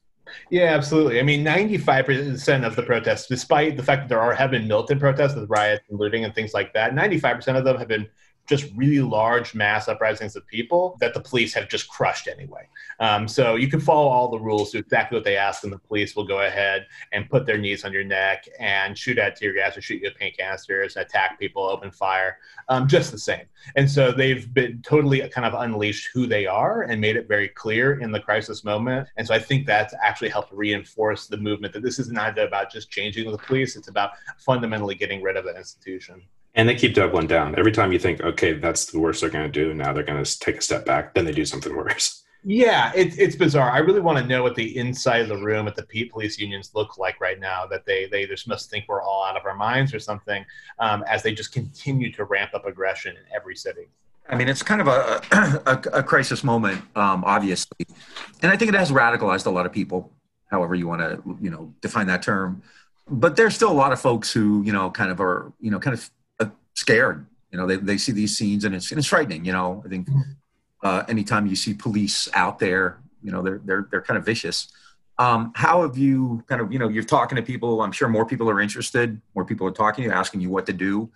Yeah, 0.51 0.75
absolutely. 0.75 1.21
I 1.21 1.23
mean, 1.23 1.45
95% 1.45 2.67
of 2.67 2.75
the 2.75 2.83
protests, 2.83 3.29
despite 3.29 3.77
the 3.77 3.83
fact 3.83 4.03
that 4.03 4.09
there 4.09 4.21
are 4.21 4.35
have 4.35 4.51
been 4.51 4.67
militant 4.67 5.01
protests 5.01 5.37
with 5.37 5.49
riots 5.49 5.85
and 5.89 5.99
looting 5.99 6.25
and 6.25 6.35
things 6.35 6.53
like 6.53 6.73
that, 6.75 6.95
95% 6.95 7.57
of 7.57 7.65
them 7.65 7.79
have 7.79 7.89
been 7.89 8.09
just 8.47 8.67
really 8.75 9.01
large 9.01 9.55
mass 9.55 9.89
uprisings 9.89 10.37
of 10.37 10.47
people 10.47 10.97
that 11.01 11.15
the 11.15 11.21
police 11.21 11.53
have 11.55 11.69
just 11.69 11.89
crushed 11.89 12.29
anyway. 12.29 12.69
Um, 13.01 13.29
so 13.29 13.57
you 13.57 13.69
can 13.69 13.81
follow 13.81 14.09
all 14.09 14.29
the 14.29 14.39
rules, 14.39 14.73
do 14.73 14.79
exactly 14.79 15.17
what 15.17 15.25
they 15.25 15.37
ask, 15.37 15.65
and 15.65 15.73
the 15.73 15.79
police 15.79 16.17
will 16.17 16.27
go 16.27 16.41
ahead 16.41 16.87
and 17.13 17.29
put 17.29 17.47
their 17.47 17.59
knees 17.59 17.85
on 17.85 17.93
your 17.93 18.05
neck 18.05 18.47
and 18.59 18.97
shoot 18.97 19.19
at 19.19 19.37
tear 19.37 19.53
gas 19.53 19.77
or 19.77 19.83
shoot 19.83 19.97
you 19.97 20.09
with 20.09 20.17
paint 20.17 20.37
canisters, 20.37 20.97
attack 20.97 21.39
people, 21.39 21.63
open 21.63 21.91
fire, 21.91 22.39
um, 22.69 22.89
just 22.89 23.13
the 23.13 23.19
same. 23.19 23.45
And 23.75 23.91
so 23.91 24.13
they've 24.13 24.53
been 24.53 24.81
totally 24.83 25.27
kind 25.29 25.47
of 25.47 25.61
unleashed 25.61 26.11
who 26.15 26.27
they 26.27 26.47
are 26.47 26.83
and 26.83 27.01
made 27.01 27.17
it 27.17 27.29
very 27.29 27.49
clear 27.49 28.01
in 28.01 28.13
the 28.13 28.21
crisis 28.21 28.65
moment. 28.65 29.09
And 29.17 29.27
so 29.27 29.35
I 29.35 29.39
think 29.39 29.67
that's 29.67 29.95
actually 30.03 30.31
helped 30.31 30.53
reinforce 30.53 31.27
the 31.27 31.37
movement 31.37 31.75
that 31.75 31.83
this 31.83 31.99
is 31.99 32.11
not 32.11 32.39
about 32.39 32.71
just 32.71 32.91
changing 32.91 33.31
the 33.31 33.39
police, 33.39 33.77
it's 33.77 33.89
about 33.89 34.11
fundamentally 34.39 34.95
getting 34.95 35.23
rid 35.23 35.37
of 35.37 35.45
the 35.45 35.57
institution. 35.57 36.23
And 36.57 36.69
they 36.69 36.75
keep 36.75 36.95
doubling 36.95 37.27
down. 37.27 37.59
Every 37.59 37.71
time 37.71 37.93
you 37.93 37.99
think, 37.99 38.23
okay, 38.23 38.55
that's 38.55 38.87
the 38.87 38.99
worst 38.99 39.21
they're 39.21 39.31
going 39.31 39.45
to 39.45 39.53
do, 39.53 39.75
now 39.75 39.93
they're 39.93 40.03
going 40.03 40.23
to 40.23 40.39
take 40.39 40.57
a 40.57 40.63
step 40.63 40.87
back, 40.87 41.15
then 41.15 41.25
they 41.25 41.33
do 41.33 41.45
something 41.45 41.77
worse. 41.85 42.25
Yeah, 42.49 42.93
it's 42.95 43.17
it's 43.17 43.35
bizarre. 43.35 43.73
I 43.73 43.79
really 43.79 43.99
want 43.99 44.19
to 44.19 44.25
know 44.25 44.45
what 44.45 44.55
the 44.55 44.79
inside 44.79 45.21
of 45.21 45.27
the 45.27 45.37
room 45.37 45.67
at 45.67 45.75
the 45.75 45.83
police 46.13 46.39
unions 46.39 46.71
look 46.77 46.97
like 46.97 47.21
right 47.21 47.41
now. 47.41 47.67
That 47.67 47.85
they 47.85 48.07
they 48.07 48.25
just 48.25 48.47
must 48.47 48.71
think 48.71 48.85
we're 48.87 49.03
all 49.03 49.25
out 49.25 49.37
of 49.37 49.45
our 49.45 49.57
minds 49.57 49.93
or 49.93 49.99
something, 49.99 50.45
um, 50.79 51.03
as 51.09 51.25
they 51.25 51.35
just 51.35 51.53
continue 51.53 52.13
to 52.13 52.23
ramp 52.23 52.53
up 52.55 52.65
aggression 52.65 53.17
in 53.17 53.23
every 53.35 53.57
city. 53.57 53.89
I 54.29 54.37
mean, 54.37 54.49
it's 54.49 54.63
kind 54.63 54.81
of 54.81 54.87
a 54.87 55.23
a, 55.67 55.99
a 55.99 56.03
crisis 56.05 56.45
moment, 56.45 56.83
um, 56.95 57.25
obviously, 57.27 57.85
and 58.43 58.53
I 58.53 58.57
think 58.57 58.69
it 58.69 58.79
has 58.79 58.93
radicalized 58.93 59.47
a 59.47 59.51
lot 59.51 59.67
of 59.67 59.73
people. 59.73 60.13
However, 60.49 60.77
you 60.77 60.87
want 60.87 61.01
to 61.01 61.39
you 61.41 61.51
know 61.51 61.75
define 61.81 62.07
that 62.07 62.23
term, 62.23 62.63
but 63.09 63.35
there's 63.35 63.57
still 63.57 63.73
a 63.73 63.75
lot 63.75 63.93
of 63.93 64.01
folks 64.01 64.33
who 64.33 64.63
you 64.63 64.73
know 64.73 64.89
kind 64.89 65.11
of 65.11 65.21
are 65.21 65.53
you 65.59 65.73
know 65.73 65.81
kind 65.81 65.95
of 65.95 66.09
scared. 66.77 67.27
You 67.51 67.59
know, 67.59 67.67
they, 67.67 67.77
they 67.77 67.99
see 67.99 68.13
these 68.13 68.37
scenes 68.37 68.65
and 68.65 68.75
it's, 68.75 68.91
and 68.93 68.99
it's 68.99 69.09
frightening. 69.09 69.45
You 69.45 69.53
know, 69.53 69.83
I 69.85 69.89
think 69.89 70.09
mm-hmm. 70.09 70.21
uh, 70.83 71.03
anytime 71.09 71.47
you 71.47 71.57
see 71.57 71.75
police 71.75 72.29
out 72.35 72.61
there, 72.61 73.01
you 73.23 73.33
know, 73.33 73.43
they're, 73.43 73.61
they're, 73.65 73.89
they're 73.91 74.03
kind 74.03 74.19
of 74.19 74.25
vicious. 74.25 74.69
Um, 75.19 75.53
how 75.57 75.83
have 75.83 75.97
you 75.97 76.45
kind 76.47 76.61
of, 76.61 76.71
you 76.73 76.79
know, 76.79 76.89
you're 76.89 77.03
talking 77.03 77.37
to 77.37 77.43
people, 77.43 77.81
I'm 77.81 77.93
sure 77.93 78.09
more 78.09 78.27
people 78.27 78.51
are 78.51 78.61
interested, 78.61 79.21
more 79.35 79.45
people 79.45 79.67
are 79.67 79.73
talking 79.73 80.05
to 80.05 80.11
you, 80.11 80.15
asking 80.15 80.43
you 80.43 80.51
what 80.51 80.67
to 80.67 80.75
do. 80.75 81.11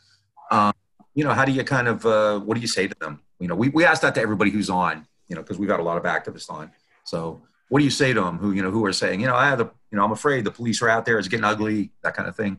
Um, 0.50 0.72
you 1.14 1.22
know, 1.22 1.34
how 1.34 1.44
do 1.44 1.52
you 1.52 1.62
kind 1.64 1.86
of, 1.86 2.06
uh, 2.06 2.40
what 2.40 2.54
do 2.54 2.62
you 2.62 2.66
say 2.66 2.88
to 2.88 2.94
them? 2.98 3.20
You 3.38 3.48
know, 3.48 3.54
we, 3.54 3.68
we 3.68 3.84
ask 3.84 4.00
that 4.02 4.14
to 4.14 4.20
everybody 4.22 4.50
who's 4.50 4.70
on, 4.70 5.06
you 5.28 5.36
know, 5.36 5.42
because 5.42 5.58
we've 5.58 5.68
got 5.68 5.80
a 5.80 5.82
lot 5.82 5.98
of 5.98 6.04
activists 6.04 6.50
on. 6.50 6.70
So 7.04 7.42
what 7.68 7.80
do 7.80 7.84
you 7.84 7.90
say 7.90 8.14
to 8.14 8.20
them 8.22 8.38
who, 8.38 8.52
you 8.52 8.62
know, 8.62 8.70
who 8.70 8.84
are 8.86 8.92
saying, 8.92 9.20
you 9.20 9.26
know, 9.26 9.34
I 9.34 9.48
have 9.48 9.58
the, 9.58 9.66
you 9.90 9.98
know, 9.98 10.04
I'm 10.04 10.12
afraid 10.12 10.44
the 10.44 10.50
police 10.50 10.80
are 10.80 10.88
out 10.88 11.04
there, 11.04 11.18
it's 11.18 11.28
getting 11.28 11.44
ugly, 11.44 11.90
that 12.02 12.14
kind 12.14 12.28
of 12.28 12.34
thing? 12.34 12.58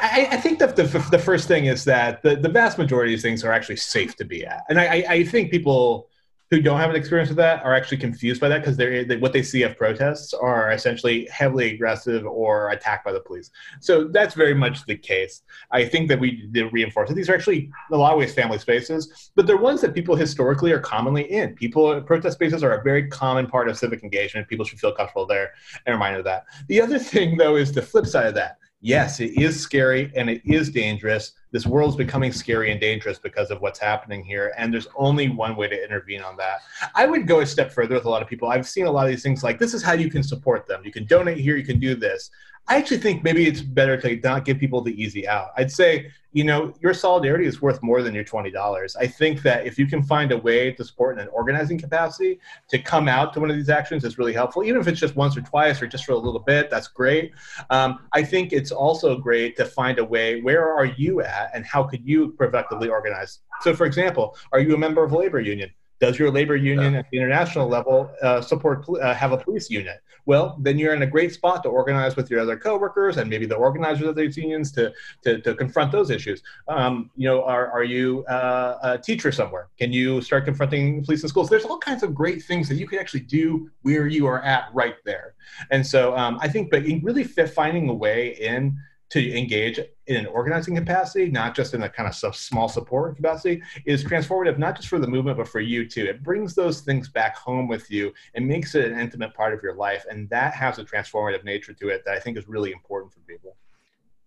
I, 0.00 0.28
I, 0.32 0.36
think 0.36 0.58
that 0.58 0.76
the, 0.76 0.84
the 1.10 1.18
first 1.18 1.48
thing 1.48 1.66
is 1.66 1.84
that 1.84 2.22
the, 2.22 2.36
the 2.36 2.48
vast 2.48 2.78
majority 2.78 3.14
of 3.14 3.20
things 3.20 3.44
are 3.44 3.52
actually 3.52 3.76
safe 3.76 4.14
to 4.16 4.24
be 4.24 4.44
at. 4.44 4.62
And 4.68 4.78
I, 4.78 5.04
I 5.08 5.24
think 5.24 5.50
people 5.50 6.10
who 6.50 6.60
don't 6.60 6.80
have 6.80 6.90
an 6.90 6.96
experience 6.96 7.28
with 7.28 7.36
that 7.36 7.62
are 7.64 7.74
actually 7.74 7.96
confused 7.96 8.40
by 8.40 8.48
that 8.48 8.58
because 8.58 8.76
they, 8.76 9.04
what 9.18 9.32
they 9.32 9.42
see 9.42 9.62
of 9.62 9.76
protests 9.76 10.34
are 10.34 10.72
essentially 10.72 11.28
heavily 11.30 11.74
aggressive 11.74 12.26
or 12.26 12.70
attacked 12.70 13.04
by 13.04 13.12
the 13.12 13.20
police. 13.20 13.50
So 13.80 14.08
that's 14.08 14.34
very 14.34 14.54
much 14.54 14.84
the 14.84 14.96
case. 14.96 15.42
I 15.70 15.84
think 15.84 16.08
that 16.08 16.18
we 16.18 16.48
did 16.50 16.72
reinforce 16.72 17.08
it. 17.08 17.14
These 17.14 17.30
are 17.30 17.34
actually 17.34 17.58
in 17.58 17.72
a 17.92 17.96
lot 17.96 18.12
of 18.12 18.18
ways 18.18 18.34
family 18.34 18.58
spaces, 18.58 19.30
but 19.36 19.46
they're 19.46 19.56
ones 19.56 19.80
that 19.82 19.94
people 19.94 20.16
historically 20.16 20.72
are 20.72 20.80
commonly 20.80 21.30
in. 21.30 21.54
People 21.54 22.00
protest 22.02 22.34
spaces 22.34 22.64
are 22.64 22.72
a 22.72 22.82
very 22.82 23.06
common 23.06 23.46
part 23.46 23.68
of 23.68 23.78
civic 23.78 24.02
engagement. 24.02 24.48
People 24.48 24.64
should 24.64 24.80
feel 24.80 24.92
comfortable 24.92 25.26
there 25.26 25.52
and 25.86 25.94
reminded 25.94 26.18
of 26.18 26.24
that. 26.24 26.44
The 26.66 26.80
other 26.80 26.98
thing 26.98 27.36
though 27.36 27.54
is 27.54 27.70
the 27.70 27.82
flip 27.82 28.06
side 28.06 28.26
of 28.26 28.34
that 28.34 28.56
yes, 28.80 29.20
it 29.20 29.38
is 29.38 29.60
scary 29.60 30.12
and 30.16 30.30
it 30.30 30.42
is 30.44 30.70
dangerous. 30.70 31.32
This 31.52 31.66
world 31.66 31.90
is 31.90 31.96
becoming 31.96 32.32
scary 32.32 32.70
and 32.70 32.80
dangerous 32.80 33.18
because 33.18 33.50
of 33.50 33.60
what's 33.60 33.78
happening 33.78 34.24
here. 34.24 34.52
And 34.56 34.72
there's 34.72 34.88
only 34.96 35.28
one 35.28 35.56
way 35.56 35.68
to 35.68 35.84
intervene 35.84 36.22
on 36.22 36.36
that. 36.36 36.60
I 36.94 37.06
would 37.06 37.26
go 37.26 37.40
a 37.40 37.46
step 37.46 37.72
further 37.72 37.94
with 37.94 38.04
a 38.04 38.10
lot 38.10 38.22
of 38.22 38.28
people. 38.28 38.48
I've 38.48 38.68
seen 38.68 38.86
a 38.86 38.90
lot 38.90 39.04
of 39.04 39.10
these 39.10 39.22
things 39.22 39.42
like 39.42 39.58
this 39.58 39.74
is 39.74 39.82
how 39.82 39.92
you 39.92 40.10
can 40.10 40.22
support 40.22 40.66
them. 40.66 40.82
You 40.84 40.92
can 40.92 41.04
donate 41.06 41.38
here, 41.38 41.56
you 41.56 41.64
can 41.64 41.80
do 41.80 41.94
this. 41.94 42.30
I 42.70 42.76
actually 42.76 42.98
think 42.98 43.24
maybe 43.24 43.48
it's 43.48 43.62
better 43.62 44.00
to 44.00 44.16
not 44.22 44.44
give 44.44 44.60
people 44.60 44.80
the 44.80 44.94
easy 45.02 45.26
out. 45.26 45.48
I'd 45.56 45.72
say, 45.72 46.12
you 46.32 46.44
know, 46.44 46.72
your 46.80 46.94
solidarity 46.94 47.44
is 47.44 47.60
worth 47.60 47.82
more 47.82 48.00
than 48.00 48.14
your 48.14 48.22
$20. 48.22 48.96
I 48.96 49.08
think 49.08 49.42
that 49.42 49.66
if 49.66 49.76
you 49.76 49.88
can 49.88 50.04
find 50.04 50.30
a 50.30 50.38
way 50.38 50.70
to 50.74 50.84
support 50.84 51.18
in 51.18 51.22
an 51.26 51.28
organizing 51.32 51.78
capacity 51.78 52.38
to 52.68 52.78
come 52.78 53.08
out 53.08 53.32
to 53.32 53.40
one 53.40 53.50
of 53.50 53.56
these 53.56 53.70
actions 53.70 54.04
is 54.04 54.18
really 54.18 54.32
helpful, 54.32 54.62
even 54.62 54.80
if 54.80 54.86
it's 54.86 55.00
just 55.00 55.16
once 55.16 55.36
or 55.36 55.40
twice 55.40 55.82
or 55.82 55.88
just 55.88 56.04
for 56.04 56.12
a 56.12 56.16
little 56.16 56.38
bit, 56.38 56.70
that's 56.70 56.86
great. 56.86 57.32
Um, 57.70 57.98
I 58.12 58.22
think 58.22 58.52
it's 58.52 58.70
also 58.70 59.18
great 59.18 59.56
to 59.56 59.64
find 59.64 59.98
a 59.98 60.04
way 60.04 60.40
where 60.40 60.72
are 60.72 60.84
you 60.84 61.22
at 61.22 61.50
and 61.52 61.66
how 61.66 61.82
could 61.82 62.06
you 62.06 62.30
productively 62.34 62.88
organize? 62.88 63.40
So, 63.62 63.74
for 63.74 63.84
example, 63.84 64.36
are 64.52 64.60
you 64.60 64.76
a 64.76 64.78
member 64.78 65.02
of 65.02 65.10
a 65.10 65.18
labor 65.18 65.40
union? 65.40 65.70
Does 66.00 66.18
your 66.18 66.30
labor 66.30 66.56
union 66.56 66.94
at 66.94 67.06
the 67.10 67.18
international 67.18 67.68
level 67.68 68.10
uh, 68.22 68.40
support 68.40 68.86
uh, 68.88 69.14
have 69.14 69.32
a 69.32 69.36
police 69.36 69.68
unit? 69.68 70.00
Well, 70.26 70.56
then 70.60 70.78
you're 70.78 70.94
in 70.94 71.02
a 71.02 71.06
great 71.06 71.32
spot 71.32 71.62
to 71.64 71.68
organize 71.68 72.16
with 72.16 72.30
your 72.30 72.40
other 72.40 72.56
coworkers 72.56 73.16
and 73.16 73.28
maybe 73.28 73.46
the 73.46 73.56
organizers 73.56 74.06
of 74.06 74.14
those 74.14 74.36
unions 74.36 74.70
to, 74.72 74.92
to, 75.24 75.40
to 75.40 75.54
confront 75.54 75.92
those 75.92 76.10
issues. 76.10 76.42
Um, 76.68 77.10
you 77.16 77.28
know, 77.28 77.42
are, 77.44 77.70
are 77.70 77.84
you 77.84 78.24
uh, 78.26 78.78
a 78.82 78.98
teacher 78.98 79.32
somewhere? 79.32 79.68
Can 79.78 79.92
you 79.92 80.20
start 80.22 80.44
confronting 80.44 81.04
police 81.04 81.22
in 81.22 81.28
schools? 81.28 81.48
There's 81.48 81.64
all 81.64 81.78
kinds 81.78 82.02
of 82.02 82.14
great 82.14 82.42
things 82.42 82.68
that 82.68 82.76
you 82.76 82.86
can 82.86 82.98
actually 82.98 83.20
do 83.20 83.70
where 83.82 84.06
you 84.06 84.26
are 84.26 84.42
at 84.42 84.68
right 84.72 84.96
there. 85.04 85.34
And 85.70 85.86
so 85.86 86.16
um, 86.16 86.38
I 86.40 86.48
think, 86.48 86.70
but 86.70 86.84
really 87.02 87.24
finding 87.24 87.88
a 87.88 87.94
way 87.94 88.36
in 88.40 88.78
to 89.10 89.36
engage 89.36 89.80
in 90.06 90.16
an 90.16 90.26
organizing 90.26 90.76
capacity, 90.76 91.28
not 91.28 91.54
just 91.54 91.74
in 91.74 91.82
a 91.82 91.88
kind 91.88 92.08
of 92.08 92.34
small 92.34 92.68
support 92.68 93.16
capacity, 93.16 93.60
is 93.84 94.04
transformative, 94.04 94.56
not 94.56 94.76
just 94.76 94.88
for 94.88 94.98
the 94.98 95.06
movement, 95.06 95.36
but 95.36 95.48
for 95.48 95.60
you 95.60 95.88
too. 95.88 96.06
It 96.06 96.22
brings 96.22 96.54
those 96.54 96.80
things 96.80 97.08
back 97.08 97.36
home 97.36 97.66
with 97.66 97.90
you 97.90 98.12
and 98.34 98.46
makes 98.46 98.74
it 98.74 98.90
an 98.90 98.98
intimate 98.98 99.34
part 99.34 99.52
of 99.52 99.62
your 99.62 99.74
life. 99.74 100.06
And 100.08 100.28
that 100.30 100.54
has 100.54 100.78
a 100.78 100.84
transformative 100.84 101.44
nature 101.44 101.72
to 101.74 101.88
it 101.88 102.04
that 102.04 102.14
I 102.14 102.20
think 102.20 102.38
is 102.38 102.48
really 102.48 102.72
important 102.72 103.12
for 103.12 103.20
people. 103.20 103.56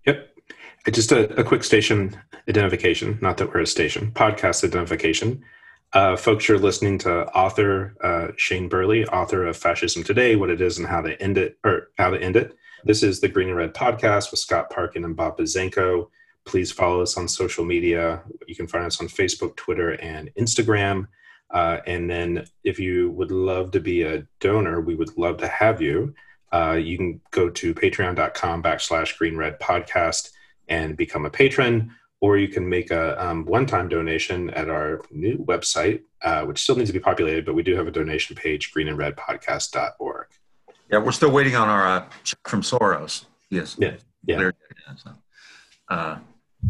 Yep. 0.06 0.30
Just 0.92 1.14
a, 1.14 1.34
a 1.40 1.44
quick 1.46 1.64
station 1.64 2.18
identification, 2.50 3.18
not 3.22 3.38
that 3.38 3.54
we're 3.54 3.62
a 3.62 3.68
station, 3.68 4.12
podcast 4.12 4.66
identification. 4.66 5.44
Uh, 5.94 6.18
folks, 6.18 6.50
you're 6.50 6.60
listening 6.60 6.98
to 6.98 7.28
author 7.28 7.96
uh, 8.02 8.34
Shane 8.36 8.68
Burley, 8.68 9.06
author 9.06 9.46
of 9.46 9.56
Fascism 9.56 10.04
Today, 10.04 10.36
What 10.36 10.50
It 10.50 10.60
Is 10.60 10.78
and 10.78 10.88
How 10.88 11.02
to 11.02 11.22
End 11.22 11.38
It, 11.38 11.58
or 11.64 11.90
How 11.98 12.10
to 12.10 12.22
End 12.22 12.36
It. 12.36 12.58
This 12.86 13.02
is 13.02 13.22
the 13.22 13.30
Green 13.30 13.48
and 13.48 13.56
Red 13.56 13.74
podcast 13.74 14.30
with 14.30 14.42
Scott 14.42 14.70
Parkin 14.70 15.06
and 15.06 15.16
Bob 15.16 15.38
Buzzanco. 15.38 16.10
Please 16.44 16.70
follow 16.70 17.02
us 17.02 17.16
on 17.16 17.30
social 17.30 17.64
media. 17.64 18.22
You 18.46 18.56
can 18.56 18.68
find 18.68 18.84
us 18.84 19.00
on 19.00 19.08
Facebook, 19.08 19.56
Twitter, 19.56 19.92
and 20.02 20.30
Instagram. 20.38 21.08
Uh, 21.50 21.78
and 21.88 22.10
then 22.10 22.46
if 22.66 22.80
you 22.80 23.12
would 23.12 23.32
love 23.32 23.72
to 23.72 23.80
be 23.80 24.02
a 24.02 24.28
donor, 24.42 24.82
we 24.82 24.96
would 24.96 25.18
love 25.18 25.38
to 25.38 25.48
have 25.48 25.82
you. 25.82 26.14
Uh, 26.52 26.74
you 26.74 26.98
can 26.98 27.22
go 27.32 27.50
to 27.50 27.74
patreon.com 27.74 28.62
backslash 28.62 29.18
green 29.18 29.38
red 29.38 29.58
podcast 29.62 30.32
and 30.68 30.98
become 30.98 31.26
a 31.26 31.30
patron, 31.30 31.90
or 32.20 32.38
you 32.38 32.50
can 32.50 32.68
make 32.68 32.92
a 32.92 33.26
um, 33.26 33.46
one 33.46 33.66
time 33.66 33.88
donation 33.88 34.50
at 34.50 34.70
our 34.70 35.02
new 35.10 35.38
website, 35.38 36.02
uh, 36.22 36.44
which 36.44 36.60
still 36.60 36.76
needs 36.76 36.90
to 36.90 36.94
be 36.94 37.00
populated, 37.00 37.46
but 37.46 37.56
we 37.56 37.64
do 37.64 37.78
have 37.78 37.88
a 37.88 37.92
donation 37.92 38.36
page, 38.36 38.74
greenandredpodcast.org. 38.74 40.28
Yeah, 40.94 41.00
we're 41.00 41.12
still 41.12 41.32
waiting 41.32 41.56
on 41.56 41.70
our 41.70 41.88
uh, 41.88 42.06
check 42.24 42.48
from 42.48 42.62
Soros. 42.62 43.26
Yes. 43.50 43.76
Yeah. 43.80 43.96
Yeah. 44.28 44.52
So, 44.96 45.10
uh, 45.90 46.20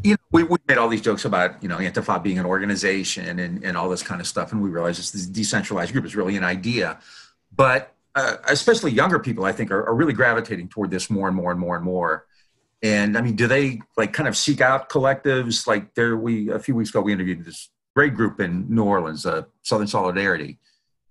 you 0.02 0.12
know, 0.12 0.18
we, 0.32 0.44
we 0.44 0.58
made 0.66 0.78
all 0.78 0.88
these 0.88 1.02
jokes 1.02 1.26
about, 1.26 1.62
you 1.62 1.68
know, 1.68 1.76
Antifa 1.80 2.24
being 2.24 2.40
an 2.40 2.46
organization 2.46 3.38
and, 3.38 3.62
and 3.66 3.76
all 3.76 3.90
this 3.90 4.02
kind 4.02 4.22
of 4.22 4.28
stuff. 4.28 4.54
And 4.54 4.64
we 4.64 4.70
realized 4.70 5.14
this 5.14 5.26
decentralized 5.26 5.92
group 5.92 6.06
is 6.06 6.16
really 6.16 6.38
an 6.38 6.46
idea. 6.46 7.00
But 7.54 7.94
uh, 8.16 8.38
especially 8.48 8.92
younger 8.94 9.20
people, 9.20 9.44
I 9.44 9.52
think, 9.52 9.72
are, 9.72 9.86
are 9.86 9.94
really 9.94 10.14
gravitating 10.14 10.70
toward 10.70 10.90
this 10.90 11.10
more 11.10 11.28
and 11.28 11.36
more 11.36 11.52
and 11.52 11.60
more 11.60 11.76
and 11.76 11.84
more. 11.84 12.26
And 12.82 13.18
I 13.18 13.22
mean, 13.22 13.36
do 13.36 13.46
they 13.46 13.82
like 13.98 14.14
kind 14.14 14.30
of 14.30 14.38
seek 14.38 14.62
out 14.62 14.88
collectives? 14.88 15.68
Like 15.68 15.96
there, 15.96 16.16
we, 16.16 16.50
a 16.50 16.60
few 16.60 16.76
weeks 16.76 16.92
ago, 16.92 17.02
we 17.02 17.12
interviewed 17.12 17.44
this 17.44 17.72
great 17.94 18.16
group 18.16 18.40
in 18.40 18.74
New 18.74 18.86
Orleans, 18.86 19.26
uh, 19.26 19.42
Southern 19.64 19.88
Solidarity 19.88 20.60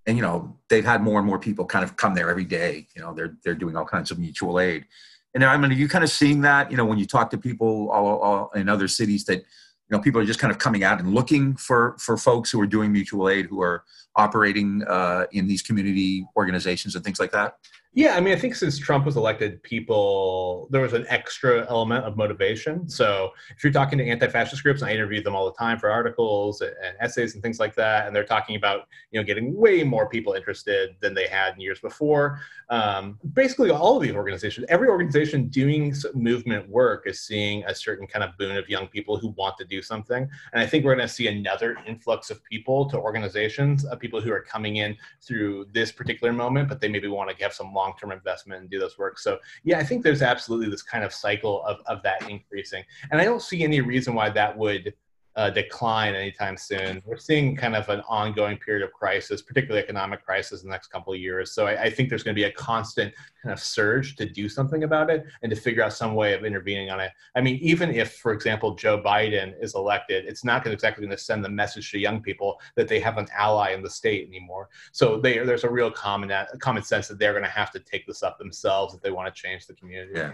and 0.05 0.17
you 0.17 0.23
know 0.23 0.55
they've 0.69 0.85
had 0.85 1.01
more 1.01 1.19
and 1.19 1.27
more 1.27 1.39
people 1.39 1.65
kind 1.65 1.83
of 1.83 1.95
come 1.95 2.13
there 2.13 2.29
every 2.29 2.45
day 2.45 2.87
you 2.95 3.01
know 3.01 3.13
they're 3.13 3.37
they're 3.43 3.55
doing 3.55 3.75
all 3.75 3.85
kinds 3.85 4.11
of 4.11 4.19
mutual 4.19 4.59
aid. 4.59 4.85
And 5.33 5.43
i 5.43 5.57
mean 5.57 5.71
are 5.71 5.75
you 5.75 5.87
kind 5.87 6.03
of 6.03 6.09
seeing 6.09 6.41
that 6.41 6.69
you 6.69 6.77
know 6.77 6.85
when 6.85 6.99
you 6.99 7.05
talk 7.05 7.29
to 7.31 7.37
people 7.37 7.89
all, 7.89 8.19
all 8.19 8.51
in 8.55 8.69
other 8.69 8.87
cities 8.87 9.25
that 9.25 9.37
you 9.37 9.91
know 9.91 9.99
people 9.99 10.21
are 10.21 10.25
just 10.25 10.39
kind 10.39 10.51
of 10.51 10.59
coming 10.59 10.83
out 10.83 10.99
and 10.99 11.13
looking 11.13 11.55
for 11.55 11.95
for 11.99 12.17
folks 12.17 12.51
who 12.51 12.59
are 12.61 12.67
doing 12.67 12.91
mutual 12.91 13.29
aid 13.29 13.47
who 13.47 13.61
are 13.61 13.83
operating 14.15 14.83
uh, 14.87 15.25
in 15.31 15.47
these 15.47 15.63
community 15.63 16.25
organizations 16.37 16.95
and 16.95 17.03
things 17.03 17.19
like 17.19 17.31
that 17.31 17.57
yeah, 17.95 18.15
I 18.15 18.21
mean, 18.21 18.33
I 18.33 18.39
think 18.39 18.55
since 18.55 18.79
Trump 18.79 19.05
was 19.05 19.17
elected, 19.17 19.61
people 19.61 20.67
there 20.71 20.81
was 20.81 20.93
an 20.93 21.05
extra 21.09 21.67
element 21.69 22.05
of 22.05 22.17
motivation. 22.17 22.89
So 22.89 23.31
if 23.55 23.63
you're 23.63 23.71
talking 23.71 23.99
to 23.99 24.07
anti-fascist 24.07 24.63
groups, 24.63 24.81
and 24.81 24.89
I 24.89 24.95
interview 24.95 25.21
them 25.21 25.35
all 25.35 25.45
the 25.45 25.55
time 25.55 25.77
for 25.77 25.91
articles 25.91 26.61
and 26.61 26.73
essays 26.99 27.35
and 27.35 27.43
things 27.43 27.59
like 27.59 27.75
that, 27.75 28.07
and 28.07 28.15
they're 28.15 28.23
talking 28.23 28.55
about 28.55 28.87
you 29.11 29.19
know 29.19 29.23
getting 29.23 29.55
way 29.55 29.83
more 29.83 30.09
people 30.09 30.33
interested 30.33 30.95
than 31.01 31.13
they 31.13 31.27
had 31.27 31.53
in 31.53 31.61
years 31.61 31.79
before. 31.79 32.39
Um, 32.69 33.19
basically, 33.33 33.69
all 33.69 33.97
of 33.97 34.01
these 34.01 34.15
organizations, 34.15 34.65
every 34.69 34.87
organization 34.87 35.49
doing 35.49 35.93
movement 36.15 36.67
work 36.69 37.05
is 37.05 37.19
seeing 37.19 37.63
a 37.65 37.75
certain 37.75 38.07
kind 38.07 38.23
of 38.23 38.35
boon 38.39 38.57
of 38.57 38.67
young 38.69 38.87
people 38.87 39.19
who 39.19 39.29
want 39.37 39.55
to 39.59 39.65
do 39.65 39.83
something, 39.83 40.27
and 40.53 40.61
I 40.61 40.65
think 40.65 40.83
we're 40.83 40.95
going 40.95 41.07
to 41.07 41.13
see 41.13 41.27
another 41.27 41.77
influx 41.85 42.31
of 42.31 42.43
people 42.45 42.89
to 42.89 42.97
organizations, 42.97 43.85
of 43.85 43.99
people 43.99 44.19
who 44.19 44.31
are 44.31 44.41
coming 44.41 44.77
in 44.77 44.97
through 45.21 45.67
this 45.73 45.91
particular 45.91 46.33
moment, 46.33 46.69
but 46.69 46.81
they 46.81 46.87
maybe 46.87 47.07
want 47.07 47.29
to 47.29 47.43
have 47.43 47.53
some 47.53 47.71
long 47.71 47.82
long-term 47.83 48.11
investment 48.11 48.61
and 48.61 48.69
do 48.69 48.79
those 48.79 48.97
work. 48.97 49.19
So 49.19 49.39
yeah, 49.63 49.79
I 49.79 49.83
think 49.83 50.03
there's 50.03 50.21
absolutely 50.21 50.69
this 50.69 50.81
kind 50.81 51.03
of 51.03 51.13
cycle 51.13 51.65
of, 51.65 51.77
of 51.85 52.01
that 52.03 52.29
increasing. 52.29 52.83
And 53.11 53.19
I 53.21 53.25
don't 53.25 53.41
see 53.41 53.63
any 53.63 53.81
reason 53.81 54.13
why 54.13 54.29
that 54.29 54.57
would 54.57 54.93
uh, 55.35 55.49
decline 55.49 56.13
anytime 56.13 56.55
soon. 56.57 57.01
We're 57.05 57.17
seeing 57.17 57.55
kind 57.55 57.75
of 57.75 57.89
an 57.89 58.01
ongoing 58.07 58.57
period 58.57 58.83
of 58.83 58.93
crisis, 58.93 59.41
particularly 59.41 59.83
economic 59.83 60.23
crisis, 60.23 60.61
in 60.61 60.69
the 60.69 60.73
next 60.73 60.87
couple 60.87 61.11
of 61.13 61.19
years. 61.19 61.51
So 61.51 61.65
I, 61.65 61.83
I, 61.83 61.89
think 61.89 62.09
there's 62.09 62.21
going 62.21 62.35
to 62.35 62.39
be 62.39 62.45
a 62.45 62.51
constant 62.51 63.13
kind 63.41 63.51
of 63.51 63.59
surge 63.59 64.15
to 64.17 64.27
do 64.27 64.47
something 64.47 64.83
about 64.83 65.09
it 65.09 65.25
and 65.41 65.49
to 65.49 65.55
figure 65.55 65.83
out 65.83 65.93
some 65.93 66.13
way 66.13 66.33
of 66.33 66.45
intervening 66.45 66.91
on 66.91 66.99
it. 66.99 67.11
I 67.35 67.41
mean, 67.41 67.55
even 67.57 67.89
if, 67.89 68.13
for 68.17 68.31
example, 68.31 68.75
Joe 68.75 69.01
Biden 69.01 69.53
is 69.59 69.73
elected, 69.73 70.25
it's 70.25 70.43
not 70.43 70.67
exactly 70.67 71.05
going 71.05 71.17
to 71.17 71.23
send 71.23 71.43
the 71.43 71.49
message 71.49 71.91
to 71.91 71.99
young 71.99 72.21
people 72.21 72.61
that 72.75 72.87
they 72.87 72.99
have 72.99 73.17
an 73.17 73.27
ally 73.35 73.71
in 73.71 73.81
the 73.81 73.89
state 73.89 74.27
anymore. 74.27 74.69
So 74.91 75.19
they, 75.19 75.39
there's 75.39 75.63
a 75.63 75.69
real 75.69 75.89
common 75.89 76.31
common 76.59 76.83
sense 76.83 77.07
that 77.07 77.17
they're 77.17 77.33
going 77.33 77.43
to 77.43 77.49
have 77.49 77.71
to 77.71 77.79
take 77.79 78.05
this 78.05 78.21
up 78.21 78.37
themselves 78.37 78.93
if 78.93 79.01
they 79.01 79.11
want 79.11 79.33
to 79.33 79.41
change 79.41 79.65
the 79.65 79.73
community. 79.73 80.13
Yeah, 80.15 80.33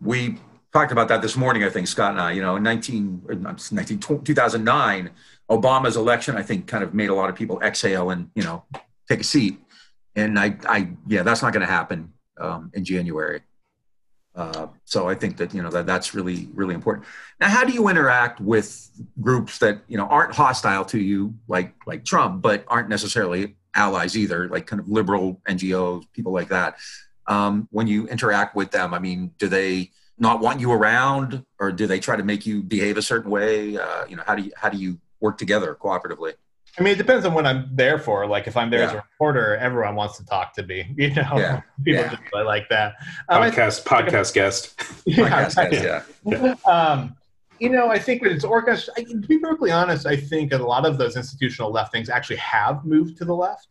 we 0.00 0.38
talked 0.72 0.92
about 0.92 1.08
that 1.08 1.22
this 1.22 1.36
morning, 1.36 1.64
I 1.64 1.70
think, 1.70 1.86
Scott 1.86 2.12
and 2.12 2.20
I. 2.20 2.32
You 2.32 2.42
know, 2.42 2.56
in 2.56 2.62
19, 2.62 3.22
19 3.70 3.98
2009, 3.98 5.10
Obama's 5.50 5.96
election, 5.96 6.36
I 6.36 6.42
think, 6.42 6.66
kind 6.66 6.82
of 6.82 6.94
made 6.94 7.10
a 7.10 7.14
lot 7.14 7.28
of 7.28 7.36
people 7.36 7.60
exhale 7.60 8.10
and, 8.10 8.30
you 8.34 8.42
know, 8.42 8.64
take 9.08 9.20
a 9.20 9.24
seat. 9.24 9.60
And 10.16 10.38
I, 10.38 10.56
I 10.68 10.88
yeah, 11.06 11.22
that's 11.22 11.42
not 11.42 11.52
going 11.52 11.66
to 11.66 11.72
happen 11.72 12.12
um, 12.38 12.70
in 12.74 12.84
January. 12.84 13.40
Uh, 14.34 14.68
so 14.84 15.08
I 15.10 15.14
think 15.14 15.36
that 15.36 15.54
you 15.54 15.62
know 15.62 15.68
that 15.70 15.84
that's 15.84 16.14
really 16.14 16.48
really 16.54 16.74
important. 16.74 17.06
Now, 17.38 17.48
how 17.48 17.64
do 17.64 17.72
you 17.72 17.88
interact 17.88 18.40
with 18.40 18.90
groups 19.20 19.58
that 19.58 19.82
you 19.88 19.98
know 19.98 20.06
aren't 20.06 20.34
hostile 20.34 20.86
to 20.86 20.98
you, 20.98 21.34
like 21.48 21.74
like 21.86 22.04
Trump, 22.04 22.40
but 22.40 22.64
aren't 22.68 22.88
necessarily 22.88 23.56
allies 23.74 24.16
either, 24.16 24.48
like 24.48 24.66
kind 24.66 24.80
of 24.80 24.88
liberal 24.88 25.40
NGOs, 25.46 26.04
people 26.14 26.32
like 26.32 26.48
that? 26.48 26.76
Um, 27.26 27.68
when 27.72 27.86
you 27.86 28.08
interact 28.08 28.56
with 28.56 28.70
them, 28.70 28.94
I 28.94 28.98
mean, 28.98 29.32
do 29.38 29.48
they 29.48 29.90
not 30.18 30.40
want 30.40 30.60
you 30.60 30.72
around, 30.72 31.44
or 31.58 31.72
do 31.72 31.86
they 31.86 31.98
try 31.98 32.16
to 32.16 32.22
make 32.22 32.46
you 32.46 32.62
behave 32.62 32.96
a 32.96 33.02
certain 33.02 33.30
way? 33.30 33.76
Uh, 33.76 34.06
you 34.06 34.16
know, 34.16 34.22
how 34.26 34.34
do 34.34 34.42
you 34.42 34.52
how 34.56 34.68
do 34.68 34.78
you 34.78 34.98
work 35.20 35.38
together 35.38 35.76
cooperatively? 35.80 36.34
I 36.78 36.82
mean, 36.82 36.94
it 36.94 36.98
depends 36.98 37.26
on 37.26 37.34
what 37.34 37.44
I'm 37.44 37.68
there 37.70 37.98
for. 37.98 38.26
Like, 38.26 38.46
if 38.46 38.56
I'm 38.56 38.70
there 38.70 38.80
yeah. 38.80 38.86
as 38.86 38.92
a 38.92 38.96
reporter, 38.96 39.56
everyone 39.58 39.94
wants 39.94 40.16
to 40.18 40.24
talk 40.24 40.54
to 40.54 40.62
me. 40.62 40.94
You 40.96 41.14
know, 41.14 41.32
yeah. 41.36 41.60
people 41.84 42.02
yeah. 42.02 42.10
just 42.10 42.22
really 42.32 42.46
like 42.46 42.68
that. 42.70 42.94
Um, 43.28 43.42
podcast, 43.42 43.82
think, 43.82 44.08
podcast 44.08 44.32
guest. 44.32 44.82
Yeah, 45.06 45.48
podcast 45.48 45.70
guest, 45.70 46.06
yeah. 46.24 46.54
Um, 46.64 47.16
you 47.58 47.68
know, 47.68 47.88
I 47.88 47.98
think 47.98 48.22
when 48.22 48.32
it's 48.32 48.44
orchestra, 48.44 48.94
to 48.94 49.16
be 49.16 49.38
perfectly 49.38 49.70
honest, 49.70 50.06
I 50.06 50.16
think 50.16 50.52
a 50.52 50.58
lot 50.58 50.86
of 50.86 50.98
those 50.98 51.16
institutional 51.16 51.70
left 51.70 51.92
things 51.92 52.08
actually 52.08 52.36
have 52.36 52.84
moved 52.84 53.18
to 53.18 53.24
the 53.24 53.34
left. 53.34 53.68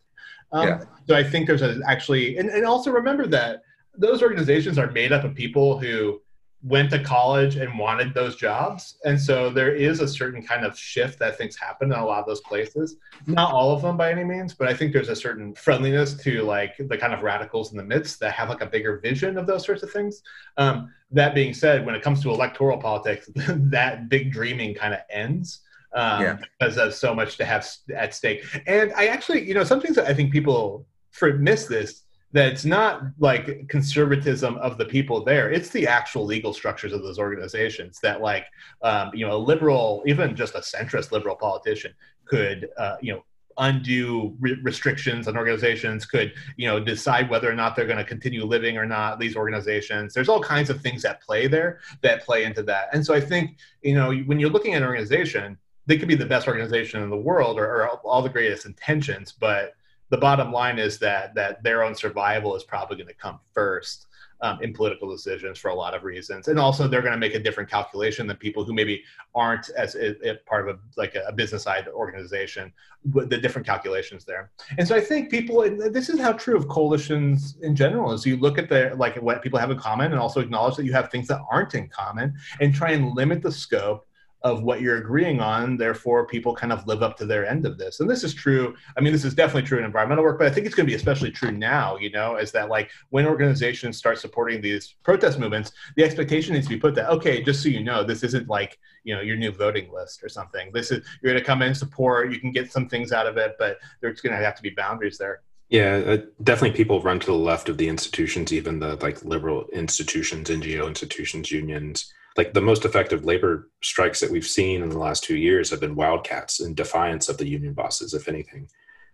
Um, 0.52 0.68
yeah. 0.68 0.84
So 1.08 1.16
I 1.16 1.24
think 1.24 1.46
there's 1.46 1.62
a, 1.62 1.80
actually, 1.86 2.38
and, 2.38 2.48
and 2.50 2.64
also 2.64 2.90
remember 2.90 3.26
that 3.26 3.62
those 3.96 4.22
organizations 4.22 4.78
are 4.78 4.90
made 4.90 5.12
up 5.12 5.24
of 5.24 5.34
people 5.34 5.78
who 5.78 6.22
went 6.62 6.90
to 6.90 6.98
college 7.02 7.56
and 7.56 7.76
wanted 7.76 8.14
those 8.14 8.36
jobs. 8.36 8.98
And 9.04 9.20
so 9.20 9.50
there 9.50 9.74
is 9.74 10.00
a 10.00 10.06
certain 10.06 10.42
kind 10.42 10.64
of 10.64 10.78
shift 10.78 11.18
that 11.18 11.36
things 11.36 11.56
happen 11.56 11.92
in 11.92 11.98
a 11.98 12.06
lot 12.06 12.20
of 12.20 12.26
those 12.26 12.40
places. 12.40 12.96
Not 13.26 13.52
all 13.52 13.72
of 13.72 13.82
them 13.82 13.96
by 13.96 14.12
any 14.12 14.22
means, 14.22 14.54
but 14.54 14.68
I 14.68 14.74
think 14.74 14.92
there's 14.92 15.08
a 15.08 15.16
certain 15.16 15.54
friendliness 15.54 16.14
to 16.22 16.42
like 16.42 16.74
the 16.78 16.96
kind 16.96 17.12
of 17.12 17.22
radicals 17.22 17.72
in 17.72 17.78
the 17.78 17.84
midst 17.84 18.20
that 18.20 18.32
have 18.34 18.48
like 18.48 18.60
a 18.60 18.66
bigger 18.66 18.98
vision 18.98 19.38
of 19.38 19.46
those 19.46 19.64
sorts 19.64 19.82
of 19.82 19.90
things. 19.90 20.22
Um, 20.56 20.92
that 21.10 21.34
being 21.34 21.52
said, 21.52 21.84
when 21.84 21.96
it 21.96 22.02
comes 22.02 22.22
to 22.22 22.30
electoral 22.30 22.78
politics, 22.78 23.28
that 23.34 24.08
big 24.08 24.32
dreaming 24.32 24.74
kind 24.74 24.94
of 24.94 25.00
ends. 25.10 25.60
Um, 25.94 26.22
yeah. 26.22 26.38
because 26.58 26.78
of 26.78 26.94
so 26.94 27.14
much 27.14 27.36
to 27.36 27.44
have 27.44 27.68
at 27.94 28.14
stake. 28.14 28.42
And 28.66 28.94
I 28.94 29.08
actually, 29.08 29.46
you 29.46 29.52
know, 29.52 29.62
some 29.62 29.78
things 29.78 29.94
that 29.96 30.06
I 30.06 30.14
think 30.14 30.32
people 30.32 30.86
for 31.10 31.34
miss 31.34 31.66
this 31.66 32.01
that 32.32 32.50
it's 32.50 32.64
not 32.64 33.02
like 33.18 33.68
conservatism 33.68 34.56
of 34.56 34.78
the 34.78 34.84
people 34.84 35.22
there. 35.24 35.50
It's 35.50 35.68
the 35.68 35.86
actual 35.86 36.24
legal 36.24 36.52
structures 36.52 36.92
of 36.92 37.02
those 37.02 37.18
organizations 37.18 38.00
that 38.02 38.20
like 38.20 38.46
um, 38.82 39.10
you 39.14 39.26
know 39.26 39.36
a 39.36 39.38
liberal 39.38 40.02
even 40.06 40.34
just 40.34 40.54
a 40.54 40.58
centrist 40.58 41.12
liberal 41.12 41.36
politician 41.36 41.92
could 42.24 42.68
uh, 42.78 42.96
you 43.00 43.12
know 43.12 43.24
undo 43.58 44.34
re- 44.40 44.58
restrictions 44.62 45.28
on 45.28 45.36
organizations 45.36 46.06
could 46.06 46.32
you 46.56 46.66
know 46.66 46.80
decide 46.80 47.28
whether 47.28 47.50
or 47.50 47.54
not 47.54 47.76
they're 47.76 47.86
going 47.86 47.98
to 47.98 48.04
continue 48.04 48.44
living 48.44 48.78
or 48.78 48.86
not 48.86 49.20
these 49.20 49.36
organizations. 49.36 50.14
There's 50.14 50.30
all 50.30 50.40
kinds 50.40 50.70
of 50.70 50.80
things 50.80 51.02
that 51.02 51.20
play 51.20 51.46
there 51.48 51.80
that 52.00 52.24
play 52.24 52.44
into 52.44 52.62
that. 52.64 52.88
And 52.92 53.04
so 53.04 53.12
i 53.14 53.20
think 53.20 53.58
you 53.82 53.94
know 53.94 54.12
when 54.12 54.40
you're 54.40 54.50
looking 54.50 54.74
at 54.74 54.82
an 54.82 54.88
organization 54.88 55.58
they 55.86 55.98
could 55.98 56.08
be 56.08 56.14
the 56.14 56.24
best 56.24 56.46
organization 56.46 57.02
in 57.02 57.10
the 57.10 57.16
world 57.16 57.58
or, 57.58 57.64
or 57.64 57.88
all 57.88 58.22
the 58.22 58.28
greatest 58.28 58.66
intentions 58.66 59.32
but 59.32 59.74
the 60.12 60.18
bottom 60.18 60.52
line 60.52 60.78
is 60.78 60.98
that 60.98 61.34
that 61.34 61.62
their 61.64 61.82
own 61.82 61.94
survival 61.94 62.54
is 62.54 62.62
probably 62.62 62.96
going 62.96 63.08
to 63.08 63.14
come 63.14 63.40
first 63.54 64.08
um, 64.42 64.58
in 64.60 64.74
political 64.74 65.08
decisions 65.10 65.56
for 65.56 65.70
a 65.70 65.74
lot 65.74 65.94
of 65.94 66.04
reasons, 66.04 66.48
and 66.48 66.58
also 66.58 66.86
they're 66.86 67.00
going 67.00 67.14
to 67.14 67.18
make 67.18 67.34
a 67.34 67.38
different 67.38 67.70
calculation 67.70 68.26
than 68.26 68.36
people 68.36 68.62
who 68.62 68.74
maybe 68.74 69.02
aren't 69.34 69.70
as 69.70 69.94
a, 69.94 70.30
a 70.30 70.34
part 70.44 70.68
of 70.68 70.76
a 70.76 70.78
like 70.98 71.14
a 71.14 71.32
business 71.32 71.62
side 71.62 71.88
organization. 71.88 72.70
With 73.12 73.30
the 73.30 73.38
different 73.38 73.66
calculations 73.66 74.24
there, 74.24 74.52
and 74.78 74.86
so 74.86 74.94
I 74.94 75.00
think 75.00 75.30
people. 75.30 75.62
this 75.90 76.08
is 76.10 76.20
how 76.20 76.34
true 76.34 76.56
of 76.56 76.68
coalitions 76.68 77.56
in 77.62 77.74
general 77.74 78.12
is. 78.12 78.26
You 78.26 78.36
look 78.36 78.58
at 78.58 78.68
the 78.68 78.92
like 78.96 79.16
what 79.16 79.42
people 79.42 79.58
have 79.58 79.70
in 79.70 79.78
common, 79.78 80.12
and 80.12 80.20
also 80.20 80.40
acknowledge 80.40 80.76
that 80.76 80.84
you 80.84 80.92
have 80.92 81.10
things 81.10 81.26
that 81.28 81.40
aren't 81.50 81.74
in 81.74 81.88
common, 81.88 82.34
and 82.60 82.74
try 82.74 82.90
and 82.90 83.14
limit 83.14 83.40
the 83.40 83.50
scope 83.50 84.06
of 84.44 84.62
what 84.62 84.80
you're 84.80 84.98
agreeing 84.98 85.40
on. 85.40 85.76
Therefore, 85.76 86.26
people 86.26 86.54
kind 86.54 86.72
of 86.72 86.86
live 86.86 87.02
up 87.02 87.16
to 87.18 87.26
their 87.26 87.46
end 87.46 87.66
of 87.66 87.78
this. 87.78 88.00
And 88.00 88.10
this 88.10 88.24
is 88.24 88.34
true. 88.34 88.74
I 88.96 89.00
mean, 89.00 89.12
this 89.12 89.24
is 89.24 89.34
definitely 89.34 89.68
true 89.68 89.78
in 89.78 89.84
environmental 89.84 90.24
work, 90.24 90.38
but 90.38 90.46
I 90.46 90.50
think 90.50 90.66
it's 90.66 90.74
going 90.74 90.86
to 90.86 90.90
be 90.90 90.96
especially 90.96 91.30
true 91.30 91.52
now, 91.52 91.96
you 91.96 92.10
know, 92.10 92.36
is 92.36 92.52
that 92.52 92.68
like 92.68 92.90
when 93.10 93.26
organizations 93.26 93.96
start 93.96 94.18
supporting 94.18 94.60
these 94.60 94.94
protest 95.02 95.38
movements, 95.38 95.72
the 95.96 96.04
expectation 96.04 96.54
needs 96.54 96.66
to 96.66 96.74
be 96.74 96.80
put 96.80 96.94
that, 96.94 97.10
okay, 97.10 97.42
just 97.42 97.62
so 97.62 97.68
you 97.68 97.82
know, 97.82 98.02
this 98.02 98.22
isn't 98.22 98.48
like, 98.48 98.78
you 99.04 99.14
know, 99.14 99.20
your 99.20 99.36
new 99.36 99.52
voting 99.52 99.92
list 99.92 100.22
or 100.22 100.28
something. 100.28 100.70
This 100.72 100.90
is, 100.90 101.06
you're 101.22 101.32
going 101.32 101.42
to 101.42 101.46
come 101.46 101.62
in, 101.62 101.74
support, 101.74 102.32
you 102.32 102.40
can 102.40 102.52
get 102.52 102.72
some 102.72 102.88
things 102.88 103.12
out 103.12 103.26
of 103.26 103.36
it, 103.36 103.56
but 103.58 103.78
there's 104.00 104.20
going 104.20 104.36
to 104.36 104.44
have 104.44 104.56
to 104.56 104.62
be 104.62 104.70
boundaries 104.70 105.18
there. 105.18 105.42
Yeah, 105.68 106.02
uh, 106.06 106.16
definitely 106.42 106.76
people 106.76 107.00
run 107.00 107.18
to 107.20 107.26
the 107.26 107.32
left 107.32 107.70
of 107.70 107.78
the 107.78 107.88
institutions, 107.88 108.52
even 108.52 108.78
the 108.78 108.96
like 108.96 109.24
liberal 109.24 109.66
institutions, 109.72 110.50
NGO 110.50 110.86
institutions, 110.86 111.50
unions 111.50 112.12
like 112.36 112.54
the 112.54 112.60
most 112.60 112.84
effective 112.84 113.24
labor 113.24 113.70
strikes 113.82 114.20
that 114.20 114.30
we've 114.30 114.46
seen 114.46 114.82
in 114.82 114.88
the 114.88 114.98
last 114.98 115.24
two 115.24 115.36
years 115.36 115.70
have 115.70 115.80
been 115.80 115.94
wildcats 115.94 116.60
in 116.60 116.74
defiance 116.74 117.28
of 117.28 117.38
the 117.38 117.48
union 117.48 117.74
bosses, 117.74 118.14
if 118.14 118.28
anything. 118.28 118.68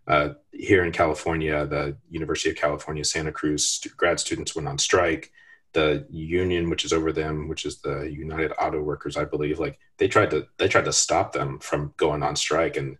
Uh, 0.06 0.30
here 0.52 0.84
in 0.84 0.92
California, 0.92 1.66
the 1.66 1.96
University 2.10 2.50
of 2.50 2.56
California, 2.56 3.04
Santa 3.04 3.32
Cruz 3.32 3.80
grad 3.96 4.18
students 4.18 4.54
went 4.54 4.68
on 4.68 4.78
strike. 4.78 5.32
The 5.74 6.06
union, 6.08 6.70
which 6.70 6.84
is 6.84 6.94
over 6.94 7.12
them, 7.12 7.46
which 7.46 7.66
is 7.66 7.80
the 7.82 8.04
United 8.04 8.52
Auto 8.58 8.80
Workers, 8.80 9.18
I 9.18 9.24
believe, 9.24 9.58
like 9.58 9.78
they 9.98 10.08
tried 10.08 10.30
to 10.30 10.46
they 10.56 10.66
tried 10.66 10.86
to 10.86 10.92
stop 10.94 11.32
them 11.32 11.58
from 11.58 11.92
going 11.98 12.22
on 12.22 12.36
strike, 12.36 12.78
and 12.78 12.96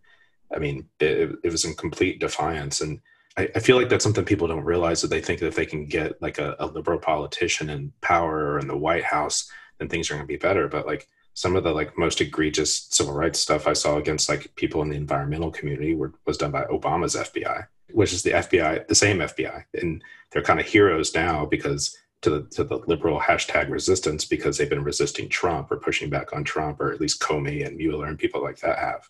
I 0.55 0.59
mean, 0.59 0.87
it, 1.01 1.37
it 1.43 1.51
was 1.51 1.65
in 1.65 1.75
complete 1.75 2.21
defiance. 2.21 2.83
And 2.83 3.01
I, 3.39 3.49
I, 3.55 3.61
feel 3.61 3.77
like 3.77 3.89
that's 3.89 4.03
something 4.03 4.25
people 4.25 4.49
don't 4.49 4.65
realize 4.65 5.01
that 5.01 5.09
they 5.09 5.21
think 5.21 5.39
that 5.41 5.47
if 5.47 5.55
they 5.55 5.65
can 5.65 5.87
get 5.87 6.21
like 6.21 6.39
a, 6.39 6.57
a 6.59 6.67
liberal 6.67 6.99
politician 6.99 7.71
in 7.71 7.93
power 8.01 8.53
or 8.53 8.59
in 8.59 8.67
the 8.67 8.77
White 8.77 9.05
House, 9.05 9.49
then 9.79 9.89
things 9.89 10.11
are 10.11 10.15
going 10.15 10.25
to 10.25 10.29
be 10.29 10.37
better. 10.37 10.67
But 10.67 10.87
like 10.87 11.09
some 11.35 11.55
of 11.55 11.63
the 11.63 11.71
like 11.71 11.97
most 11.97 12.21
egregious 12.21 12.89
civil 12.91 13.15
rights 13.15 13.39
stuff 13.39 13.69
I 13.69 13.73
saw 13.73 13.97
against 13.97 14.29
like 14.29 14.53
people 14.57 14.83
in 14.83 14.89
the 14.89 14.97
environmental 14.97 15.53
community 15.53 15.95
were, 15.95 16.13
was 16.27 16.37
done 16.37 16.51
by 16.51 16.65
Obama's 16.65 17.15
FBI, 17.15 17.67
which 17.93 18.13
is 18.13 18.25
the 18.25 18.33
FBI, 18.33 18.89
the 18.89 18.95
same 18.97 19.19
FBI, 19.19 19.65
and 19.75 20.03
they're 20.33 20.43
kind 20.43 20.59
of 20.59 20.67
heroes 20.67 21.15
now 21.15 21.47
because 21.47 21.97
to 22.23 22.31
the 22.31 22.43
to 22.51 22.65
the 22.65 22.79
liberal 22.89 23.21
hashtag 23.21 23.71
resistance 23.71 24.25
because 24.25 24.59
they've 24.59 24.69
been 24.69 24.83
resisting 24.83 25.29
Trump 25.29 25.71
or 25.71 25.77
pushing 25.77 26.11
back 26.11 26.33
on 26.33 26.43
Trump 26.43 26.81
or 26.81 26.93
at 26.93 27.01
least 27.01 27.21
Comey 27.21 27.65
and 27.65 27.77
Mueller 27.77 28.07
and 28.07 28.19
people 28.19 28.43
like 28.43 28.59
that 28.59 28.81
have. 28.81 29.09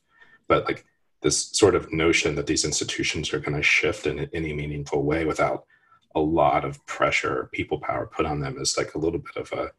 But 0.49 0.67
like 0.67 0.85
this 1.23 1.51
sort 1.53 1.75
of 1.75 1.93
notion 1.93 2.35
that 2.37 2.47
these 2.47 2.65
institutions 2.65 3.33
are 3.33 3.41
going 3.41 3.57
to 3.57 3.63
shift 3.63 4.07
in 4.07 4.29
any 4.33 4.53
meaningful 4.53 5.03
way 5.03 5.25
without 5.25 5.65
a 6.15 6.21
lot 6.21 6.65
of 6.65 6.85
pressure 6.87 7.49
people 7.53 7.79
power 7.79 8.07
put 8.07 8.27
on 8.27 8.41
them 8.41 8.57
is 8.59 8.77
like 8.77 8.95
a 8.95 8.99
little 8.99 9.19
bit 9.19 9.37
of 9.37 9.53
a 9.53 9.71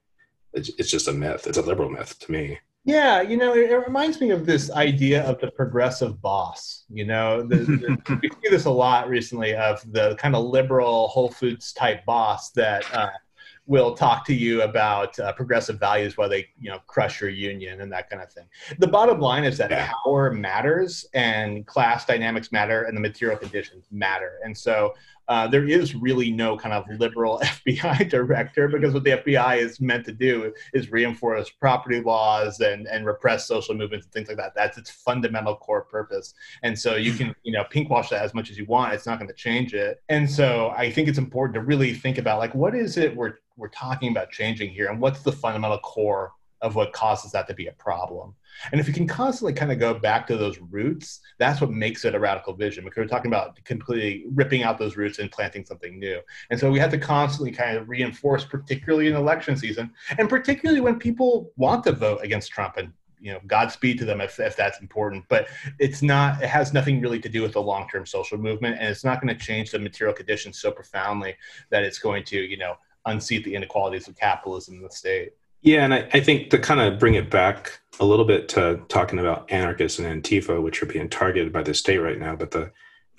it's, 0.53 0.69
it's 0.77 0.89
just 0.89 1.07
a 1.07 1.13
myth. 1.13 1.45
It's 1.47 1.57
a 1.57 1.61
liberal 1.61 1.89
myth 1.89 2.17
to 2.19 2.31
me. 2.31 2.57
Yeah, 2.85 3.21
you 3.21 3.37
know, 3.37 3.53
it, 3.53 3.69
it, 3.69 3.75
reminds 3.75 4.19
me 4.19 4.31
of 4.31 4.45
this 4.45 4.71
idea 4.71 5.23
of 5.23 5.39
the 5.39 5.51
progressive 5.51 6.21
boss. 6.21 6.85
You 6.89 7.05
know, 7.05 7.43
the, 7.43 7.57
the, 7.57 8.19
we 8.21 8.29
see 8.29 8.49
this 8.49 8.65
a 8.65 8.71
lot 8.71 9.09
recently 9.09 9.53
of 9.53 9.79
the 9.91 10.15
kind 10.15 10.35
of 10.35 10.45
liberal 10.45 11.07
Whole 11.09 11.29
Foods 11.29 11.73
type 11.73 12.05
boss 12.05 12.49
that 12.51 12.91
uh, 12.95 13.09
will 13.69 13.93
talk 13.93 14.25
to 14.25 14.33
you 14.33 14.63
about 14.63 15.17
uh, 15.19 15.31
progressive 15.31 15.79
values 15.79 16.17
while 16.17 16.27
they, 16.27 16.47
you 16.59 16.71
know, 16.71 16.79
crush 16.87 17.21
your 17.21 17.29
union 17.29 17.81
and 17.81 17.91
that 17.91 18.09
kind 18.09 18.19
of 18.19 18.33
thing. 18.33 18.45
The 18.79 18.87
bottom 18.87 19.19
line 19.19 19.43
is 19.43 19.59
that 19.59 19.69
yeah. 19.69 19.91
power 20.03 20.31
matters 20.31 21.05
and 21.13 21.67
class 21.67 22.03
dynamics 22.03 22.51
matter 22.51 22.85
and 22.85 22.97
the 22.97 23.01
material 23.01 23.37
conditions 23.37 23.85
matter. 23.91 24.39
And 24.43 24.57
so 24.57 24.95
uh, 25.27 25.47
there 25.47 25.67
is 25.67 25.93
really 25.93 26.31
no 26.31 26.57
kind 26.57 26.73
of 26.73 26.83
liberal 26.99 27.39
FBI 27.43 28.09
director 28.09 28.67
because 28.67 28.91
what 28.91 29.03
the 29.03 29.11
FBI 29.11 29.57
is 29.57 29.79
meant 29.79 30.03
to 30.05 30.11
do 30.11 30.51
is 30.73 30.91
reinforce 30.91 31.51
property 31.51 32.01
laws 32.01 32.61
and, 32.61 32.87
and 32.87 33.05
repress 33.05 33.45
social 33.47 33.75
movements 33.75 34.07
and 34.07 34.13
things 34.13 34.27
like 34.27 34.37
that. 34.37 34.55
That's 34.55 34.79
its 34.79 34.89
fundamental 34.89 35.55
core 35.55 35.83
purpose. 35.83 36.33
And 36.63 36.77
so 36.77 36.95
you 36.95 37.13
can, 37.13 37.35
you 37.43 37.53
know, 37.53 37.63
pinkwash 37.65 38.09
that 38.09 38.23
as 38.23 38.33
much 38.33 38.49
as 38.49 38.57
you 38.57 38.65
want. 38.65 38.95
It's 38.95 39.05
not 39.05 39.19
going 39.19 39.29
to 39.29 39.35
change 39.35 39.75
it. 39.75 40.01
And 40.09 40.27
so 40.27 40.73
I 40.75 40.89
think 40.91 41.07
it's 41.07 41.19
important 41.19 41.53
to 41.53 41.61
really 41.61 41.93
think 41.93 42.17
about 42.17 42.39
like, 42.39 42.55
what 42.55 42.73
is 42.73 42.97
it 42.97 43.15
we're, 43.15 43.35
we're 43.59 43.69
talking 43.69 44.11
about 44.11 44.31
changing 44.31 44.71
here 44.71 44.87
and 44.87 44.99
what's 44.99 45.21
the 45.21 45.31
fundamental 45.31 45.79
core 45.79 46.31
of 46.61 46.75
what 46.75 46.91
causes 46.91 47.31
that 47.31 47.47
to 47.47 47.53
be 47.53 47.67
a 47.67 47.71
problem. 47.73 48.35
And 48.71 48.81
if 48.81 48.87
you 48.87 48.93
can 48.93 49.07
constantly 49.07 49.53
kind 49.53 49.71
of 49.71 49.79
go 49.79 49.93
back 49.93 50.27
to 50.27 50.35
those 50.35 50.59
roots, 50.59 51.21
that's 51.37 51.61
what 51.61 51.71
makes 51.71 52.03
it 52.03 52.15
a 52.15 52.19
radical 52.19 52.53
vision 52.53 52.83
because 52.83 52.97
we're 52.97 53.07
talking 53.07 53.31
about 53.31 53.63
completely 53.63 54.25
ripping 54.33 54.63
out 54.63 54.77
those 54.77 54.97
roots 54.97 55.19
and 55.19 55.31
planting 55.31 55.63
something 55.63 55.97
new. 55.97 56.19
And 56.49 56.59
so 56.59 56.69
we 56.69 56.79
have 56.79 56.91
to 56.91 56.97
constantly 56.97 57.51
kind 57.51 57.77
of 57.77 57.87
reinforce, 57.87 58.43
particularly 58.43 59.07
in 59.07 59.15
election 59.15 59.55
season, 59.55 59.91
and 60.17 60.27
particularly 60.27 60.81
when 60.81 60.99
people 60.99 61.51
want 61.55 61.83
to 61.85 61.93
vote 61.93 62.19
against 62.23 62.51
Trump 62.51 62.75
and 62.77 62.91
you 63.21 63.33
know 63.33 63.39
godspeed 63.47 63.97
to 63.99 64.05
them 64.05 64.21
if, 64.21 64.39
if 64.39 64.55
that's 64.55 64.79
important 64.79 65.25
but 65.27 65.49
it's 65.77 66.01
not 66.01 66.41
it 66.41 66.47
has 66.47 66.71
nothing 66.71 67.01
really 67.01 67.19
to 67.19 67.27
do 67.27 67.41
with 67.41 67.51
the 67.51 67.61
long-term 67.61 68.05
social 68.05 68.37
movement 68.37 68.77
and 68.79 68.87
it's 68.87 69.03
not 69.03 69.21
going 69.21 69.27
to 69.27 69.45
change 69.45 69.71
the 69.71 69.79
material 69.79 70.15
conditions 70.15 70.57
so 70.57 70.71
profoundly 70.71 71.35
that 71.69 71.83
it's 71.83 71.99
going 71.99 72.23
to 72.23 72.39
you 72.39 72.57
know 72.57 72.75
unseat 73.09 73.43
the 73.43 73.55
inequalities 73.55 74.07
of 74.07 74.17
capitalism 74.17 74.75
in 74.75 74.83
the 74.83 74.89
state. 74.89 75.33
Yeah, 75.61 75.83
and 75.83 75.93
I, 75.93 76.09
I, 76.13 76.19
think 76.21 76.49
to 76.51 76.57
kind 76.57 76.79
of 76.79 76.99
bring 76.99 77.15
it 77.15 77.29
back 77.29 77.79
a 77.99 78.05
little 78.05 78.23
bit 78.23 78.47
to 78.49 78.81
talking 78.87 79.19
about 79.19 79.51
anarchists 79.51 79.99
and 79.99 80.23
Antifa, 80.23 80.61
which 80.61 80.81
are 80.81 80.85
being 80.85 81.09
targeted 81.09 81.51
by 81.51 81.63
the 81.63 81.73
state 81.73 81.97
right 81.97 82.17
now, 82.17 82.35
but 82.35 82.51
the 82.51 82.71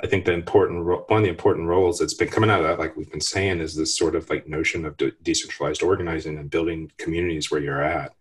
I 0.02 0.06
think 0.06 0.24
the 0.24 0.32
important 0.32 0.84
one 0.84 1.18
of 1.18 1.22
the 1.22 1.28
important 1.28 1.68
roles 1.68 1.98
that's 1.98 2.14
been 2.14 2.28
coming 2.28 2.48
out 2.48 2.60
of 2.60 2.66
that, 2.66 2.78
like 2.78 2.96
we've 2.96 3.10
been 3.10 3.20
saying, 3.20 3.60
is 3.60 3.76
this 3.76 3.96
sort 3.96 4.16
of 4.16 4.30
like 4.30 4.48
notion 4.48 4.86
of 4.86 4.96
de- 4.96 5.12
decentralized 5.22 5.82
organizing 5.82 6.38
and 6.38 6.50
building 6.50 6.90
communities 6.96 7.50
where 7.50 7.60
you're 7.60 7.82
at 7.82 8.14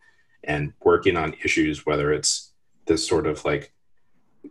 and 0.43 0.73
working 0.83 1.15
on 1.15 1.35
issues, 1.43 1.85
whether 1.85 2.11
it's 2.11 2.51
this 2.87 3.07
sort 3.07 3.27
of 3.27 3.45
like 3.45 3.71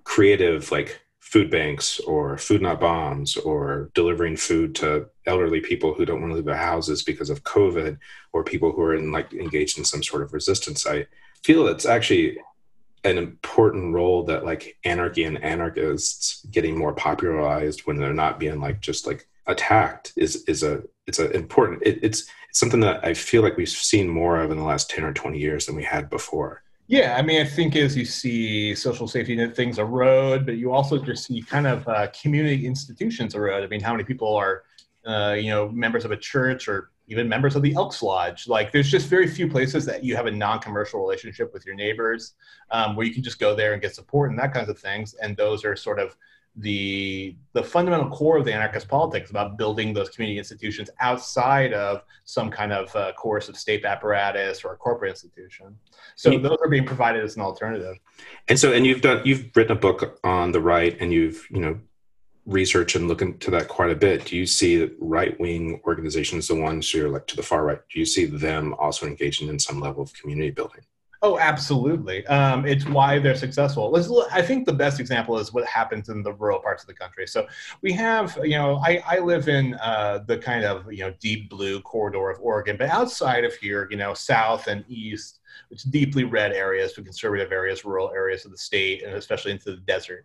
creative 0.05 0.71
like 0.71 1.03
food 1.31 1.51
banks 1.51 2.01
or 2.01 2.39
food 2.39 2.63
not 2.63 2.81
bombs 2.81 3.37
or 3.37 3.91
delivering 3.95 4.35
food 4.35 4.75
to 4.75 5.07
elderly 5.27 5.61
people 5.61 5.93
who 5.93 6.07
don't 6.07 6.23
want 6.23 6.31
to 6.31 6.37
leave 6.37 6.47
their 6.47 6.57
houses 6.57 7.03
because 7.03 7.29
of 7.29 7.45
covid 7.45 7.99
or 8.33 8.43
people 8.43 8.73
who 8.73 8.81
are 8.81 8.95
in 8.95 9.13
like 9.13 9.35
engaged 9.35 9.77
in 9.77 9.85
some 9.85 10.03
sort 10.03 10.23
of 10.23 10.33
resistance. 10.33 10.87
I 10.87 11.07
feel 11.43 11.67
it's 11.67 11.85
actually 11.85 12.39
an 13.05 13.19
important 13.19 13.93
role 13.93 14.23
that 14.25 14.47
like 14.47 14.79
anarchy 14.85 15.25
and 15.25 15.43
anarchists 15.45 16.47
getting 16.51 16.77
more 16.77 16.95
popularized 16.95 17.81
when 17.81 17.99
they're 17.99 18.15
not 18.15 18.41
being 18.41 18.59
like 18.59 18.81
just 18.81 19.07
like 19.07 19.29
attacked 19.47 20.13
is 20.17 20.45
is 20.45 20.63
a 20.63 20.83
it's 21.07 21.19
a 21.19 21.31
important 21.31 21.83
it, 21.83 21.99
it's 22.03 22.29
it's 22.51 22.59
something 22.59 22.81
that 22.81 23.03
i 23.05 23.15
feel 23.15 23.41
like 23.41 23.57
we've 23.57 23.69
seen 23.69 24.09
more 24.09 24.39
of 24.41 24.51
in 24.51 24.59
the 24.59 24.65
last 24.65 24.91
10 24.91 25.05
or 25.05 25.13
20 25.13 25.39
years 25.39 25.65
than 25.65 25.77
we 25.77 25.85
had 25.85 26.11
before 26.11 26.63
yeah, 26.89 27.17
I 27.19 27.23
mean, 27.23 27.43
I 27.43 27.45
think 27.45 27.77
as 27.77 27.95
you 27.95 28.07
see 28.07 28.75
social 28.75 29.07
safety 29.07 29.37
net 29.37 29.55
things 29.55 29.79
erode, 29.79 30.47
but 30.47 30.57
you 30.57 30.73
also 30.73 30.97
just 30.99 31.27
see 31.27 31.43
kind 31.43 31.67
of 31.67 31.87
uh, 31.87 32.07
community 32.21 32.67
institutions 32.67 33.35
erode. 33.35 33.63
I 33.63 33.67
mean, 33.67 33.83
how 33.83 33.93
many 33.93 34.05
people 34.05 34.35
are, 34.35 34.65
uh, 35.07 35.37
you 35.39 35.51
know, 35.51 35.69
members 35.69 36.07
of 36.07 36.13
a 36.13 36.17
church 36.17 36.67
or 36.67 36.91
even 37.07 37.29
members 37.29 37.57
of 37.57 37.63
the 37.63 37.75
Elks 37.75 38.03
Lodge? 38.03 38.49
Like, 38.49 38.73
there's 38.73 38.91
just 38.91 39.07
very 39.07 39.29
few 39.29 39.51
places 39.51 39.85
that 39.85 40.03
you 40.03 40.17
have 40.17 40.25
a 40.25 40.31
non-commercial 40.31 40.99
relationship 40.99 41.53
with 41.53 41.67
your 41.67 41.75
neighbors, 41.75 42.33
um, 42.71 42.97
where 42.97 43.07
you 43.07 43.13
can 43.13 43.23
just 43.23 43.39
go 43.39 43.55
there 43.55 43.75
and 43.75 43.83
get 43.83 43.95
support 43.95 44.31
and 44.31 44.39
that 44.39 44.55
kinds 44.55 44.71
of 44.71 44.79
things. 44.79 45.13
And 45.13 45.37
those 45.37 45.67
are 45.67 45.77
sort 45.77 46.01
of 46.01 46.17
the 46.61 47.37
the 47.53 47.63
fundamental 47.63 48.09
core 48.11 48.39
of 48.39 48.45
the 48.45 48.53
anarchist 48.53 48.89
politics 48.89 49.31
about 49.31 49.57
building 49.57 49.93
those 49.93 50.09
community 50.09 50.39
institutions 50.39 50.91
outside 51.01 51.73
of 51.73 52.03
some 52.25 52.51
kind 52.51 52.73
of 52.73 52.95
uh, 52.97 53.13
coercive 53.17 53.57
state 53.57 53.85
apparatus 53.85 54.65
or 54.65 54.73
a 54.73 54.77
corporate 54.77 55.11
institution. 55.11 55.77
So 56.17 56.37
those 56.39 56.59
are 56.63 56.69
being 56.69 56.85
provided 56.85 57.23
as 57.23 57.37
an 57.37 57.43
alternative. 57.43 57.97
And 58.49 58.59
so, 58.59 58.73
and 58.73 58.87
you've 58.87 59.01
done 59.01 59.23
you've 59.25 59.51
written 59.55 59.77
a 59.77 59.81
book 59.81 60.19
on 60.25 60.53
the 60.53 60.61
right, 60.61 60.97
and 61.01 61.13
you've 61.13 61.47
you 61.51 61.61
know 61.61 61.79
research 62.49 62.97
and 62.97 63.07
look 63.07 63.23
into 63.23 63.51
that 63.51 63.69
quite 63.69 63.91
a 63.91 63.95
bit, 63.95 64.25
do 64.25 64.37
you 64.37 64.47
see 64.47 64.91
right 64.99 65.39
wing 65.39 65.81
organizations, 65.85 66.49
the 66.49 66.55
ones 66.55 66.91
who 66.91 67.05
are 67.05 67.11
like 67.11 67.27
to 67.27 67.37
the 67.37 67.43
far 67.43 67.63
right, 67.63 67.81
do 67.93 67.99
you 67.99 68.07
see 68.07 68.25
them 68.25 68.75
also 68.79 69.07
engaging 69.07 69.49
in 69.49 69.59
some 69.59 69.79
level 69.79 70.03
of 70.03 70.13
community 70.15 70.51
building? 70.51 70.81
Oh, 71.21 71.37
absolutely. 71.37 72.25
Um, 72.29 72.65
it's 72.65 72.87
why 72.87 73.19
they're 73.19 73.35
successful. 73.35 73.91
Let's 73.91 74.09
look, 74.09 74.29
I 74.33 74.41
think 74.41 74.67
the 74.67 74.73
best 74.73 75.01
example 75.01 75.37
is 75.39 75.53
what 75.53 75.67
happens 75.67 76.09
in 76.09 76.23
the 76.23 76.33
rural 76.33 76.61
parts 76.61 76.85
of 76.85 76.87
the 76.87 76.95
country. 76.95 77.27
So 77.27 77.49
we 77.83 77.93
have, 77.93 78.39
you 78.45 78.57
know, 78.57 78.77
I, 78.77 79.03
I 79.05 79.19
live 79.19 79.49
in 79.49 79.75
uh, 79.75 80.21
the 80.27 80.39
kind 80.39 80.65
of, 80.65 80.93
you 80.93 81.01
know, 81.01 81.13
deep 81.19 81.51
blue 81.51 81.81
corridor 81.81 82.31
of 82.31 82.39
Oregon, 82.41 82.77
but 82.77 82.89
outside 82.91 83.45
of 83.45 83.53
here, 83.55 83.89
you 83.91 83.97
know, 83.97 84.15
south 84.15 84.69
and 84.69 84.85
east, 84.89 85.41
it's 85.73 85.83
deeply 85.83 86.23
red 86.23 86.53
areas, 86.53 86.93
to 86.93 87.03
conservative 87.03 87.51
areas, 87.51 87.85
rural 87.85 88.13
areas 88.13 88.45
of 88.45 88.53
the 88.53 88.59
state, 88.59 89.03
and 89.03 89.15
especially 89.15 89.51
into 89.51 89.73
the 89.73 89.79
desert. 89.79 90.25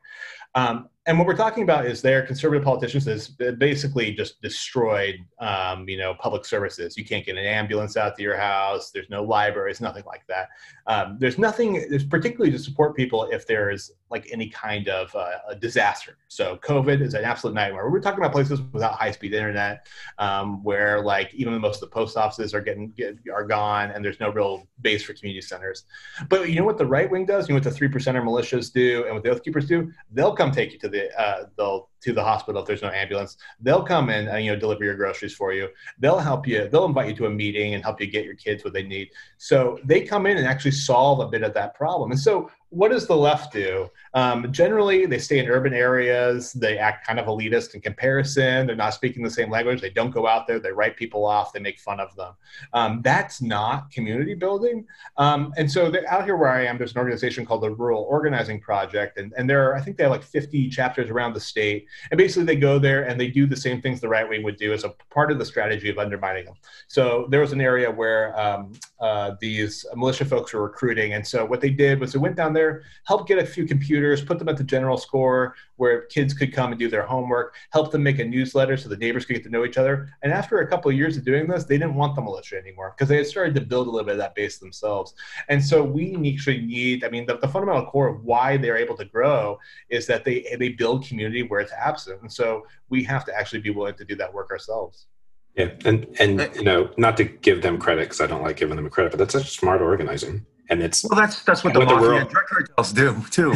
Um, 0.53 0.89
and 1.05 1.17
what 1.17 1.27
we're 1.27 1.35
talking 1.35 1.63
about 1.63 1.85
is 1.85 2.01
their 2.01 2.21
conservative 2.21 2.63
politicians 2.63 3.05
has 3.05 3.27
basically 3.27 4.13
just 4.13 4.41
destroyed, 4.41 5.15
um, 5.39 5.87
you 5.89 5.97
know, 5.97 6.13
public 6.13 6.45
services. 6.45 6.97
You 6.97 7.03
can't 7.03 7.25
get 7.25 7.35
an 7.35 7.45
ambulance 7.45 7.97
out 7.97 8.15
to 8.15 8.21
your 8.21 8.37
house. 8.37 8.89
There's 8.89 9.09
no 9.09 9.21
libraries, 9.21 9.81
nothing 9.81 10.03
like 10.05 10.25
that. 10.27 10.47
Um, 10.87 11.17
there's 11.19 11.37
nothing. 11.37 11.85
There's 11.89 12.05
particularly 12.05 12.51
to 12.51 12.59
support 12.59 12.95
people 12.95 13.27
if 13.31 13.45
there's 13.45 13.91
like 14.09 14.29
any 14.31 14.47
kind 14.47 14.87
of 14.87 15.13
uh, 15.13 15.39
a 15.49 15.55
disaster. 15.55 16.17
So 16.29 16.57
COVID 16.57 17.01
is 17.01 17.15
an 17.15 17.25
absolute 17.25 17.53
nightmare. 17.53 17.89
We're 17.89 17.99
talking 17.99 18.19
about 18.19 18.31
places 18.31 18.61
without 18.71 18.93
high-speed 18.93 19.33
internet, 19.33 19.87
um, 20.19 20.63
where 20.63 21.01
like 21.01 21.33
even 21.33 21.59
most 21.59 21.83
of 21.83 21.89
the 21.89 21.93
post 21.93 22.15
offices 22.15 22.53
are 22.53 22.61
getting 22.61 22.91
get, 22.91 23.17
are 23.33 23.43
gone, 23.43 23.91
and 23.91 24.05
there's 24.05 24.21
no 24.21 24.29
real 24.29 24.67
base 24.81 25.03
for 25.03 25.13
community 25.13 25.41
centers. 25.41 25.83
But 26.29 26.49
you 26.49 26.59
know 26.59 26.65
what 26.65 26.77
the 26.77 26.85
right 26.85 27.11
wing 27.11 27.25
does? 27.25 27.49
You 27.49 27.53
know 27.53 27.57
what 27.57 27.65
the 27.65 27.71
three 27.71 27.89
percenter 27.89 28.23
militias 28.23 28.71
do, 28.71 29.03
and 29.05 29.15
what 29.15 29.23
the 29.23 29.31
Oath 29.31 29.43
Keepers 29.43 29.67
do? 29.67 29.91
They'll 30.11 30.35
come 30.35 30.51
take 30.51 30.71
you 30.71 30.79
to 30.79 30.92
the 30.93 31.21
uh, 31.21 31.45
they'll 31.57 31.89
to 32.03 32.13
the 32.13 32.23
hospital 32.23 32.61
if 32.61 32.67
there's 32.67 32.81
no 32.81 32.89
ambulance. 32.89 33.37
They'll 33.61 33.83
come 33.83 34.09
in 34.09 34.27
and 34.27 34.43
you 34.43 34.51
know 34.51 34.59
deliver 34.59 34.83
your 34.83 34.95
groceries 34.95 35.33
for 35.33 35.53
you. 35.53 35.69
They'll 35.99 36.19
help 36.19 36.47
you. 36.47 36.67
They'll 36.67 36.85
invite 36.85 37.09
you 37.09 37.15
to 37.15 37.25
a 37.27 37.29
meeting 37.29 37.73
and 37.73 37.83
help 37.83 38.01
you 38.01 38.07
get 38.07 38.25
your 38.25 38.35
kids 38.35 38.63
what 38.63 38.73
they 38.73 38.83
need. 38.83 39.09
So 39.37 39.79
they 39.83 40.01
come 40.01 40.25
in 40.25 40.37
and 40.37 40.47
actually 40.47 40.71
solve 40.71 41.19
a 41.19 41.27
bit 41.27 41.43
of 41.43 41.53
that 41.53 41.75
problem. 41.75 42.11
And 42.11 42.19
so 42.19 42.49
what 42.73 42.89
does 42.89 43.05
the 43.05 43.15
left 43.15 43.53
do? 43.53 43.87
Um, 44.15 44.51
generally, 44.51 45.05
they 45.05 45.19
stay 45.19 45.37
in 45.37 45.47
urban 45.47 45.73
areas. 45.73 46.53
They 46.53 46.79
act 46.79 47.05
kind 47.05 47.19
of 47.19 47.27
elitist 47.27 47.75
in 47.75 47.81
comparison. 47.81 48.65
They're 48.65 48.75
not 48.75 48.95
speaking 48.95 49.23
the 49.23 49.29
same 49.29 49.51
language. 49.51 49.79
They 49.79 49.91
don't 49.91 50.09
go 50.09 50.27
out 50.27 50.47
there. 50.47 50.59
They 50.59 50.71
write 50.71 50.97
people 50.97 51.23
off. 51.23 51.53
They 51.53 51.59
make 51.59 51.79
fun 51.79 51.99
of 51.99 52.15
them. 52.15 52.33
Um, 52.73 53.01
that's 53.03 53.41
not 53.41 53.91
community 53.91 54.33
building. 54.33 54.87
Um, 55.17 55.53
and 55.55 55.71
so 55.71 55.93
out 56.07 56.25
here 56.25 56.35
where 56.35 56.49
I 56.49 56.65
am, 56.65 56.79
there's 56.79 56.93
an 56.93 56.97
organization 56.97 57.45
called 57.45 57.61
the 57.61 57.69
Rural 57.69 58.03
Organizing 58.09 58.59
Project, 58.59 59.19
and, 59.19 59.33
and 59.37 59.47
there 59.47 59.69
are, 59.69 59.75
I 59.75 59.81
think 59.81 59.97
they 59.97 60.03
have 60.03 60.11
like 60.11 60.23
50 60.23 60.69
chapters 60.69 61.11
around 61.11 61.33
the 61.33 61.39
state. 61.39 61.87
And 62.11 62.17
basically, 62.17 62.45
they 62.45 62.55
go 62.55 62.79
there 62.79 63.03
and 63.03 63.19
they 63.19 63.27
do 63.27 63.45
the 63.45 63.55
same 63.55 63.81
things 63.81 64.01
the 64.01 64.09
right 64.09 64.27
wing 64.27 64.43
would 64.43 64.57
do 64.57 64.73
as 64.73 64.83
a 64.83 64.89
part 65.09 65.31
of 65.31 65.39
the 65.39 65.45
strategy 65.45 65.89
of 65.89 65.97
undermining 65.97 66.45
them. 66.45 66.55
So 66.87 67.27
there 67.29 67.41
was 67.41 67.51
an 67.51 67.61
area 67.61 67.89
where 67.89 68.37
um, 68.39 68.73
uh, 69.03 69.35
these 69.39 69.85
militia 69.95 70.25
folks 70.25 70.53
were 70.53 70.63
recruiting, 70.63 71.13
and 71.13 71.25
so 71.25 71.45
what 71.45 71.61
they 71.61 71.69
did 71.69 71.99
was 71.99 72.13
they 72.13 72.19
went 72.19 72.35
down 72.35 72.53
there 72.53 72.83
helped 73.05 73.27
get 73.27 73.37
a 73.37 73.45
few 73.45 73.65
computers, 73.65 74.23
put 74.23 74.39
them 74.39 74.49
at 74.49 74.57
the 74.57 74.63
general 74.63 74.97
score 74.97 75.55
where 75.75 76.05
kids 76.05 76.33
could 76.33 76.53
come 76.53 76.71
and 76.71 76.79
do 76.79 76.89
their 76.89 77.05
homework, 77.05 77.55
helped 77.71 77.91
them 77.91 78.03
make 78.03 78.19
a 78.19 78.25
newsletter 78.25 78.77
so 78.77 78.87
the 78.87 78.97
neighbors 78.97 79.25
could 79.25 79.33
get 79.33 79.43
to 79.43 79.49
know 79.49 79.65
each 79.65 79.77
other. 79.77 80.09
And 80.21 80.31
after 80.31 80.59
a 80.59 80.67
couple 80.67 80.89
of 80.89 80.97
years 80.97 81.17
of 81.17 81.25
doing 81.25 81.47
this, 81.47 81.65
they 81.65 81.77
didn't 81.77 81.95
want 81.95 82.15
the 82.15 82.21
militia 82.21 82.57
anymore 82.57 82.93
because 82.95 83.09
they 83.09 83.17
had 83.17 83.27
started 83.27 83.55
to 83.55 83.61
build 83.61 83.87
a 83.87 83.89
little 83.89 84.05
bit 84.05 84.13
of 84.13 84.19
that 84.19 84.35
base 84.35 84.57
themselves. 84.59 85.13
And 85.49 85.63
so 85.63 85.83
we 85.83 86.15
actually 86.33 86.61
need, 86.61 87.03
I 87.03 87.09
mean, 87.09 87.25
the, 87.25 87.37
the 87.37 87.47
fundamental 87.47 87.85
core 87.85 88.07
of 88.07 88.23
why 88.23 88.57
they're 88.57 88.77
able 88.77 88.97
to 88.97 89.05
grow 89.05 89.59
is 89.89 90.07
that 90.07 90.23
they, 90.23 90.55
they 90.59 90.69
build 90.69 91.05
community 91.05 91.43
where 91.43 91.59
it's 91.59 91.73
absent. 91.73 92.21
And 92.21 92.31
so 92.31 92.65
we 92.89 93.03
have 93.03 93.25
to 93.25 93.37
actually 93.37 93.61
be 93.61 93.71
willing 93.71 93.95
to 93.95 94.05
do 94.05 94.15
that 94.15 94.33
work 94.33 94.51
ourselves. 94.51 95.07
Yeah, 95.55 95.69
and 95.85 96.07
and 96.19 96.49
you 96.55 96.63
know, 96.63 96.89
not 96.97 97.17
to 97.17 97.25
give 97.25 97.61
them 97.61 97.77
credit 97.77 98.05
because 98.05 98.21
I 98.21 98.27
don't 98.27 98.41
like 98.41 98.57
giving 98.57 98.75
them 98.75 98.89
credit, 98.89 99.11
but 99.11 99.19
that's 99.19 99.33
such 99.33 99.57
smart 99.57 99.81
organizing 99.81 100.45
and 100.69 100.81
it's 100.81 101.03
well 101.03 101.19
that's 101.19 101.43
that's 101.43 101.63
what 101.63 101.73
the 101.73 101.79
mafia 101.79 102.21
and 102.21 102.29
drug 102.29 102.45
cartels 102.47 102.93
do 102.93 103.23
too. 103.29 103.53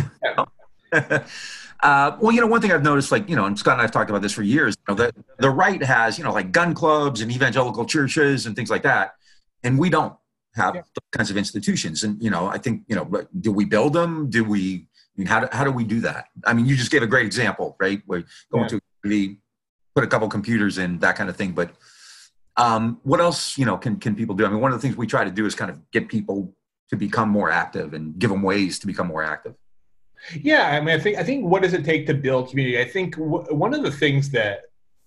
Uh, 1.84 2.18
well 2.20 2.32
you 2.32 2.42
know 2.42 2.48
one 2.48 2.60
thing 2.60 2.72
i've 2.72 2.82
noticed 2.82 3.12
like 3.12 3.30
you 3.30 3.36
know 3.36 3.46
and 3.46 3.60
scott 3.60 3.74
and 3.74 3.84
i've 3.84 3.92
talked 3.92 4.10
about 4.10 4.24
this 4.24 4.34
for 4.34 4.42
years 4.42 4.76
you 4.76 4.96
know, 4.96 4.98
the, 4.98 5.14
the 5.38 5.48
right 5.48 5.84
has 5.84 6.18
you 6.18 6.24
know 6.24 6.34
like 6.34 6.52
gun 6.52 6.74
clubs 6.74 7.22
and 7.22 7.32
evangelical 7.32 7.86
churches 7.86 8.48
and 8.48 8.56
things 8.56 8.72
like 8.72 8.82
that 8.82 9.14
and 9.64 9.78
we 9.78 9.88
don't 9.88 10.12
have 10.56 10.74
yeah. 10.74 10.82
those 10.82 11.10
kinds 11.12 11.30
of 11.30 11.38
institutions. 11.38 12.04
And 12.04 12.20
you 12.22 12.32
know 12.32 12.48
i 12.48 12.58
think 12.58 12.82
you 12.88 12.96
know 12.96 13.28
do 13.42 13.52
we 13.52 13.64
build 13.64 13.94
them? 13.94 14.28
Do 14.28 14.44
we 14.44 14.88
I 15.16 15.20
mean, 15.20 15.28
how 15.28 15.42
do, 15.42 15.48
how 15.52 15.64
do 15.64 15.72
we 15.72 15.84
do 15.84 16.00
that? 16.02 16.30
I 16.46 16.54
mean 16.54 16.66
you 16.66 16.76
just 16.76 16.90
gave 16.90 17.04
a 17.04 17.08
great 17.08 17.28
example 17.28 17.76
right 17.80 18.02
where 18.08 18.24
going 18.52 18.64
yeah. 18.64 18.68
to 18.70 18.82
the 19.04 19.38
put 19.98 20.04
a 20.04 20.08
couple 20.08 20.28
computers 20.30 20.78
in 20.78 21.00
that 21.00 21.16
kind 21.16 21.28
of 21.28 21.36
thing. 21.36 21.54
But 21.54 21.72
um, 22.56 23.00
what 23.02 23.20
else 23.20 23.58
you 23.58 23.66
know 23.66 23.78
can, 23.78 23.96
can 23.96 24.14
people 24.16 24.36
do? 24.36 24.46
I 24.46 24.50
mean 24.50 24.62
one 24.62 24.72
of 24.72 24.80
the 24.80 24.88
things 24.88 24.96
we 24.96 25.08
try 25.08 25.24
to 25.24 25.32
do 25.32 25.48
is 25.48 25.56
kind 25.56 25.72
of 25.72 25.90
get 25.90 26.08
people 26.08 26.54
to 26.92 26.96
become 26.96 27.30
more 27.30 27.50
active 27.50 27.96
and 27.96 28.18
give 28.20 28.30
them 28.30 28.44
ways 28.44 28.78
to 28.80 28.86
become 28.86 29.08
more 29.08 29.24
active. 29.24 29.56
Yeah 30.40 30.68
i 30.68 30.80
mean 30.80 30.96
i 30.96 31.00
think 31.00 31.18
i 31.18 31.24
think 31.24 31.46
what 31.46 31.64
does 31.64 31.74
it 31.74 31.84
take 31.84 32.06
to 32.08 32.14
build 32.14 32.50
community? 32.50 32.80
I 32.80 32.88
think 32.88 33.16
w- 33.18 33.46
one 33.66 33.74
of 33.74 33.82
the 33.84 33.92
things 33.92 34.30
that 34.32 34.62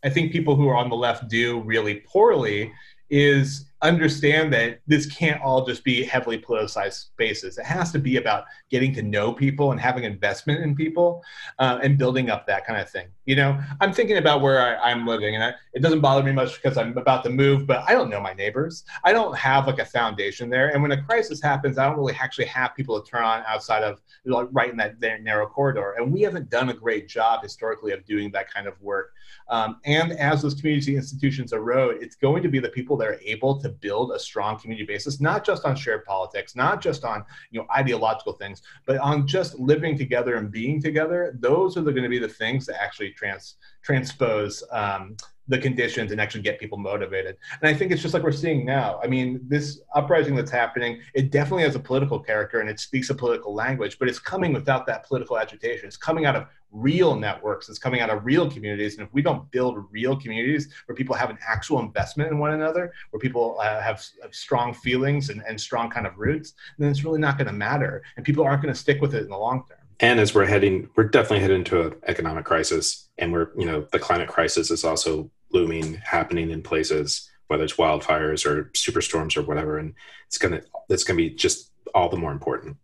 i 0.05 0.11
think 0.11 0.33
people 0.33 0.55
who 0.57 0.69
are 0.69 0.77
on 0.77 0.89
the 0.89 0.97
left 0.97 1.29
do 1.29 1.61
really 1.61 1.97
poorly 2.13 2.73
is 3.11 3.70
understand 3.83 4.53
that 4.53 4.81
this 4.87 5.07
can't 5.07 5.41
all 5.43 5.65
just 5.65 5.85
be 5.85 6.05
heavily 6.05 6.39
politicized 6.39 6.93
spaces. 6.93 7.59
It 7.59 7.65
has 7.65 7.91
to 7.93 7.99
be 7.99 8.17
about 8.17 8.45
getting 8.71 8.93
to 8.95 9.03
know 9.03 9.33
people 9.33 9.73
and 9.73 9.81
having 9.81 10.05
investment 10.05 10.63
in 10.63 10.75
people 10.75 11.23
uh, 11.59 11.79
and 11.83 11.97
building 11.97 12.31
up 12.31 12.47
that 12.47 12.67
kind 12.67 12.81
of 12.81 12.91
thing. 12.91 13.09
You 13.25 13.37
know, 13.37 13.59
I'm 13.81 13.93
thinking 13.93 14.19
about 14.19 14.43
where 14.43 14.81
I, 14.83 14.91
am 14.91 15.07
living, 15.07 15.35
and 15.35 15.45
I, 15.45 15.55
it 15.73 15.83
doesn't 15.83 16.01
bother 16.01 16.23
me 16.23 16.33
much 16.33 16.61
because 16.61 16.77
I'm 16.77 16.97
about 16.99 17.25
to 17.25 17.31
move, 17.31 17.67
but 17.67 17.85
I 17.89 17.93
don't 17.93 18.11
know 18.11 18.21
my 18.21 18.35
neighbors. 18.35 18.85
I 19.05 19.13
don't 19.13 19.37
have 19.37 19.67
like 19.67 19.79
a 19.79 19.85
foundation 19.85 20.51
there, 20.51 20.69
and 20.71 20.83
when 20.83 20.93
a 20.93 21.03
crisis 21.03 21.41
happens, 21.41 21.79
I 21.79 21.87
don't 21.87 21.97
really 21.97 22.15
actually 22.15 22.47
have 22.47 22.75
people 22.75 23.01
to 23.01 23.09
turn 23.09 23.23
on 23.23 23.43
outside 23.47 23.83
of 23.83 24.01
like 24.25 24.49
right 24.51 24.71
in 24.71 24.77
that 24.77 25.01
narrow 25.23 25.47
corridor. 25.47 25.95
And 25.97 26.13
we 26.13 26.23
haven't 26.23 26.51
done 26.51 26.69
a 26.71 26.75
great 26.75 27.09
job 27.09 27.43
historically 27.43 27.93
of 27.93 28.05
doing 28.05 28.31
that 28.33 28.53
kind 28.53 28.67
of 28.67 28.81
work. 28.81 29.13
Um, 29.49 29.81
and 29.85 30.13
as 30.13 30.43
those 30.43 30.55
community 30.55 30.97
institutions 30.97 31.53
erode, 31.53 32.03
it's 32.03 32.17
going 32.17 32.43
to 32.43 32.49
be 32.49 32.59
the 32.59 32.69
people 32.69 32.97
that 32.99 33.09
are 33.09 33.21
able 33.25 33.61
to 33.61 33.70
build 33.71 34.13
a 34.13 34.19
strong 34.19 34.59
community 34.59 34.87
basis, 34.87 35.21
not 35.21 35.45
just 35.45 35.65
on 35.65 35.77
shared 35.77 36.05
politics, 36.05 36.57
not 36.57 36.81
just 36.81 37.05
on 37.05 37.25
you 37.51 37.61
know 37.61 37.67
ideological 37.75 38.33
things, 38.35 38.63
but 38.87 38.99
on 38.99 39.27
just 39.27 39.59
living 39.59 39.97
together 39.97 40.37
and 40.37 40.51
being 40.51 40.81
together. 40.81 41.37
Those 41.41 41.77
are 41.77 41.83
going 41.83 42.03
to 42.03 42.09
be 42.09 42.19
the 42.19 42.29
things 42.29 42.67
that 42.67 42.81
actually 42.81 43.11
trans 43.11 43.57
transpose 43.83 44.63
um, 44.71 45.17
the 45.51 45.59
conditions 45.59 46.13
and 46.13 46.21
actually 46.21 46.43
get 46.43 46.61
people 46.61 46.79
motivated. 46.79 47.37
And 47.61 47.69
I 47.69 47.75
think 47.77 47.91
it's 47.91 48.01
just 48.01 48.15
like 48.15 48.23
we're 48.23 48.31
seeing 48.31 48.65
now. 48.65 49.01
I 49.03 49.09
mean, 49.09 49.41
this 49.49 49.81
uprising 49.95 50.37
that's 50.37 50.51
happening, 50.51 51.01
it 51.13 51.31
definitely 51.33 51.65
has 51.65 51.75
a 51.75 51.81
political 51.81 52.21
character 52.21 52.61
and 52.61 52.71
it 52.71 52.79
speaks 52.79 53.11
a 53.11 53.15
political 53.15 53.53
language, 53.53 53.99
but 53.99 54.09
it's 54.09 54.21
coming 54.21 54.53
without 54.53 54.87
that 54.87 55.05
political 55.05 55.39
agitation. 55.39 55.87
It's 55.89 55.97
coming 55.97 56.25
out 56.25 56.37
of 56.37 56.47
real 56.71 57.17
networks. 57.17 57.69
It's 57.69 57.81
coming 57.81 58.01
out 58.01 58.11
of 58.11 58.25
real 58.25 58.49
communities. 58.49 58.97
And 58.97 59.07
if 59.07 59.13
we 59.13 59.23
don't 59.23 59.51
build 59.51 59.85
real 59.91 60.17
communities 60.17 60.69
where 60.87 60.95
people 60.95 61.17
have 61.17 61.31
an 61.31 61.39
actual 61.45 61.81
investment 61.81 62.31
in 62.31 62.39
one 62.39 62.53
another, 62.53 62.93
where 63.11 63.19
people 63.19 63.59
uh, 63.61 63.81
have, 63.81 64.05
have, 64.23 64.33
strong 64.33 64.73
feelings 64.73 65.31
and, 65.31 65.43
and 65.49 65.61
strong 65.61 65.91
kind 65.91 66.07
of 66.07 66.17
roots, 66.17 66.55
then 66.79 66.89
it's 66.89 67.03
really 67.03 67.19
not 67.19 67.39
going 67.39 67.49
to 67.49 67.53
matter. 67.53 68.05
And 68.17 68.25
people 68.25 68.45
aren't 68.45 68.63
going 68.63 68.73
to 68.73 68.79
stick 68.79 69.01
with 69.01 69.17
it 69.17 69.25
in 69.25 69.31
the 69.31 69.37
long 69.37 69.65
term 69.69 69.79
and 70.01 70.19
as 70.19 70.35
we're 70.35 70.47
heading 70.47 70.89
we're 70.97 71.05
definitely 71.05 71.41
heading 71.41 71.59
into 71.59 71.83
an 71.83 71.95
economic 72.09 72.45
crisis 72.45 73.09
and 73.19 73.33
we're 73.33 73.51
you 73.57 73.67
know 73.67 73.87
the 73.93 73.99
climate 73.99 74.29
crisis 74.29 74.71
is 74.71 74.85
also 74.85 75.31
looming 75.53 75.95
happening 76.05 76.51
in 76.51 76.63
places 76.63 77.29
whether 77.49 77.65
it's 77.65 77.75
wildfires 77.75 78.47
or 78.47 78.71
superstorms 78.77 79.37
or 79.37 79.43
whatever 79.43 79.79
and 79.79 79.95
it's 80.27 80.39
gonna 80.39 80.61
it's 80.89 81.05
gonna 81.05 81.17
be 81.17 81.31
just 81.31 81.73
all 81.95 82.09
the 82.09 82.17
more 82.17 82.33
important 82.33 82.77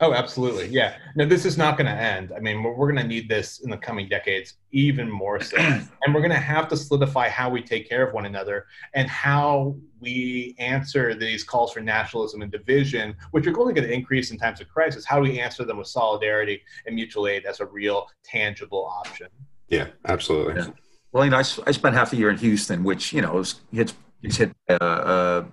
Oh, 0.00 0.12
absolutely. 0.12 0.68
Yeah. 0.68 0.96
No, 1.16 1.26
this 1.26 1.44
is 1.44 1.58
not 1.58 1.76
going 1.76 1.86
to 1.86 2.00
end. 2.00 2.32
I 2.34 2.38
mean, 2.38 2.62
we're, 2.62 2.72
we're 2.72 2.92
going 2.92 3.02
to 3.02 3.08
need 3.08 3.28
this 3.28 3.58
in 3.60 3.70
the 3.70 3.76
coming 3.76 4.08
decades 4.08 4.54
even 4.70 5.10
more 5.10 5.40
so. 5.40 5.56
and 5.58 6.14
we're 6.14 6.20
going 6.20 6.30
to 6.30 6.36
have 6.36 6.68
to 6.68 6.76
solidify 6.76 7.28
how 7.28 7.50
we 7.50 7.62
take 7.62 7.88
care 7.88 8.06
of 8.06 8.14
one 8.14 8.24
another 8.24 8.66
and 8.94 9.10
how 9.10 9.76
we 9.98 10.54
answer 10.60 11.14
these 11.14 11.42
calls 11.42 11.72
for 11.72 11.80
nationalism 11.80 12.42
and 12.42 12.52
division, 12.52 13.16
which 13.32 13.48
are 13.48 13.60
only 13.60 13.74
going 13.74 13.88
to 13.88 13.92
increase 13.92 14.30
in 14.30 14.38
times 14.38 14.60
of 14.60 14.68
crisis. 14.68 15.04
How 15.04 15.16
do 15.16 15.22
we 15.22 15.40
answer 15.40 15.64
them 15.64 15.78
with 15.78 15.88
solidarity 15.88 16.62
and 16.86 16.94
mutual 16.94 17.26
aid 17.26 17.44
as 17.44 17.58
a 17.58 17.66
real, 17.66 18.06
tangible 18.24 18.88
option? 19.04 19.26
Yeah, 19.66 19.88
absolutely. 20.06 20.62
Yeah. 20.62 20.68
Well, 21.12 21.24
you 21.24 21.30
know, 21.30 21.38
I, 21.38 21.44
I 21.66 21.70
spent 21.72 21.94
half 21.94 22.12
a 22.12 22.16
year 22.16 22.30
in 22.30 22.38
Houston, 22.38 22.84
which, 22.84 23.12
you 23.12 23.22
know, 23.22 23.42
hits, 23.72 23.94
hit 24.22 24.52
uh, 24.68 24.74
uh, 24.74 25.44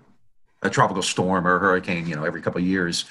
a 0.61 0.69
tropical 0.69 1.01
storm 1.01 1.47
or 1.47 1.55
a 1.55 1.59
hurricane, 1.59 2.07
you 2.07 2.15
know, 2.15 2.23
every 2.23 2.41
couple 2.41 2.59
of 2.59 2.67
years 2.67 3.05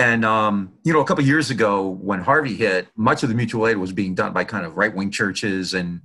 and 0.00 0.24
um, 0.24 0.72
you 0.82 0.94
know, 0.94 1.00
a 1.00 1.04
couple 1.04 1.22
of 1.22 1.28
years 1.28 1.50
ago 1.50 1.86
when 1.86 2.20
Harvey 2.20 2.54
hit, 2.54 2.88
much 2.96 3.22
of 3.22 3.28
the 3.28 3.34
mutual 3.34 3.68
aid 3.68 3.76
was 3.76 3.92
being 3.92 4.14
done 4.14 4.32
by 4.32 4.44
kind 4.44 4.64
of 4.64 4.78
right 4.78 4.94
wing 4.94 5.10
churches 5.10 5.74
and 5.74 6.00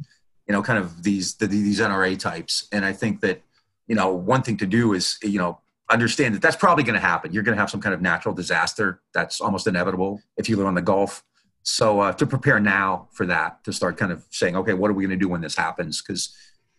you 0.47 0.51
know, 0.51 0.61
kind 0.61 0.77
of 0.77 1.01
these 1.01 1.35
the, 1.35 1.47
these 1.47 1.79
NRA 1.79 2.19
types. 2.19 2.67
And 2.73 2.83
I 2.83 2.91
think 2.91 3.21
that 3.21 3.41
you 3.87 3.95
know, 3.95 4.13
one 4.13 4.41
thing 4.41 4.57
to 4.57 4.65
do 4.65 4.93
is 4.93 5.17
you 5.23 5.39
know 5.39 5.61
understand 5.89 6.35
that 6.35 6.41
that's 6.41 6.57
probably 6.57 6.83
going 6.83 6.95
to 6.95 6.99
happen. 6.99 7.31
You're 7.31 7.43
going 7.43 7.55
to 7.55 7.61
have 7.61 7.69
some 7.69 7.79
kind 7.79 7.95
of 7.95 8.01
natural 8.01 8.35
disaster 8.35 9.01
that's 9.13 9.39
almost 9.39 9.65
inevitable 9.65 10.21
if 10.35 10.49
you 10.49 10.57
live 10.57 10.67
on 10.67 10.75
the 10.75 10.81
Gulf. 10.81 11.23
So 11.65 11.99
uh, 11.99 12.13
to 12.13 12.27
prepare 12.27 12.59
now 12.59 13.09
for 13.11 13.25
that, 13.25 13.63
to 13.63 13.73
start 13.73 13.97
kind 13.97 14.11
of 14.11 14.23
saying, 14.29 14.55
okay, 14.55 14.73
what 14.73 14.91
are 14.91 14.93
we 14.93 15.03
going 15.03 15.17
to 15.17 15.23
do 15.23 15.27
when 15.27 15.41
this 15.41 15.55
happens? 15.55 15.99
Because 15.99 16.33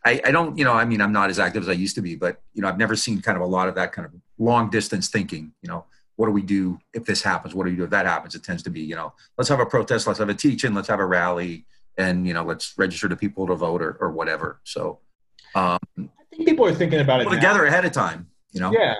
I, 0.04 0.20
I, 0.24 0.30
don't, 0.30 0.56
you 0.56 0.64
know, 0.64 0.72
I 0.72 0.84
mean, 0.84 1.00
I'm 1.00 1.12
not 1.12 1.28
as 1.28 1.40
active 1.40 1.64
as 1.64 1.68
I 1.68 1.72
used 1.72 1.96
to 1.96 2.02
be, 2.02 2.14
but 2.14 2.40
you 2.54 2.62
know, 2.62 2.68
I've 2.68 2.78
never 2.78 2.94
seen 2.94 3.20
kind 3.20 3.36
of 3.36 3.42
a 3.42 3.46
lot 3.46 3.68
of 3.68 3.74
that 3.74 3.90
kind 3.90 4.06
of 4.06 4.14
long 4.38 4.70
distance 4.70 5.08
thinking. 5.08 5.52
You 5.60 5.70
know, 5.70 5.86
what 6.14 6.26
do 6.26 6.32
we 6.32 6.42
do 6.42 6.78
if 6.94 7.04
this 7.04 7.20
happens? 7.20 7.52
What 7.52 7.64
do 7.64 7.70
we 7.70 7.76
do 7.76 7.82
if 7.82 7.90
that 7.90 8.06
happens? 8.06 8.36
It 8.36 8.44
tends 8.44 8.62
to 8.62 8.70
be, 8.70 8.80
you 8.80 8.94
know, 8.94 9.12
let's 9.36 9.48
have 9.48 9.58
a 9.58 9.66
protest, 9.66 10.06
let's 10.06 10.20
have 10.20 10.28
a 10.28 10.34
teaching, 10.34 10.72
let's 10.72 10.86
have 10.86 11.00
a 11.00 11.04
rally, 11.04 11.66
and 11.98 12.24
you 12.24 12.32
know, 12.32 12.44
let's 12.44 12.72
register 12.78 13.08
the 13.08 13.16
people 13.16 13.44
to 13.48 13.56
vote 13.56 13.82
or, 13.82 13.96
or 14.00 14.12
whatever. 14.12 14.60
So 14.62 15.00
um, 15.56 15.80
I 15.98 16.08
think 16.30 16.46
people 16.46 16.64
are 16.64 16.74
thinking 16.74 17.00
about 17.00 17.22
it 17.22 17.28
together 17.28 17.66
ahead 17.66 17.84
of 17.84 17.90
time. 17.90 18.28
You 18.52 18.60
know, 18.60 18.70
yeah, 18.70 18.94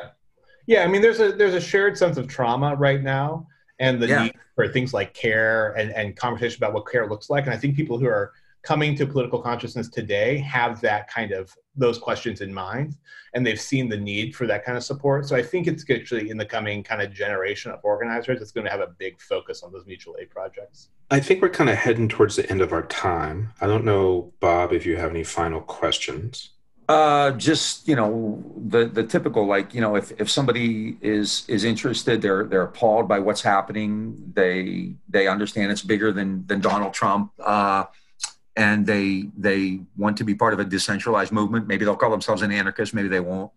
yeah. 0.67 0.83
I 0.83 0.89
mean, 0.89 1.01
there's 1.01 1.21
a 1.21 1.31
there's 1.31 1.55
a 1.55 1.61
shared 1.61 1.97
sense 1.97 2.17
of 2.17 2.27
trauma 2.27 2.75
right 2.75 3.01
now, 3.01 3.47
and 3.79 4.01
the 4.01 4.09
yeah. 4.09 4.23
need 4.25 4.35
for 4.55 4.69
things 4.69 4.95
like 4.95 5.15
care 5.15 5.73
and 5.73 5.93
and 5.93 6.17
conversation 6.17 6.59
about 6.59 6.75
what 6.75 6.91
care 6.91 7.09
looks 7.09 7.31
like. 7.31 7.45
And 7.45 7.55
I 7.55 7.57
think 7.57 7.77
people 7.77 7.99
who 7.99 8.07
are 8.07 8.33
coming 8.67 8.97
to 8.97 9.07
political 9.07 9.41
consciousness 9.41 9.89
today 9.89 10.39
have 10.39 10.81
that 10.81 11.09
kind 11.09 11.31
of 11.31 11.55
those 11.77 11.99
questions 11.99 12.41
in 12.41 12.53
mind 12.53 12.97
and 13.33 13.47
they've 13.47 13.61
seen 13.61 13.89
the 13.89 13.97
need 13.97 14.35
for 14.35 14.45
that 14.47 14.65
kind 14.65 14.77
of 14.77 14.83
support 14.83 15.29
so 15.29 15.37
i 15.37 15.43
think 15.43 15.69
it's 15.69 15.89
actually 15.89 16.31
in 16.31 16.37
the 16.37 16.45
coming 16.45 16.83
kind 16.83 17.01
of 17.01 17.13
generation 17.13 17.71
of 17.71 17.79
organizers 17.85 18.43
it's 18.43 18.51
going 18.51 18.65
to 18.65 18.71
have 18.71 18.81
a 18.81 18.89
big 18.99 19.21
focus 19.21 19.63
on 19.63 19.71
those 19.71 19.87
mutual 19.87 20.17
aid 20.21 20.29
projects 20.31 20.89
i 21.13 21.21
think 21.21 21.41
we're 21.41 21.49
kind 21.49 21.71
of 21.71 21.77
heading 21.77 22.09
towards 22.09 22.35
the 22.35 22.51
end 22.51 22.61
of 22.61 22.73
our 22.73 22.83
time 22.87 23.53
i 23.61 23.67
don't 23.67 23.85
know 23.85 24.33
bob 24.41 24.73
if 24.73 24.85
you 24.85 24.97
have 24.97 25.11
any 25.11 25.23
final 25.23 25.61
questions 25.61 26.56
uh, 26.89 27.33
just 27.33 27.89
you 27.89 27.97
know 27.97 28.43
the 28.69 28.87
the 28.87 29.03
typical 29.03 29.47
like 29.47 29.75
you 29.75 29.81
know 29.81 29.97
if 29.97 30.13
if 30.21 30.31
somebody 30.31 30.97
is 31.01 31.45
is 31.49 31.65
interested 31.65 32.23
they're 32.23 32.45
they're 32.45 32.63
appalled 32.63 33.09
by 33.09 33.19
what's 33.19 33.43
happening 33.43 34.33
they 34.35 34.93
they 35.09 35.27
understand 35.27 35.73
it's 35.73 35.83
bigger 35.83 36.13
than 36.13 36.47
than 36.47 36.61
donald 36.61 36.95
trump 36.95 37.33
uh, 37.45 37.85
and 38.57 38.87
they 38.87 39.27
they 39.37 39.81
want 39.97 40.17
to 40.17 40.25
be 40.25 40.35
part 40.35 40.55
of 40.55 40.61
a 40.61 40.65
decentralized 40.65 41.31
movement. 41.31 41.67
Maybe 41.67 41.85
they'll 41.85 41.97
call 41.97 42.11
themselves 42.11 42.43
an 42.43 42.51
anarchist. 42.51 42.95
Maybe 42.95 43.09
they 43.09 43.21
won't. 43.21 43.53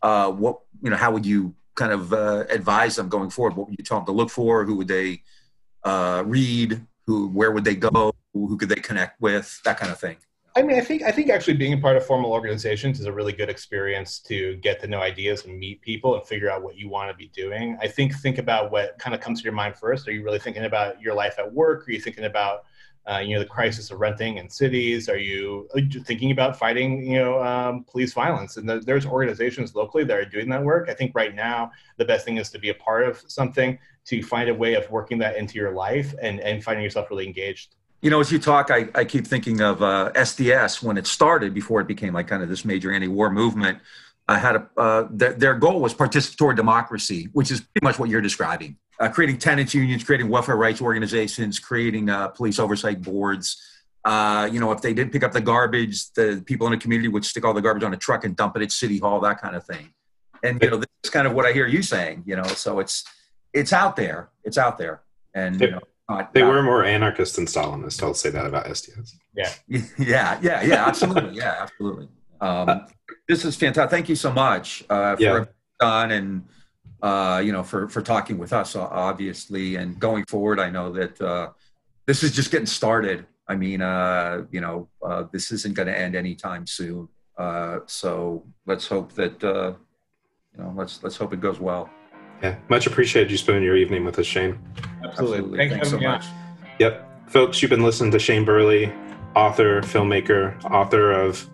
Uh, 0.00 0.30
what 0.30 0.60
you 0.82 0.90
know? 0.90 0.96
How 0.96 1.10
would 1.10 1.26
you 1.26 1.54
kind 1.74 1.92
of 1.92 2.12
uh, 2.12 2.44
advise 2.48 2.96
them 2.96 3.08
going 3.08 3.30
forward? 3.30 3.56
What 3.56 3.68
would 3.68 3.78
you 3.78 3.84
tell 3.84 3.98
them 3.98 4.06
to 4.06 4.12
look 4.12 4.30
for? 4.30 4.64
Who 4.64 4.76
would 4.76 4.88
they 4.88 5.22
uh, 5.82 6.22
read? 6.24 6.80
Who? 7.06 7.28
Where 7.28 7.50
would 7.50 7.64
they 7.64 7.74
go? 7.74 8.14
Who 8.32 8.56
could 8.56 8.68
they 8.68 8.76
connect 8.76 9.20
with? 9.20 9.60
That 9.64 9.78
kind 9.78 9.90
of 9.90 9.98
thing. 9.98 10.16
I 10.56 10.62
mean, 10.62 10.78
I 10.78 10.80
think 10.80 11.02
I 11.02 11.12
think 11.12 11.28
actually 11.28 11.58
being 11.58 11.74
a 11.74 11.78
part 11.78 11.98
of 11.98 12.06
formal 12.06 12.32
organizations 12.32 12.98
is 12.98 13.04
a 13.04 13.12
really 13.12 13.34
good 13.34 13.50
experience 13.50 14.20
to 14.20 14.56
get 14.56 14.80
to 14.80 14.86
know 14.86 15.02
ideas 15.02 15.44
and 15.44 15.58
meet 15.58 15.82
people 15.82 16.14
and 16.14 16.26
figure 16.26 16.50
out 16.50 16.62
what 16.62 16.78
you 16.78 16.88
want 16.88 17.10
to 17.10 17.16
be 17.16 17.28
doing. 17.28 17.76
I 17.82 17.88
think 17.88 18.14
think 18.14 18.38
about 18.38 18.70
what 18.70 18.98
kind 18.98 19.14
of 19.14 19.20
comes 19.20 19.40
to 19.40 19.44
your 19.44 19.52
mind 19.52 19.76
first. 19.76 20.08
Are 20.08 20.12
you 20.12 20.24
really 20.24 20.38
thinking 20.38 20.64
about 20.64 20.98
your 20.98 21.14
life 21.14 21.34
at 21.38 21.52
work? 21.52 21.86
Are 21.86 21.92
you 21.92 22.00
thinking 22.00 22.24
about 22.24 22.64
uh, 23.06 23.18
you 23.18 23.34
know 23.34 23.40
the 23.40 23.48
crisis 23.48 23.90
of 23.90 24.00
renting 24.00 24.38
in 24.38 24.50
cities 24.50 25.08
are 25.08 25.16
you 25.16 25.68
thinking 26.04 26.32
about 26.32 26.58
fighting 26.58 27.08
you 27.08 27.16
know 27.16 27.40
um, 27.40 27.84
police 27.84 28.12
violence 28.12 28.56
and 28.56 28.68
there's 28.68 29.06
organizations 29.06 29.76
locally 29.76 30.02
that 30.02 30.18
are 30.18 30.24
doing 30.24 30.48
that 30.48 30.60
work 30.60 30.88
i 30.88 30.92
think 30.92 31.12
right 31.14 31.32
now 31.32 31.70
the 31.98 32.04
best 32.04 32.24
thing 32.24 32.36
is 32.36 32.50
to 32.50 32.58
be 32.58 32.70
a 32.70 32.74
part 32.74 33.06
of 33.06 33.22
something 33.28 33.78
to 34.04 34.22
find 34.24 34.48
a 34.48 34.54
way 34.54 34.74
of 34.74 34.90
working 34.90 35.18
that 35.18 35.36
into 35.36 35.54
your 35.54 35.70
life 35.70 36.16
and, 36.20 36.40
and 36.40 36.64
finding 36.64 36.82
yourself 36.82 37.08
really 37.08 37.24
engaged 37.24 37.76
you 38.06 38.10
know 38.10 38.20
as 38.20 38.30
you 38.30 38.38
talk 38.38 38.70
i, 38.70 38.88
I 38.94 39.04
keep 39.04 39.26
thinking 39.26 39.60
of 39.60 39.82
uh, 39.82 40.12
sds 40.14 40.82
when 40.82 40.96
it 40.96 41.06
started 41.06 41.52
before 41.52 41.80
it 41.80 41.88
became 41.88 42.12
like 42.14 42.28
kind 42.28 42.42
of 42.42 42.48
this 42.48 42.64
major 42.64 42.92
anti-war 42.92 43.30
movement 43.30 43.78
I 44.28 44.38
had 44.38 44.56
a 44.56 44.66
uh, 44.76 45.06
their, 45.08 45.34
their 45.34 45.54
goal 45.54 45.80
was 45.80 45.94
participatory 45.94 46.56
democracy, 46.56 47.28
which 47.32 47.52
is 47.52 47.60
pretty 47.60 47.84
much 47.84 47.96
what 48.00 48.08
you're 48.10 48.26
describing 48.30 48.76
uh, 48.98 49.08
creating 49.08 49.38
tenants 49.38 49.74
unions, 49.74 50.04
creating 50.04 50.28
welfare 50.28 50.56
rights 50.56 50.80
organizations, 50.80 51.58
creating 51.58 52.08
uh, 52.10 52.28
police 52.28 52.58
oversight 52.58 53.02
boards. 53.02 53.62
Uh, 54.04 54.48
you 54.50 54.60
know, 54.60 54.70
if 54.72 54.80
they 54.82 54.94
did 54.94 55.10
pick 55.10 55.24
up 55.24 55.32
the 55.32 55.40
garbage, 55.40 56.10
the 56.12 56.42
people 56.46 56.66
in 56.66 56.72
the 56.72 56.78
community 56.78 57.08
would 57.08 57.24
stick 57.24 57.44
all 57.44 57.52
the 57.52 57.60
garbage 57.60 57.82
on 57.82 57.92
a 57.92 57.96
truck 57.96 58.24
and 58.24 58.36
dump 58.36 58.56
it 58.56 58.62
at 58.62 58.70
City 58.70 58.98
Hall, 58.98 59.20
that 59.20 59.40
kind 59.40 59.56
of 59.56 59.64
thing. 59.64 59.92
And 60.42 60.62
you 60.62 60.70
know, 60.70 60.76
this 60.76 60.86
is 61.02 61.10
kind 61.10 61.26
of 61.26 61.34
what 61.34 61.44
I 61.44 61.52
hear 61.52 61.66
you 61.66 61.82
saying. 61.82 62.22
You 62.26 62.36
know, 62.36 62.44
so 62.44 62.78
it's 62.78 63.04
it's 63.52 63.72
out 63.72 63.96
there, 63.96 64.30
it's 64.44 64.58
out 64.58 64.78
there, 64.78 65.02
and 65.34 65.60
you 65.60 65.70
know, 65.72 65.80
not, 66.08 66.32
they 66.32 66.40
not, 66.40 66.50
were 66.50 66.62
more 66.62 66.84
anarchist 66.84 67.36
than 67.36 67.46
Stalinist. 67.46 68.02
I'll 68.02 68.14
say 68.14 68.30
that 68.30 68.46
about 68.46 68.66
SDS. 68.66 69.14
Yeah, 69.34 69.52
yeah, 69.98 70.38
yeah, 70.40 70.62
yeah, 70.62 70.86
absolutely, 70.86 71.36
yeah, 71.36 71.56
absolutely. 71.60 72.08
Um, 72.40 72.86
this 73.28 73.44
is 73.44 73.56
fantastic. 73.56 73.90
Thank 73.90 74.08
you 74.08 74.16
so 74.16 74.32
much 74.32 74.84
uh, 74.88 75.16
for 75.16 75.22
yeah. 75.22 75.44
done 75.80 76.10
and 76.12 76.44
uh, 77.02 77.42
you 77.44 77.52
know, 77.52 77.62
for 77.62 77.88
for 77.88 78.02
talking 78.02 78.38
with 78.38 78.52
us, 78.52 78.74
obviously, 78.74 79.76
and 79.76 79.98
going 79.98 80.24
forward. 80.26 80.58
I 80.58 80.70
know 80.70 80.92
that 80.92 81.20
uh, 81.20 81.50
this 82.06 82.22
is 82.22 82.34
just 82.34 82.50
getting 82.50 82.66
started. 82.66 83.26
I 83.48 83.54
mean, 83.54 83.82
uh, 83.82 84.44
you 84.50 84.60
know, 84.60 84.88
uh, 85.04 85.24
this 85.30 85.52
isn't 85.52 85.74
going 85.74 85.88
to 85.88 85.96
end 85.96 86.16
anytime 86.16 86.66
soon. 86.66 87.08
Uh, 87.36 87.80
so 87.86 88.44
let's 88.66 88.86
hope 88.86 89.12
that 89.12 89.42
uh, 89.44 89.74
you 90.56 90.62
know, 90.62 90.72
let's 90.74 91.02
let's 91.02 91.16
hope 91.16 91.32
it 91.32 91.40
goes 91.40 91.60
well. 91.60 91.90
Yeah, 92.42 92.56
much 92.68 92.86
appreciated 92.86 93.30
you 93.30 93.38
spending 93.38 93.64
your 93.64 93.76
evening 93.76 94.04
with 94.04 94.18
us, 94.18 94.26
Shane. 94.26 94.58
Absolutely, 95.02 95.08
Absolutely. 95.08 95.58
Thank 95.58 95.72
Thanks 95.72 95.90
so 95.90 95.98
much. 95.98 96.24
Yep, 96.78 97.30
folks, 97.30 97.62
you've 97.62 97.70
been 97.70 97.82
listening 97.82 98.10
to 98.12 98.18
Shane 98.18 98.44
Burley, 98.44 98.92
author, 99.34 99.80
filmmaker, 99.82 100.62
author 100.70 101.12
of 101.12 101.48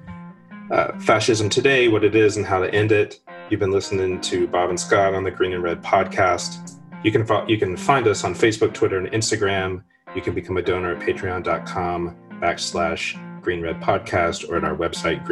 uh, 0.70 0.98
Fascism 0.98 1.48
Today: 1.48 1.88
What 1.88 2.04
It 2.04 2.14
Is 2.16 2.36
and 2.36 2.46
How 2.46 2.60
to 2.60 2.72
End 2.74 2.92
It. 2.92 3.20
You've 3.50 3.60
been 3.60 3.70
listening 3.70 4.20
to 4.22 4.46
Bob 4.48 4.70
and 4.70 4.80
Scott 4.80 5.14
on 5.14 5.24
the 5.24 5.30
Green 5.30 5.52
and 5.52 5.62
Red 5.62 5.82
podcast. 5.82 6.78
You 7.04 7.12
can 7.12 7.26
fo- 7.26 7.46
you 7.46 7.58
can 7.58 7.76
find 7.76 8.06
us 8.06 8.24
on 8.24 8.34
Facebook, 8.34 8.72
Twitter, 8.72 8.98
and 8.98 9.08
Instagram. 9.08 9.82
You 10.14 10.22
can 10.22 10.34
become 10.34 10.56
a 10.56 10.62
donor 10.62 10.94
at 10.94 11.00
patreon.com 11.00 12.16
backslash 12.40 13.42
green 13.42 13.60
red 13.60 13.80
podcast 13.80 14.48
or 14.48 14.56
at 14.56 14.64
our 14.64 14.76
website 14.76 15.24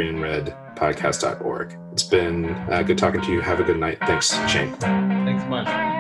greenredpodcast.org. 0.75 1.79
It's 1.93 2.03
been 2.03 2.51
uh, 2.71 2.83
good 2.83 2.99
talking 2.99 3.21
to 3.23 3.33
you. 3.33 3.41
Have 3.41 3.61
a 3.61 3.65
good 3.65 3.79
night. 3.79 3.99
Thanks, 4.01 4.33
Shane. 4.51 4.75
Thanks 4.77 5.45
much. 5.49 6.00